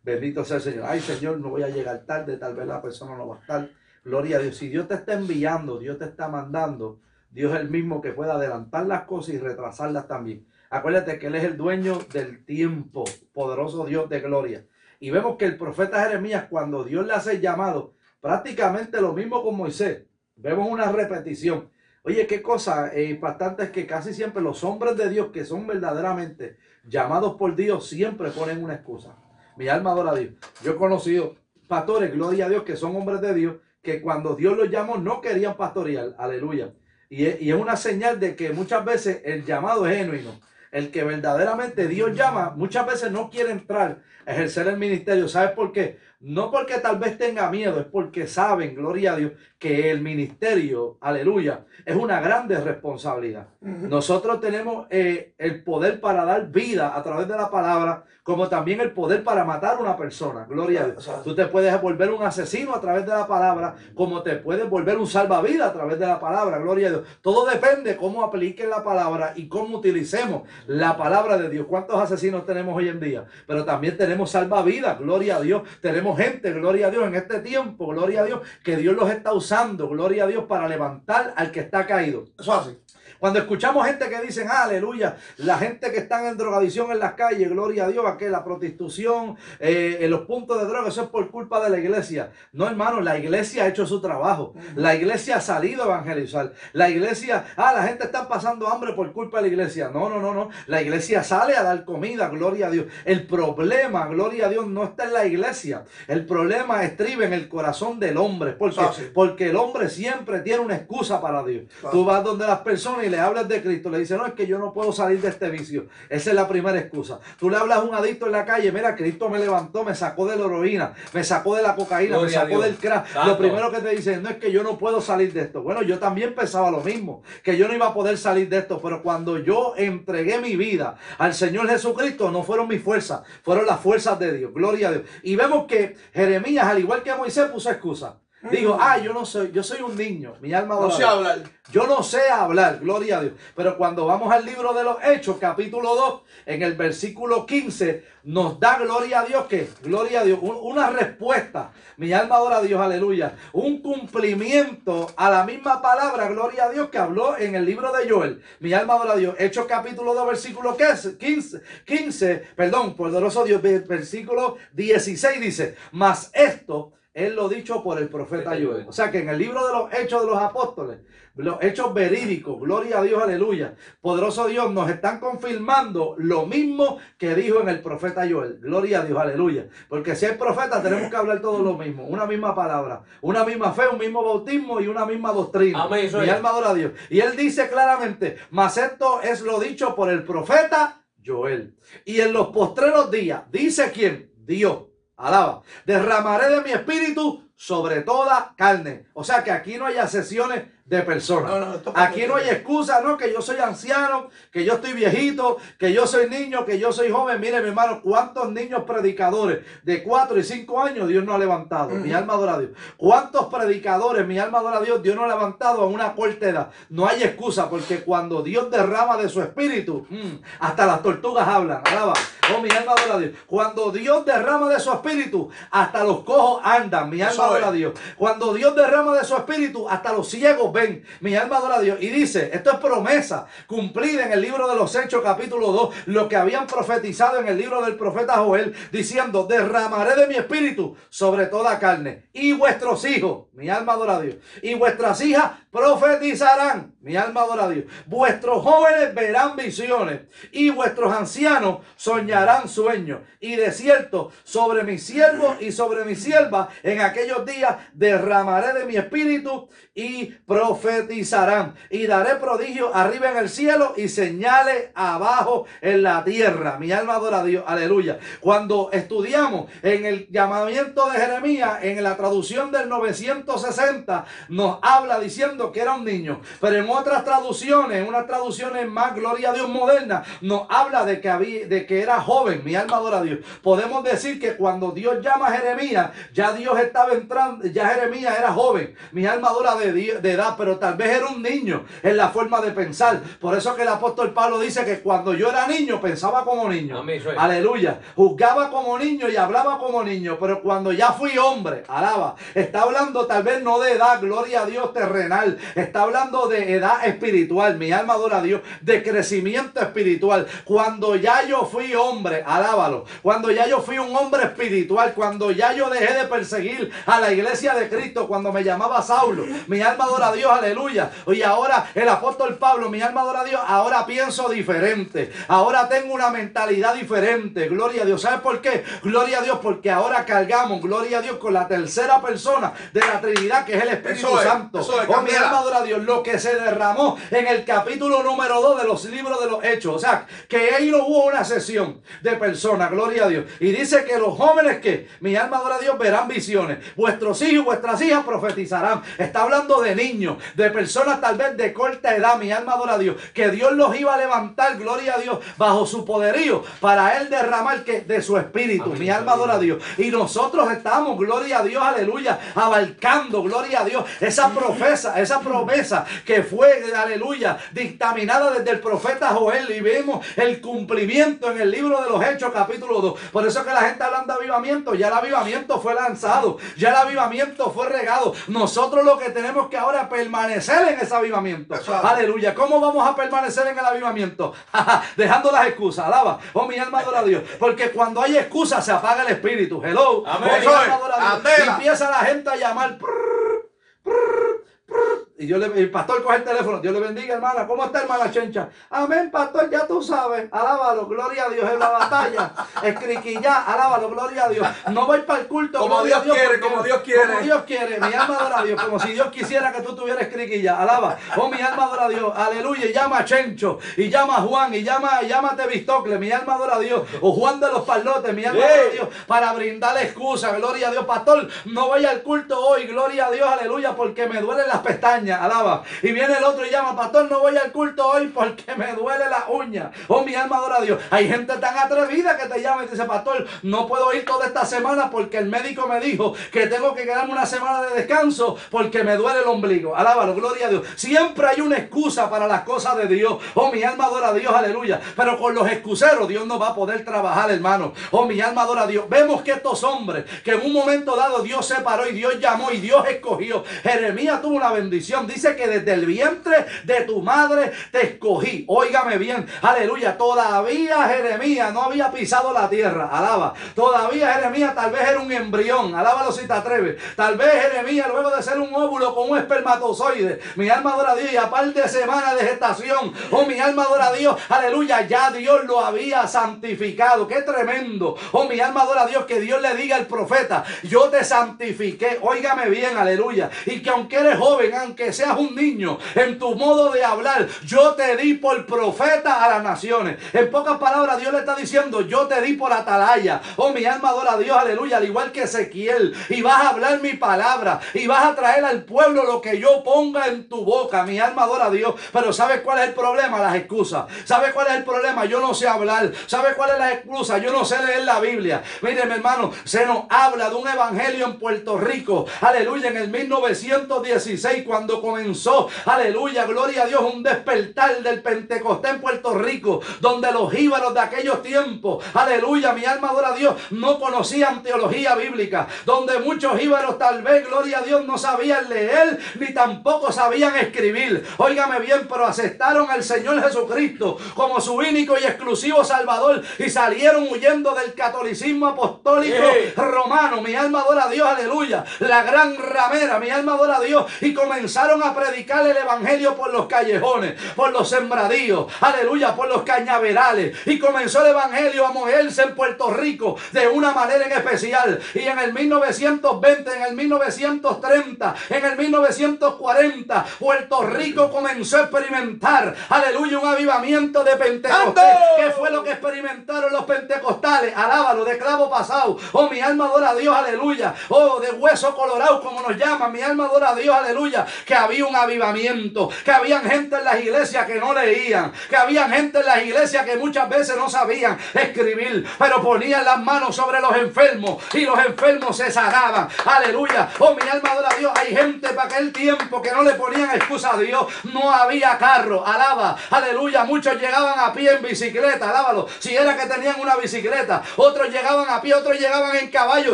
[0.04, 0.86] Bendito sea el Señor.
[0.88, 3.70] Ay, Señor, no voy a llegar tarde, tal vez la persona no va a estar.
[4.04, 4.58] Gloria a Dios.
[4.58, 7.00] Si Dios te está enviando, Dios te está mandando,
[7.30, 10.48] Dios es el mismo que puede adelantar las cosas y retrasarlas también.
[10.70, 13.04] Acuérdate que Él es el dueño del tiempo,
[13.34, 14.66] poderoso Dios de gloria.
[15.00, 19.44] Y vemos que el profeta Jeremías, cuando Dios le hace el llamado, prácticamente lo mismo
[19.44, 20.04] con Moisés.
[20.36, 21.70] Vemos una repetición.
[22.04, 25.68] Oye, qué cosa eh, impactante es que casi siempre los hombres de Dios que son
[25.68, 26.58] verdaderamente
[26.88, 29.16] llamados por Dios siempre ponen una excusa.
[29.56, 30.34] Mi alma adora a Dios.
[30.64, 31.36] Yo he conocido
[31.68, 35.22] pastores, gloria a Dios, que son hombres de Dios, que cuando Dios los llamó no
[35.22, 36.16] querían pastorear.
[36.18, 36.74] Aleluya.
[37.10, 40.40] Y es, y es una señal de que muchas veces el llamado es genuino.
[40.72, 45.28] El que verdaderamente Dios llama, muchas veces no quiere entrar a ejercer el ministerio.
[45.28, 45.98] ¿Sabes por qué?
[46.22, 50.98] No porque tal vez tenga miedo, es porque saben, gloria a Dios, que el ministerio,
[51.02, 53.48] aleluya, es una grande responsabilidad.
[53.62, 58.82] Nosotros tenemos eh, el poder para dar vida a través de la palabra, como también
[58.82, 60.46] el poder para matar a una persona.
[60.48, 61.12] Gloria a Dios.
[61.24, 64.98] Tú te puedes volver un asesino a través de la palabra, como te puedes volver
[64.98, 66.60] un salvavidas a través de la palabra.
[66.60, 67.04] Gloria a Dios.
[67.22, 71.66] Todo depende cómo apliquen la palabra y cómo utilicemos la palabra de Dios.
[71.68, 73.26] ¿Cuántos asesinos tenemos hoy en día?
[73.48, 75.00] Pero también tenemos salvavidas.
[75.00, 75.64] Gloria a Dios.
[75.82, 79.34] Tenemos gente, gloria a Dios, en este tiempo, gloria a Dios, que Dios los está
[79.34, 82.26] usando, gloria a Dios, para levantar al que está caído.
[82.40, 82.78] Eso así.
[83.22, 87.52] Cuando escuchamos gente que dicen, aleluya, la gente que está en drogadicción en las calles,
[87.52, 91.10] gloria a Dios, a que la prostitución, eh, en los puntos de droga, eso es
[91.10, 92.32] por culpa de la iglesia.
[92.52, 94.56] No, hermano, la iglesia ha hecho su trabajo.
[94.74, 96.54] La iglesia ha salido a evangelizar.
[96.74, 99.92] La iglesia, ah, la gente está pasando hambre por culpa de la iglesia.
[99.94, 100.50] No, no, no, no.
[100.66, 102.88] La iglesia sale a dar comida, gloria a Dios.
[103.06, 105.84] El problema, gloria a Dios, no está en la iglesia.
[106.08, 108.54] El problema estriba en el corazón del hombre.
[108.54, 108.82] ¿Por qué?
[109.14, 111.66] Porque el hombre siempre tiene una excusa para Dios.
[111.92, 114.48] Tú vas donde las personas y le hablas de Cristo, le dices, no, es que
[114.48, 115.88] yo no puedo salir de este vicio.
[116.10, 117.20] Esa es la primera excusa.
[117.38, 120.26] Tú le hablas a un adicto en la calle, mira, Cristo me levantó, me sacó
[120.26, 123.08] de la heroína, me sacó de la cocaína, Gloria me sacó del crack.
[123.08, 123.28] Santo.
[123.28, 125.62] Lo primero que te dicen, no es que yo no puedo salir de esto.
[125.62, 128.80] Bueno, yo también pensaba lo mismo, que yo no iba a poder salir de esto,
[128.82, 133.80] pero cuando yo entregué mi vida al Señor Jesucristo, no fueron mis fuerzas, fueron las
[133.80, 134.54] fuerzas de Dios.
[134.54, 135.04] Gloria a Dios.
[135.24, 138.21] Y vemos que Jeremías, al igual que Moisés, puso excusa.
[138.50, 141.44] Digo, ah, yo no soy, yo soy un niño, mi alma No sé hablar.
[141.72, 143.34] Yo no sé hablar, gloria a Dios.
[143.56, 148.60] Pero cuando vamos al libro de los Hechos, capítulo 2, en el versículo 15, nos
[148.60, 151.72] da gloria a Dios que, gloria a Dios, un- una respuesta.
[151.98, 153.36] Mi alma adora a Dios, aleluya.
[153.54, 158.10] Un cumplimiento a la misma palabra, gloria a Dios, que habló en el libro de
[158.10, 158.42] Joel.
[158.60, 159.36] Mi alma adora a Dios.
[159.38, 166.94] Hechos capítulo 2, versículo 15, 15 perdón, poderoso Dios, ve- versículo 16 dice, mas esto
[167.14, 168.86] es lo dicho por el profeta Joel.
[168.88, 171.00] O sea que en el libro de los Hechos de los Apóstoles,
[171.36, 173.76] los hechos verídicos, gloria a Dios, aleluya.
[174.02, 178.60] Poderoso Dios, nos están confirmando lo mismo que dijo en el profeta Joel.
[178.60, 179.68] Gloria a Dios, aleluya.
[179.88, 182.06] Porque si hay profeta, tenemos que hablar todo lo mismo.
[182.06, 185.84] Una misma palabra, una misma fe, un mismo bautismo y una misma doctrina.
[185.84, 186.30] Amén, Mi es.
[186.30, 186.92] alma adora a Dios.
[187.10, 191.76] Y él dice claramente, mas esto es lo dicho por el profeta Joel.
[192.04, 194.32] Y en los postreros días, dice quién?
[194.36, 194.91] Dios.
[195.22, 195.62] Alaba.
[195.86, 199.06] Derramaré de mi espíritu sobre toda carne.
[199.14, 201.50] O sea que aquí no hay sesiones de personas.
[201.52, 204.92] No, no, esto- Aquí no hay excusa, no, que yo soy anciano, que yo estoy
[204.92, 207.40] viejito, que yo soy niño, que yo soy joven.
[207.40, 211.92] Mire, mi hermano, cuántos niños predicadores de 4 y 5 años Dios no ha levantado.
[211.92, 212.72] Mi alma adora a Dios.
[212.98, 216.72] Cuántos predicadores, mi alma adora a Dios, Dios no ha levantado a una corta edad.
[216.90, 221.82] No hay excusa, porque cuando Dios derrama de su espíritu, mm, hasta las tortugas hablan.
[221.86, 222.14] Alaba.
[222.54, 223.32] Oh, mi alma adora a Dios.
[223.48, 227.10] Cuando Dios derrama de su espíritu, hasta los cojos andan.
[227.10, 227.72] Mi alma adora a.
[227.72, 227.94] Dios.
[228.18, 230.81] Cuando Dios derrama de su espíritu, hasta los ciegos ven.
[231.20, 231.98] Mi alma adora a Dios.
[232.02, 236.28] Y dice, esto es promesa cumplida en el libro de los Hechos, capítulo 2, lo
[236.28, 241.48] que habían profetizado en el libro del profeta Joel, diciendo, derramaré de mi espíritu sobre
[241.48, 242.30] toda carne.
[242.34, 247.66] Y vuestros hijos, mi alma adora a Dios, y vuestras hijas profetizarán, mi alma adora
[247.66, 247.86] a Dios.
[248.06, 250.22] Vuestros jóvenes verán visiones,
[250.52, 253.22] y vuestros ancianos soñarán sueños.
[253.40, 258.86] Y de cierto, sobre mis siervos y sobre mis siervas, en aquellos días derramaré de
[258.86, 261.76] mi espíritu y profetizarán.
[261.90, 266.78] Y daré prodigio arriba en el cielo y señales abajo en la tierra.
[266.78, 267.64] Mi alma adora a Dios.
[267.66, 268.20] Aleluya.
[268.40, 275.72] Cuando estudiamos en el llamamiento de Jeremías, en la traducción del 960, nos habla diciendo
[275.72, 276.42] que era un niño.
[276.60, 281.30] Pero en otras traducciones, unas traducciones más, gloria a Dios moderna, nos habla de que,
[281.30, 282.62] había, de que era joven.
[282.64, 283.40] Mi alma adora a Dios.
[283.62, 288.52] Podemos decir que cuando Dios llama a Jeremías, ya Dios estaba entrando, ya Jeremías era
[288.52, 288.96] joven.
[289.12, 292.62] Mi alma adora de, de edad, pero tal vez era un niño en la forma
[292.62, 293.22] de pensar.
[293.40, 297.00] Por eso que el apóstol Pablo dice que cuando yo era niño pensaba como niño.
[297.00, 297.22] Amén.
[297.38, 298.00] Aleluya.
[298.16, 302.36] Juzgaba como niño y hablaba como niño, pero cuando ya fui hombre, alaba.
[302.56, 305.58] Está hablando tal vez no de edad, gloria a Dios terrenal.
[305.76, 307.78] Está hablando de edad espiritual.
[307.78, 310.48] Mi alma adora a Dios, de crecimiento espiritual.
[310.66, 313.06] Cuando ya yo fui hombre, alábalo.
[313.22, 317.32] Cuando ya yo fui un hombre espiritual, cuando ya yo dejé de perseguir a la
[317.32, 321.12] iglesia de Cristo, cuando me llamaba Saulo, mi alma adora a Dios, aleluya.
[321.28, 325.32] Y ahora el apóstol Pablo, mi alma adora a Dios, ahora pienso diferente.
[325.48, 327.68] Ahora tengo una mentalidad diferente.
[327.68, 328.22] Gloria a Dios.
[328.22, 328.84] ¿Sabes por qué?
[329.04, 333.22] Gloria a Dios, porque ahora cargamos, gloria a Dios, con la tercera persona de la
[333.22, 334.80] Trinidad, que es el Espíritu Eso Santo.
[334.80, 338.62] es, oh, mi alma adora a Dios, lo que se derramó en el capítulo número
[338.62, 339.96] 2 de los libros de los Hechos.
[339.96, 343.46] O sea, que ahí no hubo una sesión de personas, gloria a Dios.
[343.60, 346.80] Y dice que los jóvenes que, mi alma adora a Dios, verán visiones.
[346.96, 349.02] Vuestros hijos y vuestras hijas profetizarán.
[349.18, 352.98] Está hablando de niños, de personas tal vez de corta edad, mi alma adora a
[352.98, 357.30] Dios, que Dios los iba a levantar, gloria a Dios, bajo su poderío, para él
[357.30, 358.86] derramar que de su espíritu.
[358.86, 359.00] Amén.
[359.00, 359.84] Mi alma adora a Dios.
[359.98, 366.06] Y nosotros estamos, gloria a Dios, aleluya, abarcando, gloria a Dios, esa profesa, esa promesa
[366.26, 366.61] que fue,
[366.96, 369.70] aleluya, dictaminada desde el profeta Joel.
[369.72, 373.20] Y vemos el cumplimiento en el libro de los Hechos, capítulo 2.
[373.32, 376.96] Por eso que la gente habla de avivamiento, ya el avivamiento fue lanzado, ya el
[376.96, 378.34] avivamiento fue regado.
[378.48, 381.76] Nosotros lo que tenemos que ahora es permanecer en ese avivamiento.
[381.76, 381.88] Es.
[381.90, 382.54] Aleluya.
[382.54, 384.54] ¿Cómo vamos a permanecer en el avivamiento?
[385.18, 386.06] Dejando las excusas.
[386.06, 386.40] Alaba.
[386.54, 387.44] Oh, mi alma adora a Dios.
[387.60, 389.82] Porque cuando hay excusas se apaga el espíritu.
[389.84, 390.24] Hello.
[390.26, 390.50] Amén.
[390.54, 390.92] Oh, mi alma es.
[390.92, 391.68] adora a Dios.
[391.68, 392.98] Empieza la gente a llamar.
[392.98, 393.70] prr,
[394.04, 397.66] prr, prr, Y yo le, el pastor coge el teléfono, Dios le bendiga, hermana.
[397.66, 398.70] ¿Cómo está, hermana Chencha?
[398.92, 400.48] Amén, pastor, ya tú sabes.
[400.52, 402.54] Alábalo, gloria a Dios en la batalla.
[402.84, 404.68] Escriquilla, alábalo, gloria a Dios.
[404.92, 405.80] No voy para el culto.
[405.80, 407.26] Como a Dios quiere, como Dios quiere.
[407.26, 408.00] Como Dios quiere.
[408.00, 408.84] Mi alma adora a Dios.
[408.84, 410.80] Como si Dios quisiera que tú tuvieras escriquilla.
[410.80, 411.18] Alaba.
[411.36, 412.32] Oh, mi alma adora a Dios.
[412.36, 412.86] Aleluya.
[412.86, 413.80] Y llama a Chencho.
[413.98, 414.76] Y llama a Juan.
[414.76, 416.20] Y llama, y llámate Bistocle.
[416.20, 417.02] Mi alma adora a Dios.
[417.22, 418.32] O Juan de los Palotes.
[418.36, 419.08] Mi alma adora a Dios.
[419.26, 420.52] Para brindarle excusa.
[420.52, 421.06] Gloria a Dios.
[421.06, 422.86] Pastor, no voy al culto hoy.
[422.86, 423.50] Gloria a Dios.
[423.50, 423.96] Aleluya.
[423.96, 425.31] Porque me duelen las pestañas.
[425.34, 425.84] Alaba.
[426.02, 426.96] Y viene el otro y llama.
[426.96, 429.92] Pastor, no voy al culto hoy porque me duele la uña.
[430.08, 431.00] Oh, mi alma adora a Dios.
[431.10, 434.66] Hay gente tan atrevida que te llama y dice, Pastor, no puedo ir toda esta
[434.66, 439.04] semana porque el médico me dijo que tengo que quedarme una semana de descanso porque
[439.04, 439.96] me duele el ombligo.
[439.96, 440.84] Alábalo, gloria a Dios.
[440.96, 443.38] Siempre hay una excusa para las cosas de Dios.
[443.56, 445.00] Oh, mi alma adora a Dios, aleluya.
[445.16, 447.94] Pero con los excuseros Dios no va a poder trabajar, hermano.
[448.12, 449.08] Oh, mi alma adora a Dios.
[449.10, 452.78] Vemos que estos hombres, que en un momento dado Dios separó y Dios llamó y
[452.78, 453.64] Dios escogió.
[453.84, 455.21] Jeremías tuvo una bendición.
[455.28, 458.66] Dice que desde el vientre de tu madre te escogí.
[458.68, 460.18] Óigame bien, aleluya.
[460.18, 463.10] Todavía Jeremías no había pisado la tierra.
[463.12, 463.54] Alaba.
[463.76, 465.96] Todavía Jeremías tal vez era un embrión.
[465.96, 466.98] Alábalo si te atreves.
[467.16, 471.16] Tal vez Jeremías, luego de ser un óvulo con un espermatozoide, mi alma adora a
[471.16, 475.32] Dios y aparte de semana de gestación, oh mi alma adora a Dios, aleluya, ya
[475.32, 477.28] Dios lo había santificado.
[477.28, 478.16] Qué tremendo.
[478.32, 482.20] Oh mi alma adora a Dios que Dios le diga al profeta, yo te santifiqué.
[482.22, 483.50] Óigame bien, aleluya.
[483.66, 487.94] Y que aunque eres joven, aunque seas un niño, en tu modo de hablar, yo
[487.96, 490.18] te di por profeta a las naciones.
[490.34, 493.42] En pocas palabras, Dios le está diciendo, yo te di por atalaya.
[493.58, 496.14] Oh, mi alma adora a Dios, aleluya, al igual que Ezequiel.
[496.30, 497.80] Y vas a hablar mi palabra.
[497.94, 501.04] Y vas a traer al pueblo lo que yo ponga en tu boca.
[501.04, 501.96] Mi alma adora a Dios.
[502.12, 503.40] Pero ¿sabes cuál es el problema?
[503.40, 504.06] Las excusas.
[504.26, 505.26] ¿Sabes cuál es el problema?
[505.26, 506.12] Yo no sé hablar.
[506.28, 507.38] ¿Sabes cuál es la excusa?
[507.38, 508.64] Yo no sé leer la Biblia.
[508.82, 512.26] Mire, mi hermano, se nos habla de un evangelio en Puerto Rico.
[512.42, 519.02] Aleluya, en el 1916, cuando comenzó, aleluya, gloria a Dios, un despertar del Pentecostés en
[519.02, 524.00] Puerto Rico, donde los íbaros de aquellos tiempos, aleluya, mi alma adora a Dios, no
[524.00, 529.54] conocían teología bíblica, donde muchos íbaros tal vez, gloria a Dios, no sabían leer ni
[529.54, 531.24] tampoco sabían escribir.
[531.38, 537.28] Óigame bien, pero aceptaron al Señor Jesucristo como su único y exclusivo Salvador y salieron
[537.30, 539.74] huyendo del catolicismo apostólico Sí.
[539.76, 540.42] romano.
[540.42, 541.84] Mi alma adora a Dios, aleluya.
[542.00, 544.06] La gran ramera, mi alma adora a Dios.
[544.22, 549.62] Y comenzaron a predicar el evangelio por los callejones, por los sembradíos, aleluya, por los
[549.62, 550.58] cañaverales.
[550.66, 555.00] Y comenzó el evangelio a moverse en Puerto Rico de una manera en especial.
[555.14, 562.76] Y en el 1920, en el 1930, en el 1940, Puerto Rico comenzó a experimentar,
[562.90, 565.04] aleluya, un avivamiento de Pentecostés.
[565.38, 567.76] ¿Qué fue lo que experimentaron los pentecostales?
[567.76, 569.18] Alábalo, de clavo pasado.
[569.32, 570.96] Oh, mi alma adora a Dios, aleluya.
[571.10, 573.12] Oh, de hueso colorado, como nos llaman.
[573.12, 574.46] Mi alma adora a Dios, aleluya.
[574.72, 576.10] Que había un avivamiento.
[576.24, 578.54] Que habían gente en las iglesias que no leían.
[578.70, 582.26] Que habían gente en las iglesias que muchas veces no sabían escribir.
[582.40, 584.64] Pero ponían las manos sobre los enfermos.
[584.74, 586.30] Y los enfermos se sanaban.
[586.46, 587.10] Aleluya.
[587.20, 588.14] Oh, mi alma adora a Dios.
[588.16, 591.06] Hay gente para aquel tiempo que no le ponían excusa a Dios.
[591.34, 592.48] No había carro.
[592.48, 592.96] Alaba.
[593.10, 593.66] Aleluya.
[593.66, 595.50] Muchos llegaban a pie en bicicleta.
[595.50, 595.90] Alábalo.
[596.00, 597.62] Si era que tenían una bicicleta.
[597.76, 598.74] Otros llegaban a pie.
[598.74, 599.94] Otros llegaban en caballo.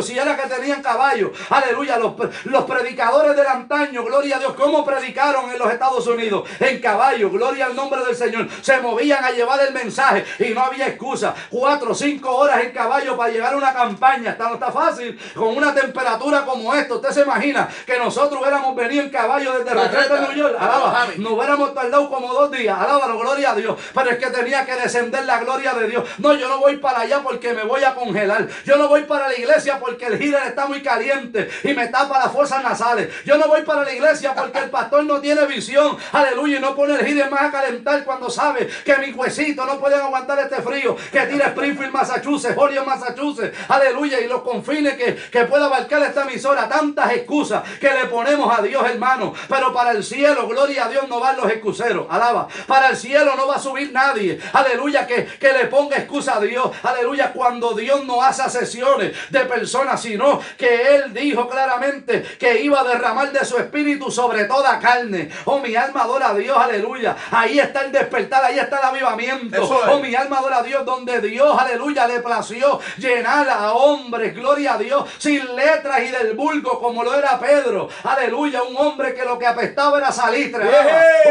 [0.00, 1.32] Si era que tenían caballo.
[1.50, 1.98] Aleluya.
[1.98, 2.14] Los,
[2.44, 4.04] los predicadores del antaño.
[4.04, 4.54] Gloria a Dios.
[4.68, 6.46] ¿Cómo predicaron en los Estados Unidos?
[6.60, 7.30] En caballo.
[7.30, 8.46] Gloria al nombre del Señor.
[8.60, 10.26] Se movían a llevar el mensaje.
[10.40, 11.34] Y no había excusa.
[11.48, 14.32] Cuatro o cinco horas en caballo para llegar a una campaña.
[14.32, 15.18] Está, no está fácil.
[15.34, 16.96] Con una temperatura como esta.
[16.96, 20.28] Usted se imagina que nosotros hubiéramos venido en caballo desde La Retrete reta.
[20.28, 20.56] New York.
[20.60, 21.06] Alaba.
[21.16, 22.78] Nos hubiéramos tardado como dos días.
[22.78, 23.74] Alábalo, gloria a Dios.
[23.94, 26.04] Pero es que tenía que descender la gloria de Dios.
[26.18, 28.46] No, yo no voy para allá porque me voy a congelar.
[28.66, 32.18] Yo no voy para la iglesia porque el heater está muy caliente y me tapa
[32.18, 33.08] las fosas nasales.
[33.24, 35.96] Yo no voy para la iglesia porque el pastor no tiene visión.
[36.12, 36.58] Aleluya.
[36.58, 40.00] Y no pone el heater más a calentar cuando sabe que mis huesitos no pueden
[40.00, 40.96] aguantar este frío.
[41.12, 43.56] Que tira Springfield, Massachusetts, Holyoke, Massachusetts.
[43.68, 44.20] Aleluya.
[44.20, 46.68] Y los confines que, que pueda abarcar esta emisora.
[46.68, 49.34] Tantas excusas que le ponemos a Dios, hermano.
[49.48, 52.06] Pero para el cielo, gloria a Dios, no van los excuseros.
[52.10, 52.48] Alaba.
[52.66, 54.38] Para el cielo no va a subir nadie.
[54.52, 55.06] Aleluya.
[55.06, 56.70] Que, que le ponga excusa a Dios.
[56.82, 57.32] Aleluya.
[57.32, 62.84] Cuando Dios no hace sesiones de personas, sino que Él dijo claramente que iba a
[62.84, 65.30] derramar de su espíritu sobre toda carne.
[65.44, 66.56] Oh, mi alma adora a Dios.
[66.58, 67.16] Aleluya.
[67.30, 68.44] Ahí está el despertar.
[68.44, 69.56] Ahí está el avivamiento.
[69.56, 69.70] Es.
[69.70, 70.84] Oh, mi alma adora a Dios.
[70.84, 74.34] Donde Dios, aleluya, le plació llenar a hombres.
[74.34, 75.04] Gloria a Dios.
[75.18, 77.88] Sin letras y del vulgo como lo era Pedro.
[78.04, 78.62] Aleluya.
[78.62, 80.64] Un hombre que lo que apestaba era salitre.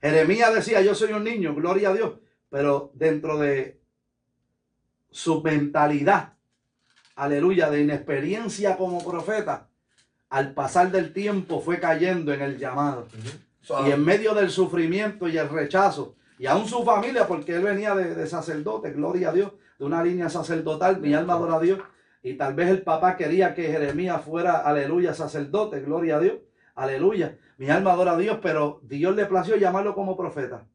[0.01, 2.13] Jeremías decía, yo soy un niño, gloria a Dios,
[2.49, 3.79] pero dentro de
[5.09, 6.33] su mentalidad,
[7.15, 9.69] aleluya, de inexperiencia como profeta,
[10.33, 13.07] al pasar del tiempo fue cayendo en el llamado.
[13.85, 17.93] Y en medio del sufrimiento y el rechazo, y aún su familia, porque él venía
[17.93, 21.79] de, de, sacerdote, gloria a Dios, de una línea sacerdotal, mi alma adora a Dios,
[22.23, 26.37] y tal vez el papá quería que Jeremías fuera, aleluya, sacerdote, gloria a Dios,
[26.73, 30.65] aleluya, mi alma adora a Dios, pero Dios le plació llamarlo como profeta,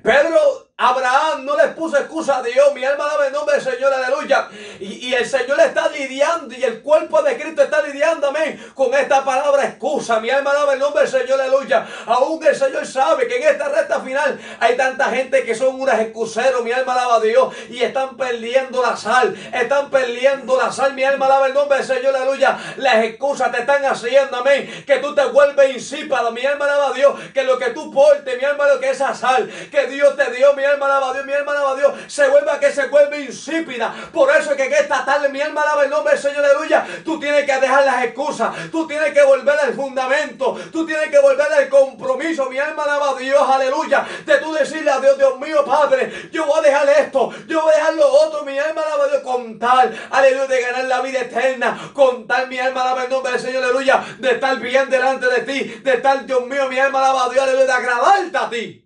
[0.03, 2.75] Pedro Abraham no le puso excusa a Dios.
[2.75, 4.47] Mi alma daba el nombre del Señor, aleluya.
[4.79, 9.25] Y, el Señor está lidiando y el cuerpo de Cristo está lidiando, amén, con esta
[9.25, 10.21] palabra excusa.
[10.21, 11.87] Mi alma daba el nombre del Señor, aleluya.
[12.05, 15.99] Aún el Señor sabe que en esta recta final hay tanta gente que son unas
[15.99, 16.63] excuseros.
[16.63, 19.35] Mi alma alaba a Dios y están perdiendo la sal.
[19.55, 20.93] Están perdiendo la sal.
[20.93, 22.59] Mi alma alaba el nombre del Señor, aleluya.
[22.77, 26.33] Las excusas te están haciendo, amén, que tú te vuelves insípado.
[26.33, 29.15] Mi alma alaba a Dios que lo que tú portes, mi alma lo que esa
[29.15, 31.93] sal que Dios te dio, mi alma alaba a Dios, mi alma alaba a Dios,
[32.07, 33.95] se vuelva que se vuelve insípida.
[34.13, 36.87] Por eso es que esta tarde mi alma alaba el nombre del Señor, aleluya.
[37.05, 41.19] Tú tienes que dejar las excusas, tú tienes que volver al fundamento, tú tienes que
[41.19, 44.07] volver al compromiso, mi alma alaba a Dios, aleluya.
[44.25, 47.73] De tú decirle a Dios, Dios mío, Padre, yo voy a dejar esto, yo voy
[47.73, 51.01] a dejar lo otro, mi alma alaba a Dios, con tal, aleluya, de ganar la
[51.01, 54.91] vida eterna, con tal, mi alma alaba el nombre del Señor, aleluya, de estar bien
[54.91, 58.39] delante de ti, de estar, Dios mío, mi alma alaba a Dios, aleluya, de agradarte
[58.39, 58.86] a ti.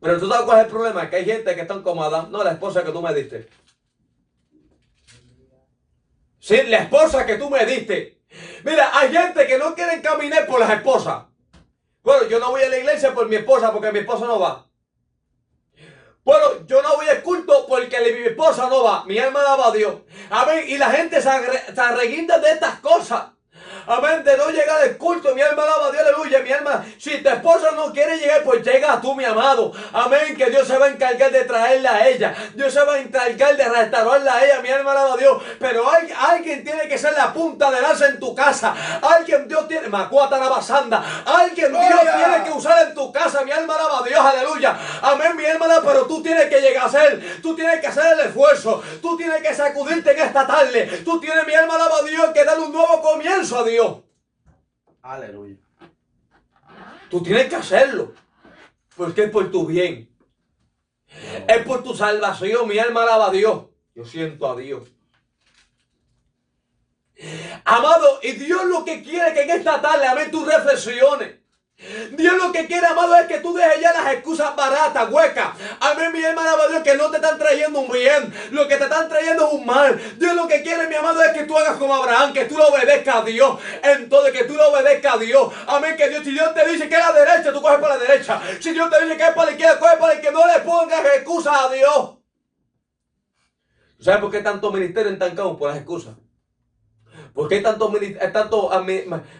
[0.00, 2.28] Pero tú sabes cuál es el problema, que hay gente que está incómoda.
[2.30, 3.48] No, la esposa que tú me diste.
[6.38, 8.20] Sí, la esposa que tú me diste.
[8.64, 11.24] Mira, hay gente que no quiere caminar por las esposas.
[12.02, 14.66] Bueno, yo no voy a la iglesia por mi esposa porque mi esposa no va.
[16.26, 19.04] Bueno, yo no voy al culto porque mi esposa no va.
[19.04, 19.94] Mi alma daba a Dios.
[20.28, 20.64] Amén.
[20.66, 23.26] Y la gente se, arreguinda de estas cosas.
[23.86, 24.24] Amén.
[24.24, 25.34] De no llegar al culto.
[25.34, 26.02] Mi alma alaba a Dios.
[26.02, 26.40] Aleluya.
[26.40, 26.84] Mi alma.
[26.98, 29.72] Si tu esposa no quiere llegar, pues llega tú, mi amado.
[29.92, 30.36] Amén.
[30.36, 32.34] Que Dios se va a encargar de traerla a ella.
[32.54, 34.60] Dios se va a encargar de restaurarla a ella.
[34.60, 35.42] Mi alma alaba a Dios.
[35.58, 38.74] Pero hay, alguien tiene que ser la punta de lanza en tu casa.
[39.02, 39.88] Alguien Dios tiene.
[39.88, 41.04] Macuata la basanda.
[41.24, 43.42] Alguien Dios tiene que usar en tu casa.
[43.42, 44.20] Mi alma alaba a Dios.
[44.20, 44.76] Aleluya.
[45.02, 45.36] Amén.
[45.36, 47.40] Mi alma Pero tú tienes que llegar a ser.
[47.42, 48.82] Tú tienes que hacer el esfuerzo.
[49.00, 51.02] Tú tienes que sacudirte en esta tarde.
[51.04, 53.98] Tú tienes, mi alma alaba a Dios, que darle un nuevo comienzo a Dios.
[55.02, 55.56] Aleluya.
[57.10, 58.14] Tú tienes que hacerlo.
[58.96, 60.08] Porque es por tu bien.
[61.46, 62.66] Es por tu salvación.
[62.68, 63.66] Mi alma alaba a Dios.
[63.94, 64.88] Yo siento a Dios.
[67.64, 71.36] Amado, y Dios lo que quiere que en esta tarde, amén, tus reflexiones.
[72.12, 75.48] Dios lo que quiere, amado, es que tú dejes ya las excusas baratas, huecas.
[75.78, 78.32] Amén, mi hermano, Dios, que no te están trayendo un bien.
[78.50, 80.18] Lo que te están trayendo es un mal.
[80.18, 82.68] Dios lo que quiere, mi amado, es que tú hagas como Abraham, que tú lo
[82.68, 83.60] obedezcas a Dios.
[83.82, 85.52] Entonces, que tú lo obedezcas a Dios.
[85.66, 88.04] Amén, que Dios, si Dios te dice que es la derecha, tú coges para la
[88.04, 88.40] derecha.
[88.58, 90.40] Si Dios te dice que es para la izquierda, coges para la izquierda.
[90.40, 92.16] No le pongas excusas a Dios.
[94.00, 95.58] ¿Sabes por qué tanto ministerio entancado?
[95.58, 96.14] Por las excusas.
[97.36, 97.92] ¿Por qué tanto,
[98.32, 98.70] tanto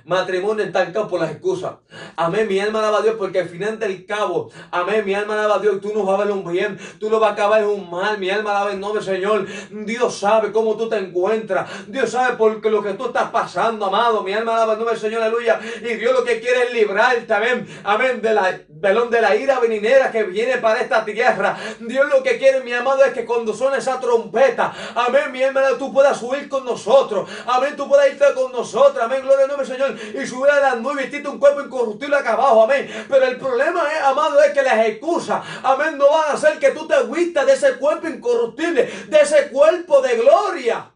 [0.05, 1.77] matrimonio estancado por las excusas?
[2.15, 5.55] Amén, mi alma alaba a Dios porque al final del cabo, amén, mi alma alaba
[5.55, 7.69] a Dios tú no vas a ver un bien, tú no vas a acabar en
[7.69, 9.47] un mal, mi alma alaba en nombre Señor.
[9.71, 14.23] Dios sabe cómo tú te encuentras, Dios sabe por lo que tú estás pasando, amado,
[14.23, 15.59] mi alma alaba en nombre Señor, aleluya.
[15.81, 20.13] Y Dios lo que quiere es librarte, amén, amén, de la, de la ira venidera
[20.13, 21.57] que viene para esta tierra.
[21.81, 25.63] Dios lo que quiere, mi amado, es que cuando suene esa trompeta, amén, mi alma,
[25.79, 29.67] tú puedas subir con nosotros, amén, tú puedas irte con nosotros, amén, gloria al nombre
[29.67, 33.07] del Señor, y subir a las nubes y vestirte un cuerpo incorruptible acá abajo, amén.
[33.09, 36.73] Pero el problema es, amado, es que las excusas, amén, no van a hacer que
[36.73, 40.93] tú te vistas de ese cuerpo incorruptible, de ese cuerpo de gloria.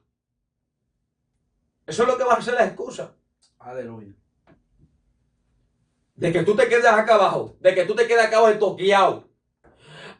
[1.86, 3.08] Eso es lo que va a hacer las excusas.
[3.58, 4.12] Aleluya.
[6.14, 9.29] De que tú te quedes acá abajo, de que tú te quedes acá abajo toqueado.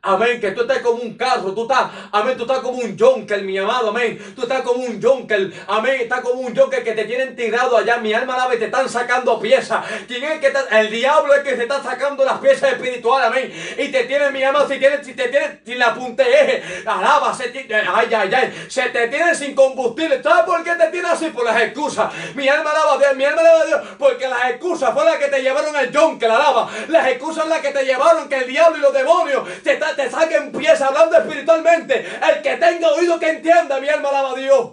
[0.02, 3.42] Amén, que tú estás como un carro, tú estás, amén, tú estás como un junker,
[3.42, 4.18] mi amado, amén.
[4.34, 7.98] Tú estás como un junker, amén, estás como un junker que te tienen tirado allá,
[7.98, 9.84] mi alma alaba y te están sacando piezas.
[10.08, 10.80] ¿Quién es el que está?
[10.80, 13.74] El diablo es que se está sacando las piezas espirituales, amén.
[13.76, 16.62] Y te tiene, mi amado, si, tiene, si te tiene sin la punta de eje,
[16.86, 20.22] alaba, se te, ay, ay, ay, se te tiene sin combustible.
[20.22, 21.26] ¿Sabes por qué te tiene así?
[21.28, 22.10] Por las excusas.
[22.34, 25.20] Mi alma alaba a Dios, mi alma alaba a Dios, porque las excusas fueron las
[25.22, 26.70] que te llevaron al junker, alaba.
[26.88, 30.10] Las excusas las que te llevaron que el diablo y los demonios te, está- te
[30.10, 32.00] saquen piezas hablando espiritualmente.
[32.00, 34.72] El que tenga oído que entienda, mi alma alaba a Dios.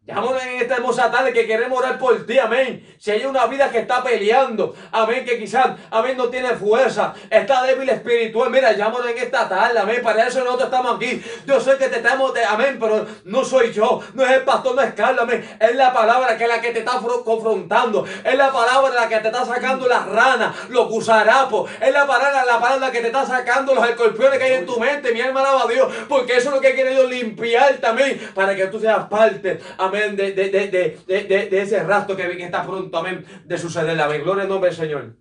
[0.08, 2.96] Llámanos en esta hermosa tarde que queremos orar por ti, amén.
[3.00, 7.64] Si hay una vida que está peleando, amén, que quizás, amén, no tiene fuerza, está
[7.64, 10.02] débil espiritual, mira, llámanos en esta tarde, amén.
[10.04, 11.24] Para eso nosotros estamos aquí.
[11.48, 14.84] Yo sé que te estamos, amén, pero no soy yo, no es el pastor, no
[14.84, 15.58] es Carlos, amén.
[15.60, 19.10] Es la palabra que es la que te está fro- confrontando, es la palabra la
[19.10, 23.08] que te está sacando las ranas, los gusarapos, es la palabra, la palabra que te
[23.08, 26.38] está sacando los escorpiones que hay en tu mente, mi alma alaba a Dios, porque
[26.38, 30.10] eso es lo que quiere Dios limpiar también, para que tú seas parte, amén, de,
[30.16, 34.00] de, de, de, de, de- de ese rastro que, que está pronto, amén, de suceder,
[34.00, 34.22] amén.
[34.24, 35.16] Gloria al nombre del Señor.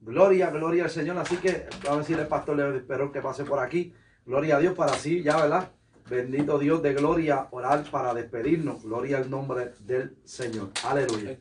[0.00, 1.18] Gloria, gloria al Señor.
[1.18, 3.92] Así que vamos a decirle al pastor Leo Esperón que pase por aquí.
[4.24, 5.70] Gloria a Dios para así, ya, ¿verdad?
[6.08, 8.82] Bendito Dios de gloria, orar para despedirnos.
[8.82, 10.70] Gloria al nombre del Señor.
[10.84, 11.36] Aleluya.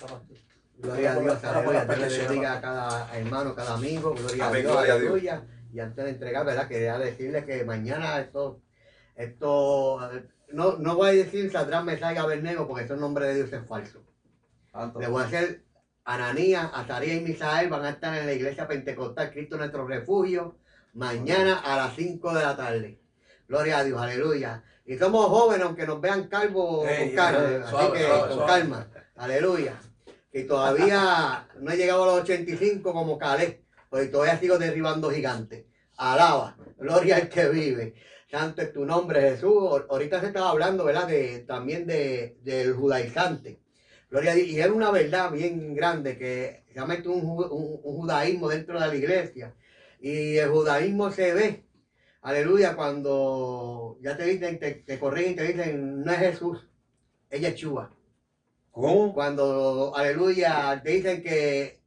[0.77, 1.85] Gloria a Dios, aleluya.
[1.85, 4.13] le bendiga a cada hermano, cada amigo.
[4.13, 5.11] Gloria a Amén, Dios, gloria a Dios.
[5.11, 5.43] aleluya.
[5.73, 6.67] Y antes de entregar, ¿verdad?
[6.67, 8.61] Quería decirle que mañana esto,
[9.15, 13.53] esto, eh, no, no voy a decir Sadrán Mesaya Abednego porque ese nombre de Dios
[13.53, 14.03] es falso.
[14.99, 15.63] Le voy a hacer
[16.03, 20.55] Ananías, Azarías y Misael van a estar en la iglesia pentecostal Cristo nuestro refugio
[20.93, 22.99] mañana a las 5 de la tarde.
[23.47, 24.63] Gloria a Dios, aleluya.
[24.85, 28.33] Y somos jóvenes, aunque nos vean calvos con calma, ey, así suave, que suave, con
[28.33, 28.47] suave.
[28.47, 29.75] calma, aleluya.
[30.31, 35.65] Y todavía no he llegado a los 85 como Caleb, porque todavía sigo derribando gigantes.
[35.97, 37.95] Alaba, gloria al que vive.
[38.29, 39.51] Santo es tu nombre, Jesús.
[39.53, 41.07] Ahor- Ahorita se estaba hablando, ¿verdad?
[41.07, 43.59] De, también de, del judaizante.
[44.09, 44.47] Gloria a Dios.
[44.47, 48.79] Y era una verdad bien grande que se ha metido un, un- un judaísmo dentro
[48.79, 49.55] de la iglesia.
[49.99, 51.65] Y el judaísmo se ve,
[52.21, 56.67] aleluya, cuando ya te dicen, te, te corrigen y te dicen, no es Jesús,
[57.29, 57.93] es Yeshua.
[58.71, 59.13] ¿Cómo?
[59.13, 61.81] Cuando, aleluya, te dicen que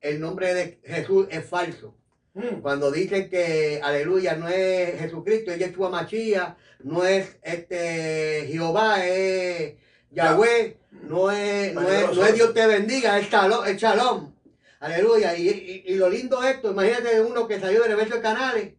[0.00, 1.95] el nombre de Jesús es falso.
[2.36, 2.60] Mm.
[2.60, 9.74] Cuando dicen que, aleluya, no es Jesucristo, es Yeshua Machía, no es este Jehová, es
[10.10, 13.64] Yahweh, no es, no es, no es Dios te bendiga, es Shalom.
[13.66, 14.34] Es shalom.
[14.80, 15.34] Aleluya.
[15.34, 18.74] Y, y- y lo lindo de esto, imagínate uno que salió de Reverso Canales,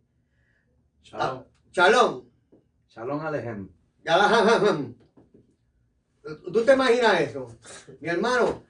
[1.01, 1.43] Shalom.
[1.71, 2.25] Shalom.
[2.89, 3.69] Shalom Alejem.
[6.53, 7.47] ¿Tú te imaginas eso?
[8.01, 8.61] Mi hermano,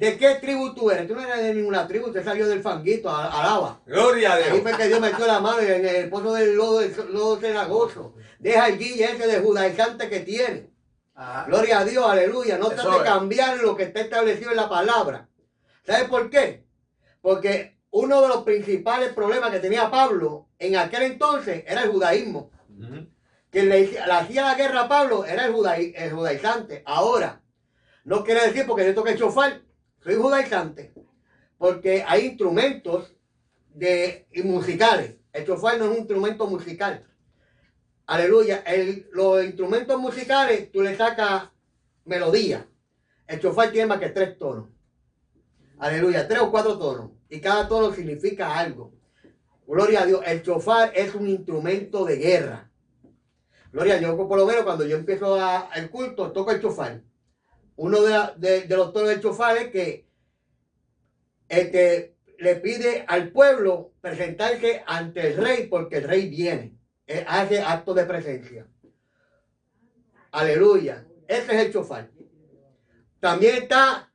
[0.00, 1.06] ¿de qué tribu tú eres?
[1.06, 3.80] Tú no eres de ninguna tribu, usted salió del fanguito, a- alaba.
[3.86, 4.62] Gloria a Ahí Dios.
[4.62, 8.14] fue que Dios metió la mano y en el pozo del lodo, el lodo cenagoso.
[8.38, 10.70] Deja el guille ese de judaizante que tiene.
[11.46, 12.56] Gloria a Dios, aleluya.
[12.56, 15.28] No trate de cambiar lo que está establecido en la palabra.
[15.86, 16.64] ¿Sabes por qué?
[17.20, 22.50] Porque uno de los principales problemas que tenía Pablo en aquel entonces era el judaísmo.
[22.70, 23.06] Ujú.
[23.50, 26.82] Quien le hacía la guerra a Pablo era el, judaí- el judaizante.
[26.86, 27.42] Ahora,
[28.04, 29.60] no quiere decir porque yo toque chofar,
[30.02, 30.92] soy judaizante.
[31.58, 33.14] Porque hay instrumentos
[33.74, 35.16] de, musicales.
[35.32, 37.06] El chofar no es un instrumento musical.
[38.06, 38.58] Aleluya.
[38.66, 41.50] El- los instrumentos musicales, tú le sacas
[42.04, 42.66] melodía.
[43.26, 44.68] El chofar tiene más que tres tonos.
[45.78, 47.10] Aleluya, tres o cuatro tonos.
[47.28, 48.92] Y cada tono significa algo.
[49.66, 50.20] Gloria a Dios.
[50.26, 52.70] El chofar es un instrumento de guerra.
[53.72, 54.16] Gloria a Dios.
[54.16, 57.02] Por lo menos cuando yo empiezo a- el culto, toco el chofar.
[57.76, 60.06] Uno de, la- de- los tonos del chofar es que
[61.48, 66.76] que le pide al pueblo presentarse ante el rey porque el rey viene.
[67.06, 68.66] Él hace acto de presencia.
[70.30, 71.04] Aleluya.
[71.26, 72.10] Ese es el chofar.
[73.18, 74.12] También está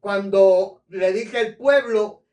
[0.00, 2.24] cuando le dice al pueblo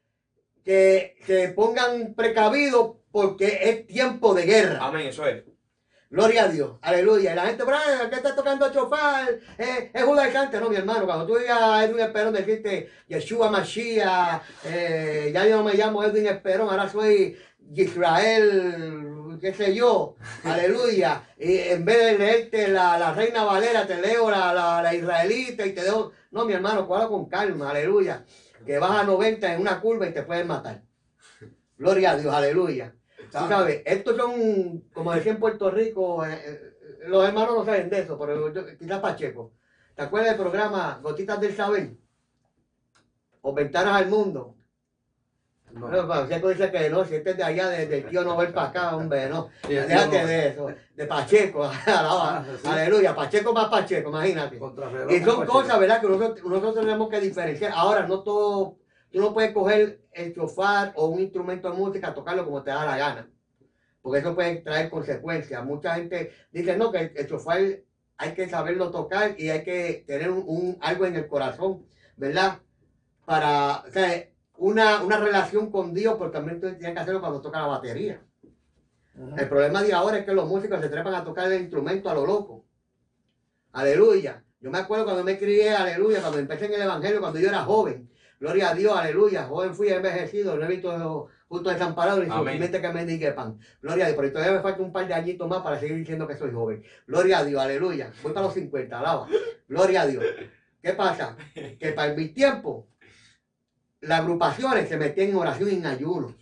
[0.64, 4.80] que se pongan precavidos porque es tiempo de guerra.
[4.82, 5.44] Amén, eso es.
[6.12, 7.32] Gloria a Dios, aleluya.
[7.32, 9.30] Y la gente, "Brian, ¿qué está tocando chofar?
[9.58, 11.06] Eh, es judaizante, no, mi hermano.
[11.06, 16.04] Cuando tú digas a Edwin Esperón, decirte Yeshua Mashiach, eh, ya yo no me llamo
[16.04, 17.38] Edwin Esperón, ahora soy
[17.74, 21.24] Israel, qué sé yo, aleluya.
[21.40, 25.66] Y en vez de leerte la, la Reina Valera, te leo la, la, la israelita
[25.66, 26.12] y te dejo.
[26.32, 28.26] No, mi hermano, cuadra con calma, aleluya.
[28.66, 30.84] que vas a 90 en una curva y te pueden matar.
[31.78, 32.94] Gloria a Dios, aleluya.
[33.32, 36.74] Tú sabes, estos son, como decía en Puerto Rico, eh, eh,
[37.08, 39.52] los hermanos no saben de eso, pero yo- quizás Pacheco.
[39.96, 41.92] ¿Te acuerdas del programa Gotitas del Saber?
[43.42, 44.56] O Ventanas al Mundo.
[45.72, 45.88] No.
[45.88, 48.68] Bueno, Pacheco dice que no, si este es de allá, desde el tío Nobel para
[48.68, 49.50] acá, hombre, no.
[49.68, 52.68] Sí, Déjate de eso, de Pacheco, alaba, Ah, sí.
[52.68, 54.58] aleluya, Pacheco más Pacheco, imagínate.
[55.10, 55.80] Y son cosas.
[55.80, 56.02] ¿verdad?
[56.02, 57.72] Que nosotros, nosotros tenemos que diferenciar.
[57.74, 58.76] Ahora, no todo,
[59.12, 62.86] tú no puedes coger el chofar o un instrumento de música, tocarlo como te da
[62.86, 63.30] la gana.
[64.02, 65.64] Porque eso puede traer consecuencias.
[65.64, 67.60] Mucha gente dice, no, que el, chofar
[68.18, 71.86] hay que saberlo tocar y hay que tener un, un- algo en el corazón,
[72.18, 72.60] ¿verdad?
[73.26, 74.28] Para, o sea,
[74.58, 78.22] una, una relación con Dios, pero también tú tienes que hacerlo cuando toca la batería.
[79.38, 82.14] El problema de ahora es que los músicos se trepan a tocar el instrumento a
[82.14, 82.66] lo loco.
[83.72, 84.44] Aleluya.
[84.60, 87.64] Yo me acuerdo cuando me crié, aleluya, cuando empecé en el Evangelio, cuando yo era
[87.64, 88.10] joven.
[88.42, 89.44] Gloria a Dios, aleluya.
[89.44, 92.60] Joven fui envejecido, no he visto justo desamparado ni su Amén.
[92.60, 93.60] mente que me diga pan.
[93.84, 96.28] Gloria a Dios, pero todavía me falta un par de añitos más para seguir diciendo
[96.28, 96.84] que soy joven.
[97.06, 98.12] Gloria a Dios, aleluya.
[98.24, 99.28] Voy para los 50, alaba.
[99.68, 100.24] Gloria a Dios.
[100.82, 101.38] ¿Qué pasa?
[101.54, 102.88] Que para mi tiempo,
[104.00, 106.36] las agrupaciones se metían en oración y en ayuno.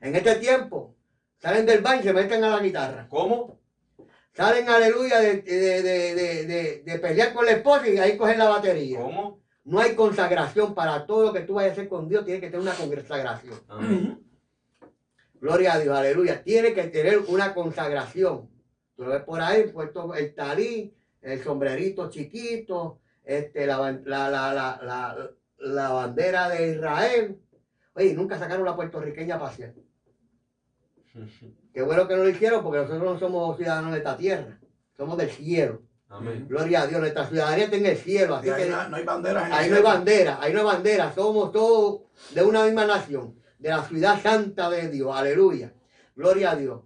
[0.00, 0.96] En este tiempo,
[1.38, 3.06] salen del baño y se meten a la guitarra.
[3.08, 3.60] ¿Cómo?
[4.32, 8.38] Salen, aleluya, de, de, de, de, de- de pelear con la esposa y ahí cogen
[8.38, 8.98] la batería.
[8.98, 9.41] ¿Cómo?
[9.64, 12.48] No hay consagración para todo lo que tú vayas a hacer con Dios, tiene que
[12.50, 13.54] tener una consagración.
[13.68, 14.20] Amén.
[15.40, 16.42] Gloria a Dios, aleluya.
[16.42, 18.48] Tiene que tener una consagración.
[18.96, 24.28] Tú lo ves por ahí, puesto el tarí, el sombrerito chiquito, este, la, ban- la,
[24.30, 27.38] la, la, la, la bandera de Israel.
[27.94, 29.74] Oye, nunca sacaron la puertorriqueña para hacer.
[31.72, 34.58] Qué bueno que no lo hicieron porque nosotros no somos ciudadanos de esta tierra,
[34.96, 35.82] somos del cielo.
[36.12, 36.46] Amén.
[36.46, 39.02] Gloria a Dios, nuestra ciudadanía está en el cielo, así ahí que no, no hay
[39.02, 42.02] el ahí no hay bandera, ahí no hay bandera, somos todos
[42.34, 45.72] de una misma nación, de la ciudad santa de Dios, aleluya,
[46.14, 46.82] gloria a Dios.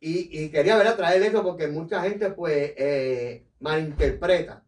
[0.00, 4.62] Y, y quería ver a traer eso porque mucha gente pues eh, malinterpreta.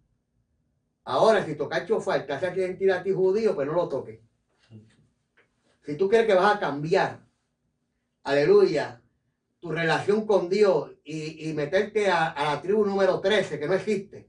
[1.04, 4.18] Ahora, si tocar chofar te hace sentir a ti judío, pues no lo toques.
[5.84, 7.20] Si tú crees que vas a cambiar,
[8.24, 9.02] aleluya,
[9.60, 13.74] tu relación con Dios y, y meterte a, a la tribu número 13, que no
[13.74, 14.28] existe,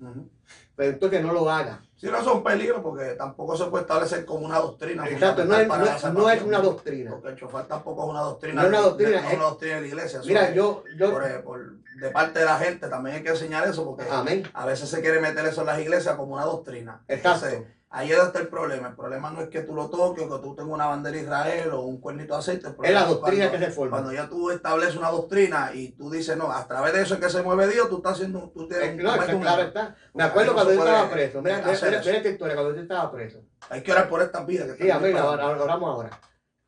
[0.00, 0.28] Ujú.
[0.76, 1.78] pero entonces no lo hagas.
[1.96, 5.04] Sí, no son peligros porque tampoco se puede establecer como una doctrina.
[5.08, 6.48] Exacto, no es, no es- no es salvación.
[6.48, 7.10] una doctrina.
[7.10, 8.54] Porque el chofar tampoco es una doctrina.
[8.54, 10.20] No es una doctrina, de- no es es- una doctrina de la iglesia.
[10.24, 13.30] Mira, es yo, yo, por, eh, por- de parte de la gente también hay que
[13.30, 16.44] enseñar eso porque amén, a veces se quiere meter eso en las iglesias como una
[16.44, 17.02] doctrina.
[17.08, 17.46] exacto.
[17.48, 18.88] Entonces, ahí es donde está el problema.
[18.88, 21.22] El problema no es que tú lo toques o que tú tengas una bandera de
[21.22, 22.68] Israel o un cuernito de aceite.
[22.82, 23.90] Es la doctrina cuando- que se forma.
[23.98, 27.20] Cuando ya tú estableces una doctrina y tú dices, no, a través de eso es
[27.20, 29.96] que se mueve Dios, tú estás haciendo, tú tienes No, está claro está.
[30.14, 31.42] Me acuerdo cuando yo estaba preso.
[31.42, 33.42] Mira, mira, mira, esta historia, cuando yo estaba preso.
[33.70, 35.42] Hay que orar por estas vidas que Sí, amén, disparando.
[35.44, 36.20] ahora, oramos ahora.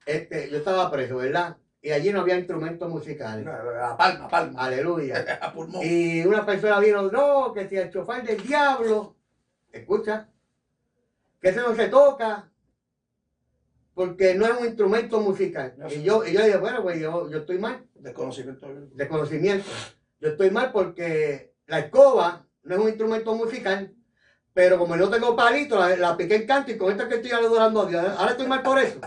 [0.07, 1.57] Este, yo estaba preso, ¿verdad?
[1.83, 3.47] Y allí no había instrumentos musicales.
[3.47, 4.61] A palma, a palma.
[4.65, 5.25] Aleluya.
[5.41, 5.81] A pulmón.
[5.85, 9.17] Y una persona vino, no, que si el chofar del diablo,
[9.73, 10.29] escucha,
[11.41, 12.51] que eso no se toca,
[13.95, 15.75] porque no es un instrumento musical.
[15.91, 18.97] Y yo, y yo dije, bueno, pues yo, yo estoy mal, Desconocimiento bíblico.
[18.97, 19.71] de conocimiento.
[20.21, 23.95] Yo estoy mal porque la escoba no es un instrumento musical,
[24.53, 27.31] pero como no tengo palito, la, la piqué en canto y con esto que estoy
[27.33, 28.05] adorando a Dios.
[28.19, 29.01] Ahora estoy mal por eso.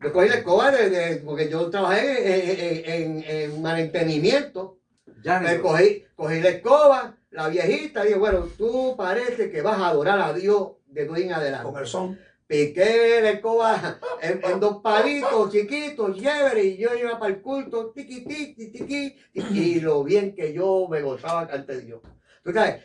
[0.00, 4.78] Yo cogí la escoba de, de- porque yo trabajé en, en- en mantenimiento.
[5.22, 9.88] Ya cogí, cogí la escoba, la viejita, y dije, bueno, tú parece que vas a
[9.88, 11.86] adorar a Dios de hoy en Con el adelante.
[11.86, 12.18] son.
[12.46, 17.90] Piqué la escoba en, en dos palitos chiquitos, chévere, y yo iba para el culto,
[17.90, 22.00] tiqui, tiqui, tiqui, y, y lo bien que yo me gozaba ante Dios.
[22.44, 22.82] Tú sabes,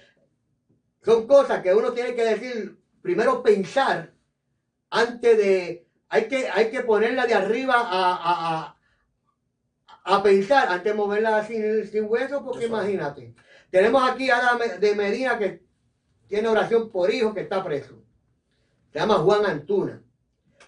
[1.04, 4.14] son cosas que uno tiene que decir, primero pensar,
[4.90, 8.76] antes de, hay que, hay que ponerla de arriba a, a,
[10.06, 12.74] a, a pensar, antes de moverla sin, sin hueso, porque Eso.
[12.74, 13.36] imagínate.
[13.72, 15.62] Tenemos aquí a Ada de Medina que
[16.28, 18.02] tiene oración por hijo que está preso.
[18.92, 20.02] Se llama Juan Antuna.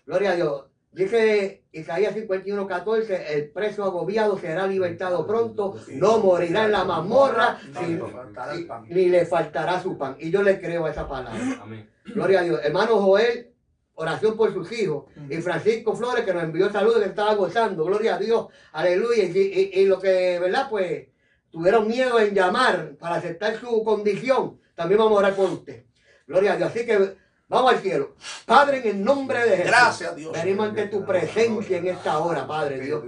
[0.06, 0.66] Gloria a Dios.
[0.92, 7.60] Dice Isaías 51, 14, el preso agobiado será libertado pronto, no morirá en la mazmorra,
[7.82, 8.86] ni- no faltará el pan.
[8.90, 10.18] ni le faltará su pan.
[10.20, 11.40] Y yo le creo a esa palabra.
[11.62, 11.90] Amén.
[12.06, 12.60] Gloria a Dios.
[12.62, 13.54] Hermano Joel,
[13.94, 15.06] oración por sus hijos.
[15.30, 17.86] Y Francisco Flores, que nos envió saludos, que estaba gozando.
[17.86, 18.48] Gloria a Dios.
[18.74, 19.24] Aleluya.
[19.24, 20.68] Y, y- y lo que, ¿verdad?
[20.70, 21.08] Pues
[21.52, 24.60] tuvieron miedo en llamar para aceptar su condición.
[24.76, 25.86] También vamos a orar por usted.
[26.26, 26.72] Gloria a Dios.
[26.72, 27.16] Así que
[27.52, 28.16] Vamos al cielo.
[28.46, 29.66] Padre, en el nombre de Jesús.
[29.72, 30.32] Gracias, Dios.
[30.32, 33.04] Venimos ante tu presencia en esta hora, Padre Dios.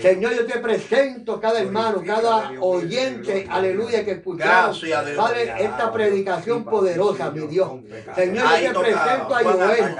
[0.00, 4.74] Señor, yo te presento cada hermano, cada oyente, aleluya, que escucharon.
[5.16, 7.70] Padre, esta predicación poderosa, mi Dios.
[8.14, 9.96] Señor, yo te presento a Joel.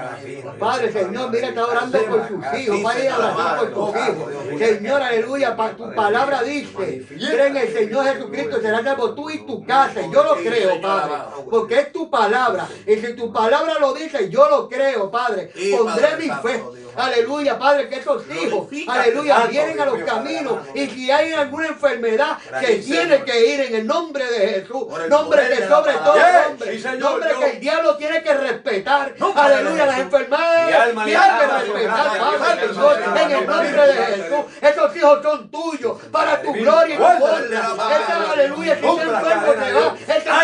[0.59, 2.79] Padre, Señor, mira, está orando por sus hijos.
[2.81, 4.59] Padre, oración por sus hijos.
[4.59, 9.45] Señor, aleluya, pa- tu palabra dice, cree en el Señor Jesucristo, será salvo tú y
[9.45, 10.01] tu casa.
[10.11, 11.13] Yo lo creo, Padre,
[11.49, 12.67] porque es tu palabra.
[12.87, 15.51] Y si tu palabra lo dice, yo lo creo, Padre.
[15.77, 16.63] Pondré Padre mi fe.
[16.95, 20.59] Aleluya, Padre, que esos hijos, aleluya, vienen a los caminos.
[20.73, 24.85] Y si hay alguna enfermedad, Gracias, tiene que ir en el nombre de Jesús.
[25.09, 26.15] Nombre que sobre todo
[26.49, 26.99] nombre.
[26.99, 29.15] Nombre que el diablo tiene que respetar.
[29.35, 34.45] Aleluya, las enfermedades tienen que respetar, Padre, en el nombre de Jesús.
[34.61, 38.31] Esos hijos son tuyos, para tu gloria y tu honra.
[38.31, 39.95] aleluya, si la enfermo te va,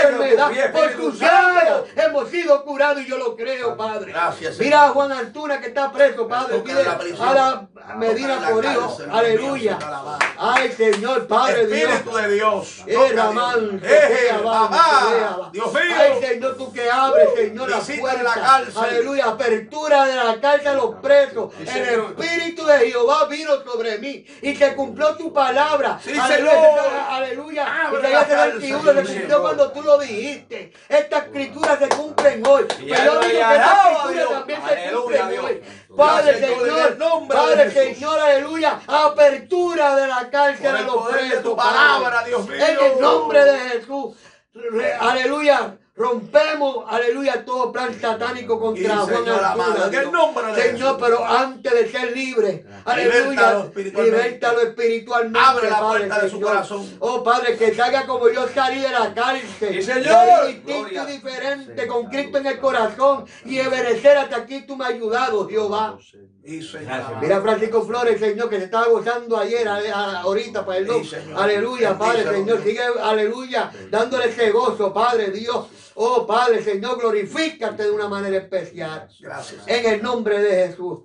[0.01, 1.35] enfermedad, por Espíritu tu Santo.
[1.35, 4.13] sangre hemos sido curados y yo lo creo, Padre.
[4.59, 6.40] Mira a Juan Antuna que está preso, Padre.
[6.47, 7.27] La prisión.
[7.27, 9.77] a la Medina cárcel, Aleluya.
[10.37, 11.91] Ay, Señor, Padre Dios.
[11.91, 12.83] Espíritu de Dios.
[13.15, 15.51] Ramán, Dios.
[15.51, 16.27] Dios Ay, mío.
[16.27, 18.61] Señor, tú que abres, Señor, la puerta.
[18.81, 21.53] Aleluya, apertura de la cárcel a los presos.
[21.59, 22.01] El.
[22.01, 25.99] Espíritu de Jehová vino sobre mí y se cumplió tu palabra.
[26.21, 27.87] Aleluya, aleluya.
[27.87, 30.73] Abre Isaías la cárcel, 71 se cumplió cuando tú lo dijiste.
[30.89, 32.65] Estas escrituras se cumplen hoy.
[32.67, 34.29] Pero yo digo que estas alaba a escrituras Dios.
[34.31, 34.75] también se
[35.31, 35.45] Dios.
[35.45, 35.61] hoy.
[35.95, 37.71] Padre, Señor, de Padre.
[37.71, 41.55] Señor, aleluya, apertura de la cárcel el los de presos.
[41.55, 42.55] palabra, Dios mío.
[42.55, 44.15] En el nombre de Jesús.
[44.99, 45.77] Aleluya.
[45.93, 50.11] Rompemos, aleluya, todo plan satánico contra Juan Señor, amado, Antuna, en el Dios.
[50.13, 50.97] nombre de Señor, Jesús.
[51.01, 55.39] pero antes de ser libre, aleluya, Libértalo espiritualmente.
[55.39, 56.89] Abre la Padre, puerta de su corazón.
[56.99, 59.83] Oh, Padre, que salga como yo salí de la cárcel.
[59.83, 60.47] Señor.
[60.47, 64.91] Distinto y diferente, con Cristo en el corazón y obedecer hasta aquí tú me has
[64.91, 65.97] ayudado, Jehová.
[66.43, 67.21] Señor.
[67.21, 71.03] Mira Francisco Flores, Señor, que se estaba gozando ayer, ale- a- ahorita, perdón.
[71.05, 72.63] Sí, aleluya, Padre, Señor.
[72.63, 75.67] Sigue, aleluya, dándole ese gozo, Padre Dios.
[75.95, 79.07] Oh, Padre, Señor, glorifícate de una manera especial.
[79.19, 79.61] Gracias.
[79.67, 81.01] En el nombre de Jesús.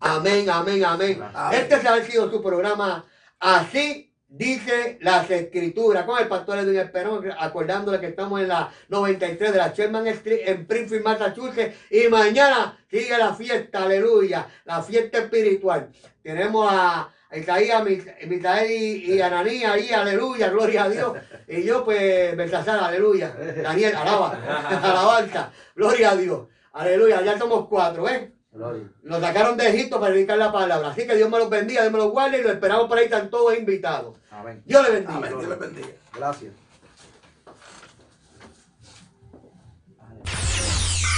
[0.00, 1.22] Amén, amén, amén.
[1.34, 1.60] Amén.
[1.60, 3.04] Este ha sido su programa.
[3.38, 6.04] Así dice las escrituras.
[6.04, 10.40] Con el pastor Edwin Esperón, acordándole que estamos en la 93 de la Sherman Street
[10.46, 11.74] en Springfield, Massachusetts.
[11.90, 15.90] Y mañana sigue la fiesta, aleluya, la fiesta espiritual.
[16.22, 21.16] Tenemos a Isaías, Mis- Misael y, y Ananías ahí, aleluya, gloria a Dios.
[21.48, 23.34] Y yo, pues, Belsasar, aleluya.
[23.62, 24.38] Daniel, alaba,
[24.82, 26.48] alabanza, gloria a Dios.
[26.74, 28.31] Aleluya, ya somos cuatro, ¿ves?
[28.52, 28.84] Gloria.
[29.02, 30.90] Nos sacaron de Egipto para dedicar la palabra.
[30.90, 33.04] Así que Dios me los bendiga, Dios me los guarde y los esperamos por ahí,
[33.04, 34.16] están todos invitados.
[34.30, 34.62] Amén.
[34.66, 35.16] Dios les bendiga.
[35.16, 35.30] Amén.
[35.30, 35.88] Dios les bendiga.
[36.14, 36.52] Gracias.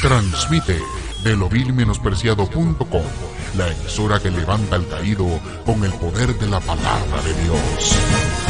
[0.00, 0.78] Transmite
[1.24, 3.02] de lovilmenospreciado.com,
[3.56, 5.26] la emisora que levanta al caído
[5.64, 8.43] con el poder de la palabra de Dios.